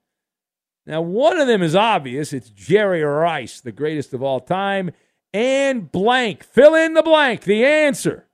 Now, 0.85 1.01
one 1.01 1.37
of 1.37 1.47
them 1.47 1.61
is 1.61 1.75
obvious. 1.75 2.31
It's 2.31 2.51
Jerry 2.51 3.03
Rice, 3.03 3.59
the 3.59 3.73
greatest 3.73 4.13
of 4.13 4.23
all 4.23 4.39
time, 4.39 4.91
and 5.33 5.91
blank. 5.91 6.45
Fill 6.45 6.75
in 6.75 6.93
the 6.93 7.03
blank. 7.03 7.41
The 7.41 7.65
answer 7.65 8.25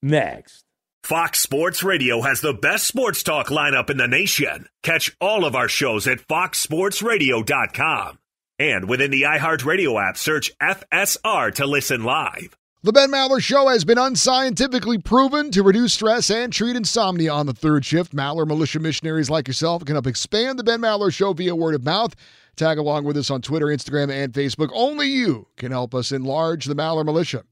next. 0.00 0.67
Fox 1.04 1.40
Sports 1.40 1.82
Radio 1.82 2.20
has 2.20 2.42
the 2.42 2.52
best 2.52 2.86
sports 2.86 3.22
talk 3.22 3.48
lineup 3.48 3.88
in 3.88 3.96
the 3.96 4.08
nation. 4.08 4.68
Catch 4.82 5.16
all 5.20 5.46
of 5.46 5.54
our 5.54 5.68
shows 5.68 6.06
at 6.06 6.18
foxsportsradio.com. 6.18 8.18
And 8.58 8.88
within 8.88 9.10
the 9.10 9.22
iHeartRadio 9.22 10.06
app, 10.06 10.18
search 10.18 10.52
FSR 10.60 11.54
to 11.54 11.66
listen 11.66 12.02
live. 12.02 12.56
The 12.82 12.92
Ben 12.92 13.10
Maller 13.10 13.40
Show 13.40 13.68
has 13.68 13.84
been 13.84 13.98
unscientifically 13.98 14.98
proven 14.98 15.50
to 15.52 15.62
reduce 15.62 15.94
stress 15.94 16.30
and 16.30 16.52
treat 16.52 16.76
insomnia 16.76 17.32
on 17.32 17.46
the 17.46 17.54
third 17.54 17.84
shift. 17.84 18.14
Maller 18.14 18.46
militia 18.46 18.80
missionaries 18.80 19.30
like 19.30 19.48
yourself 19.48 19.84
can 19.84 19.94
help 19.94 20.06
expand 20.06 20.58
the 20.58 20.64
Ben 20.64 20.80
Maller 20.80 21.12
Show 21.12 21.32
via 21.32 21.56
word 21.56 21.74
of 21.74 21.84
mouth. 21.84 22.14
Tag 22.56 22.76
along 22.76 23.04
with 23.04 23.16
us 23.16 23.30
on 23.30 23.40
Twitter, 23.40 23.66
Instagram, 23.66 24.12
and 24.12 24.32
Facebook. 24.32 24.70
Only 24.74 25.08
you 25.08 25.46
can 25.56 25.70
help 25.70 25.94
us 25.94 26.12
enlarge 26.12 26.66
the 26.66 26.74
Maller 26.74 27.04
militia. 27.04 27.44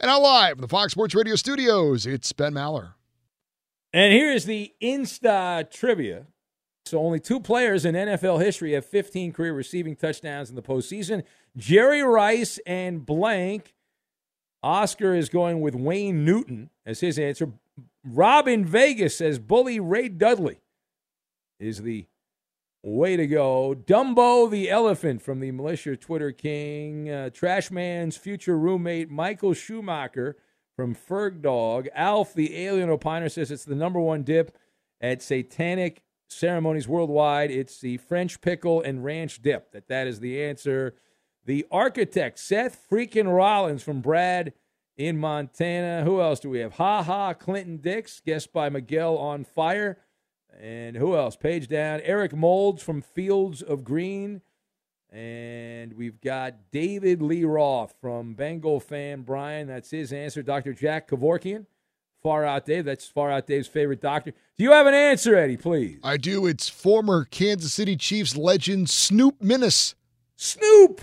And 0.00 0.08
now 0.08 0.20
live 0.20 0.52
from 0.52 0.62
the 0.62 0.68
Fox 0.68 0.92
Sports 0.92 1.14
Radio 1.14 1.36
studios, 1.36 2.04
it's 2.04 2.32
Ben 2.32 2.52
Maller. 2.52 2.94
And 3.92 4.12
here 4.12 4.32
is 4.32 4.44
the 4.44 4.72
Insta 4.82 5.70
trivia. 5.70 6.26
So 6.84 6.98
only 6.98 7.20
two 7.20 7.38
players 7.38 7.84
in 7.84 7.94
NFL 7.94 8.42
history 8.42 8.72
have 8.72 8.84
15 8.84 9.32
career 9.32 9.54
receiving 9.54 9.94
touchdowns 9.94 10.50
in 10.50 10.56
the 10.56 10.62
postseason. 10.62 11.22
Jerry 11.56 12.02
Rice 12.02 12.58
and 12.66 13.06
blank. 13.06 13.72
Oscar 14.62 15.14
is 15.14 15.28
going 15.28 15.60
with 15.60 15.74
Wayne 15.74 16.24
Newton 16.24 16.70
as 16.84 17.00
his 17.00 17.18
answer. 17.18 17.52
Robin 18.04 18.64
Vegas 18.64 19.16
says 19.16 19.38
Bully 19.38 19.78
Ray 19.78 20.08
Dudley 20.08 20.60
is 21.60 21.82
the 21.82 22.06
way 22.84 23.16
to 23.16 23.26
go. 23.26 23.74
Dumbo 23.74 24.50
the 24.50 24.70
elephant 24.70 25.22
from 25.22 25.40
the 25.40 25.50
militia 25.50 25.96
Twitter 25.96 26.32
king. 26.32 27.08
Uh, 27.10 27.30
Trashman's 27.32 28.16
future 28.16 28.58
roommate 28.58 29.10
Michael 29.10 29.54
Schumacher 29.54 30.36
from 30.76 30.94
Ferg 30.94 31.40
Dog. 31.40 31.88
Alf 31.94 32.34
the 32.34 32.56
alien 32.56 32.90
opiner 32.90 33.30
says 33.30 33.50
it's 33.50 33.64
the 33.64 33.74
number 33.74 34.00
one 34.00 34.22
dip 34.22 34.56
at 35.00 35.22
satanic 35.22 36.02
ceremonies 36.28 36.86
worldwide. 36.86 37.50
It's 37.50 37.80
the 37.80 37.96
French 37.98 38.40
pickle 38.40 38.82
and 38.82 39.04
ranch 39.04 39.40
dip. 39.40 39.72
That 39.72 39.88
that 39.88 40.06
is 40.06 40.20
the 40.20 40.42
answer. 40.42 40.94
The 41.46 41.66
architect 41.70 42.38
Seth 42.38 42.86
freaking 42.90 43.34
Rollins 43.34 43.82
from 43.82 44.00
Brad 44.00 44.52
in 44.96 45.18
Montana. 45.18 46.04
Who 46.04 46.20
else 46.20 46.40
do 46.40 46.50
we 46.50 46.60
have? 46.60 46.74
Ha 46.74 47.02
ha 47.02 47.32
Clinton 47.34 47.78
Dix, 47.78 48.20
guest 48.20 48.52
by 48.52 48.68
Miguel 48.68 49.16
on 49.16 49.44
fire. 49.44 49.98
And 50.60 50.96
who 50.96 51.16
else? 51.16 51.36
Page 51.36 51.68
down. 51.68 52.00
Eric 52.02 52.34
Moulds 52.34 52.82
from 52.82 53.02
Fields 53.02 53.62
of 53.62 53.84
Green. 53.84 54.40
And 55.10 55.92
we've 55.94 56.20
got 56.20 56.70
David 56.72 57.22
Lee 57.22 57.44
Roth 57.44 57.94
from 58.00 58.34
Bengal 58.34 58.80
fan 58.80 59.22
Brian. 59.22 59.68
That's 59.68 59.90
his 59.90 60.12
answer. 60.12 60.42
Dr. 60.42 60.72
Jack 60.72 61.08
Kevorkian. 61.08 61.66
Far 62.22 62.44
Out 62.44 62.64
Dave. 62.64 62.84
That's 62.84 63.06
Far 63.06 63.30
Out 63.30 63.46
Dave's 63.46 63.68
favorite 63.68 64.00
doctor. 64.00 64.32
Do 64.56 64.64
you 64.64 64.72
have 64.72 64.86
an 64.86 64.94
answer, 64.94 65.36
Eddie, 65.36 65.58
please? 65.58 66.00
I 66.02 66.16
do. 66.16 66.46
It's 66.46 66.68
former 66.68 67.26
Kansas 67.26 67.74
City 67.74 67.96
Chiefs 67.96 68.36
legend 68.36 68.88
Snoop 68.88 69.38
Minnis. 69.40 69.94
Snoop. 70.36 71.02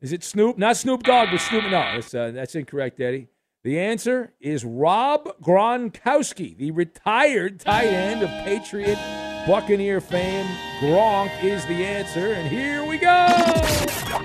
Is 0.00 0.12
it 0.12 0.22
Snoop? 0.22 0.56
Not 0.56 0.76
Snoop 0.76 1.02
Dogg, 1.02 1.30
but 1.30 1.40
Snoop. 1.40 1.64
No, 1.70 1.80
it's, 1.96 2.14
uh, 2.14 2.30
that's 2.30 2.54
incorrect, 2.54 3.00
Eddie. 3.00 3.28
The 3.64 3.80
answer 3.80 4.34
is 4.42 4.62
Rob 4.62 5.40
Gronkowski, 5.42 6.54
the 6.54 6.70
retired 6.70 7.60
tight 7.60 7.86
end 7.86 8.22
of 8.22 8.28
Patriot 8.44 8.98
Buccaneer 9.46 10.02
fame. 10.02 10.44
Gronk 10.80 11.42
is 11.42 11.64
the 11.64 11.82
answer, 11.82 12.34
and 12.34 12.46
here 12.46 12.84
we 12.84 12.98
go. 12.98 13.26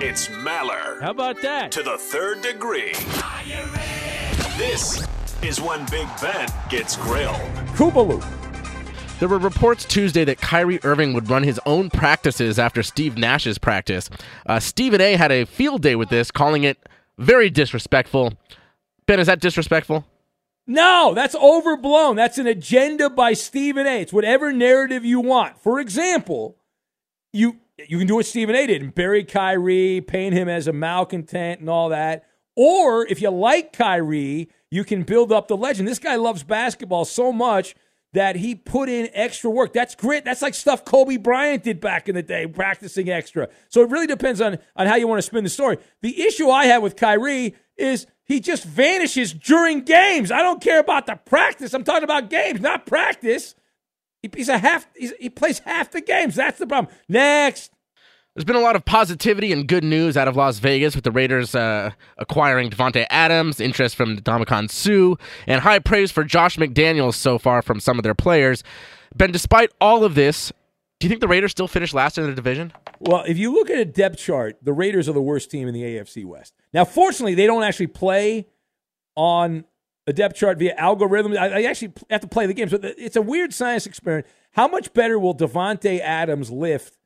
It's 0.02 0.28
Maller. 0.28 1.02
How 1.02 1.12
about 1.12 1.42
that? 1.42 1.72
To 1.72 1.84
the 1.84 1.98
third 1.98 2.42
degree. 2.42 2.92
This 4.58 5.08
is 5.42 5.62
when 5.62 5.86
Big 5.90 6.10
Ben 6.22 6.50
gets 6.68 6.98
grilled. 6.98 7.40
Koobaloo. 7.78 8.22
There 9.20 9.30
were 9.30 9.40
reports 9.40 9.86
Tuesday 9.86 10.26
that 10.26 10.42
Kyrie 10.42 10.82
Irving 10.84 11.14
would 11.14 11.30
run 11.30 11.44
his 11.44 11.62
own 11.66 11.90
practices 11.90 12.60
after 12.60 12.84
Steve 12.84 13.18
Nash's 13.18 13.58
practice. 13.58 14.10
Uh, 14.46 14.60
Stephen 14.60 15.00
A. 15.00 15.16
had 15.16 15.32
a 15.32 15.46
field 15.46 15.82
day 15.82 15.96
with 15.96 16.10
this, 16.10 16.30
calling 16.30 16.66
it 16.66 16.78
very 17.18 17.50
disrespectful. 17.50 18.34
Ben, 19.10 19.20
is 19.20 19.26
that 19.26 19.40
disrespectful? 19.40 20.06
No, 20.68 21.14
that's 21.16 21.34
overblown. 21.34 22.16
That's 22.16 22.38
an 22.38 22.46
agenda 22.46 23.10
by 23.10 23.34
Stephen 23.34 23.88
A. 23.88 24.02
It's 24.02 24.14
whatever 24.14 24.54
narrative 24.54 25.04
you 25.04 25.20
want. 25.20 25.58
For 25.58 25.80
example, 25.80 26.58
you 27.34 27.58
you 27.88 27.98
can 27.98 28.06
do 28.06 28.18
what 28.18 28.28
Stephen 28.28 28.54
A. 28.54 28.68
did 28.68 28.84
and 28.84 28.94
bury 28.94 29.24
Kyrie, 29.24 30.02
paint 30.02 30.36
him 30.36 30.48
as 30.48 30.68
a 30.68 30.74
malcontent 30.74 31.60
and 31.60 31.72
all 31.72 31.90
that. 31.90 32.28
Or 32.56 33.08
if 33.08 33.20
you 33.20 33.32
like 33.32 33.74
Kyrie, 33.74 34.48
you 34.70 34.84
can 34.84 35.02
build 35.02 35.32
up 35.32 35.48
the 35.48 35.58
legend. 35.58 35.88
This 35.88 35.98
guy 35.98 36.16
loves 36.16 36.44
basketball 36.44 37.04
so 37.04 37.32
much 37.32 37.74
that 38.14 38.36
he 38.36 38.54
put 38.54 38.90
in 38.90 39.10
extra 39.14 39.50
work. 39.50 39.74
That's 39.74 39.96
grit. 39.96 40.24
That's 40.24 40.44
like 40.44 40.54
stuff 40.54 40.86
Kobe 40.86 41.18
Bryant 41.18 41.64
did 41.64 41.82
back 41.82 42.10
in 42.10 42.14
the 42.14 42.22
day, 42.22 42.46
practicing 42.46 43.10
extra. 43.10 43.50
So 43.70 43.82
it 43.82 43.90
really 43.90 44.06
depends 44.06 44.40
on, 44.40 44.60
on 44.76 44.86
how 44.86 44.98
you 44.98 45.08
want 45.08 45.18
to 45.18 45.24
spin 45.24 45.44
the 45.44 45.50
story. 45.50 45.80
The 46.04 46.22
issue 46.22 46.52
I 46.52 46.66
have 46.66 46.84
with 46.84 46.96
Kyrie 46.96 47.56
is 47.76 48.06
he 48.30 48.40
just 48.40 48.64
vanishes 48.64 49.34
during 49.34 49.82
games. 49.82 50.32
I 50.32 50.44
don't 50.44 50.62
care 50.62 50.80
about 50.80 51.08
the 51.08 51.16
practice. 51.16 51.74
I'm 51.74 51.84
talking 51.84 52.04
about 52.04 52.30
games, 52.30 52.62
not 52.62 52.86
practice. 52.86 53.56
He, 54.22 54.30
he's 54.34 54.50
a 54.50 54.60
half. 54.60 54.88
He's, 54.96 55.12
he 55.20 55.30
plays 55.32 55.60
half 55.60 55.90
the 55.90 56.00
games. 56.00 56.36
That's 56.36 56.60
the 56.60 56.68
problem. 56.68 56.94
Next. 57.10 57.72
There's 58.36 58.46
been 58.46 58.56
a 58.56 58.62
lot 58.62 58.76
of 58.76 58.86
positivity 58.86 59.52
and 59.52 59.68
good 59.68 59.84
news 59.84 60.16
out 60.16 60.28
of 60.28 60.36
Las 60.36 60.60
Vegas 60.60 60.94
with 60.94 61.04
the 61.04 61.12
Raiders 61.12 61.56
uh, 61.56 61.92
acquiring 62.20 62.70
Davante 62.70 63.08
Adams, 63.10 63.60
interest 63.60 63.96
from 63.96 64.20
Domicon 64.20 64.70
Sue, 64.70 65.18
and 65.48 65.62
high 65.62 65.80
praise 65.80 66.12
for 66.12 66.24
Josh 66.24 66.56
McDaniels 66.58 67.16
so 67.16 67.40
far 67.40 67.64
from 67.64 67.80
some 67.80 67.98
of 67.98 68.04
their 68.04 68.14
players. 68.14 68.64
Ben, 69.16 69.32
despite 69.32 69.72
all 69.82 70.04
of 70.04 70.14
this, 70.14 70.54
Do 71.00 71.08
you 71.08 71.10
think 71.10 71.22
the 71.22 71.30
Raiders 71.30 71.52
still 71.52 71.68
finish 71.68 71.94
last 71.94 72.18
in 72.18 72.26
the 72.26 72.34
division? 72.34 72.74
Well, 73.00 73.24
if 73.26 73.38
you 73.38 73.54
look 73.54 73.70
at 73.70 73.78
a 73.78 73.86
depth 73.86 74.18
chart, 74.18 74.58
the 74.62 74.74
Raiders 74.74 75.08
are 75.08 75.14
the 75.14 75.22
worst 75.22 75.50
team 75.50 75.68
in 75.68 75.74
the 75.74 75.82
AFC 75.82 76.26
West. 76.26 76.54
Now, 76.74 76.84
fortunately, 76.84 77.36
they 77.36 77.48
don't 77.48 77.64
actually 77.64 77.88
play 77.88 78.48
on 79.16 79.64
a 80.08 80.14
depth 80.14 80.36
chart 80.36 80.58
via 80.58 80.76
algorithm. 80.76 81.34
I, 81.38 81.60
I 81.60 81.62
actually 81.64 81.94
have 82.10 82.20
to 82.22 82.28
play 82.28 82.48
the 82.48 82.54
game, 82.54 82.68
so 82.68 82.80
it's 82.82 83.16
a 83.16 83.22
weird 83.22 83.54
science 83.54 83.86
experiment. 83.86 84.28
How 84.52 84.68
much 84.68 84.92
better 84.92 85.18
will 85.18 85.34
Davante 85.34 86.02
Adams 86.02 86.52
lift 86.52 86.98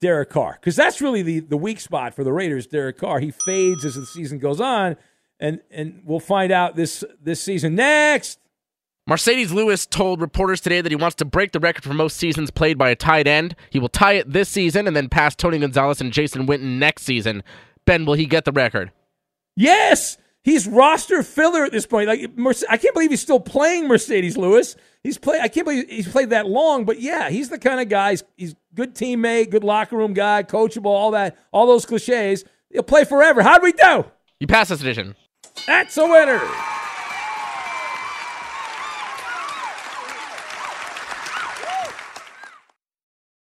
Derek 0.00 0.30
Carr? 0.30 0.58
Because 0.60 0.76
that's 0.76 1.00
really 1.00 1.22
the, 1.22 1.40
the 1.40 1.56
weak 1.56 1.80
spot 1.80 2.14
for 2.14 2.22
the 2.22 2.32
Raiders. 2.32 2.68
Derek 2.68 2.98
Carr 2.98 3.18
he 3.18 3.32
fades 3.32 3.84
as 3.84 3.96
the 3.96 4.06
season 4.06 4.38
goes 4.38 4.60
on, 4.60 4.96
and 5.40 5.60
and 5.72 6.02
we'll 6.04 6.20
find 6.20 6.52
out 6.52 6.76
this 6.76 7.02
this 7.20 7.42
season. 7.42 7.74
Next, 7.74 8.38
Marcedes 9.10 9.50
Lewis 9.50 9.86
told 9.86 10.20
reporters 10.20 10.60
today 10.60 10.80
that 10.80 10.92
he 10.92 10.94
wants 10.94 11.16
to 11.16 11.24
break 11.24 11.50
the 11.50 11.58
record 11.58 11.82
for 11.82 11.92
most 11.92 12.16
seasons 12.16 12.48
played 12.52 12.78
by 12.78 12.90
a 12.90 12.94
tight 12.94 13.26
end. 13.26 13.56
He 13.68 13.80
will 13.80 13.88
tie 13.88 14.12
it 14.12 14.32
this 14.32 14.48
season 14.48 14.86
and 14.86 14.94
then 14.94 15.08
pass 15.08 15.34
Tony 15.34 15.58
Gonzalez 15.58 16.00
and 16.00 16.12
Jason 16.12 16.46
Witten 16.46 16.78
next 16.78 17.02
season. 17.02 17.42
Ben, 17.86 18.04
will 18.04 18.14
he 18.14 18.24
get 18.24 18.44
the 18.44 18.52
record? 18.52 18.92
Yes, 19.56 20.16
he's 20.44 20.68
roster 20.68 21.24
filler 21.24 21.64
at 21.64 21.72
this 21.72 21.86
point. 21.86 22.06
Like 22.06 22.20
I 22.68 22.76
can't 22.76 22.94
believe 22.94 23.10
he's 23.10 23.20
still 23.20 23.40
playing 23.40 23.88
Marcedes 23.88 24.36
Lewis. 24.36 24.76
He's 25.02 25.18
play. 25.18 25.40
I 25.40 25.48
can't 25.48 25.66
believe 25.66 25.88
he's 25.88 26.06
played 26.06 26.30
that 26.30 26.46
long. 26.46 26.84
But 26.84 27.00
yeah, 27.00 27.30
he's 27.30 27.48
the 27.48 27.58
kind 27.58 27.80
of 27.80 27.88
guy. 27.88 28.10
He's, 28.10 28.22
he's 28.36 28.54
good 28.76 28.94
teammate, 28.94 29.50
good 29.50 29.64
locker 29.64 29.96
room 29.96 30.14
guy, 30.14 30.44
coachable, 30.44 30.86
all 30.86 31.10
that, 31.10 31.36
all 31.50 31.66
those 31.66 31.84
cliches. 31.84 32.44
He'll 32.70 32.84
play 32.84 33.04
forever. 33.04 33.42
How'd 33.42 33.64
we 33.64 33.72
do? 33.72 34.04
You 34.38 34.46
pass 34.46 34.68
this 34.68 34.80
edition. 34.80 35.16
That's 35.66 35.96
a 35.96 36.06
winner. 36.06 36.40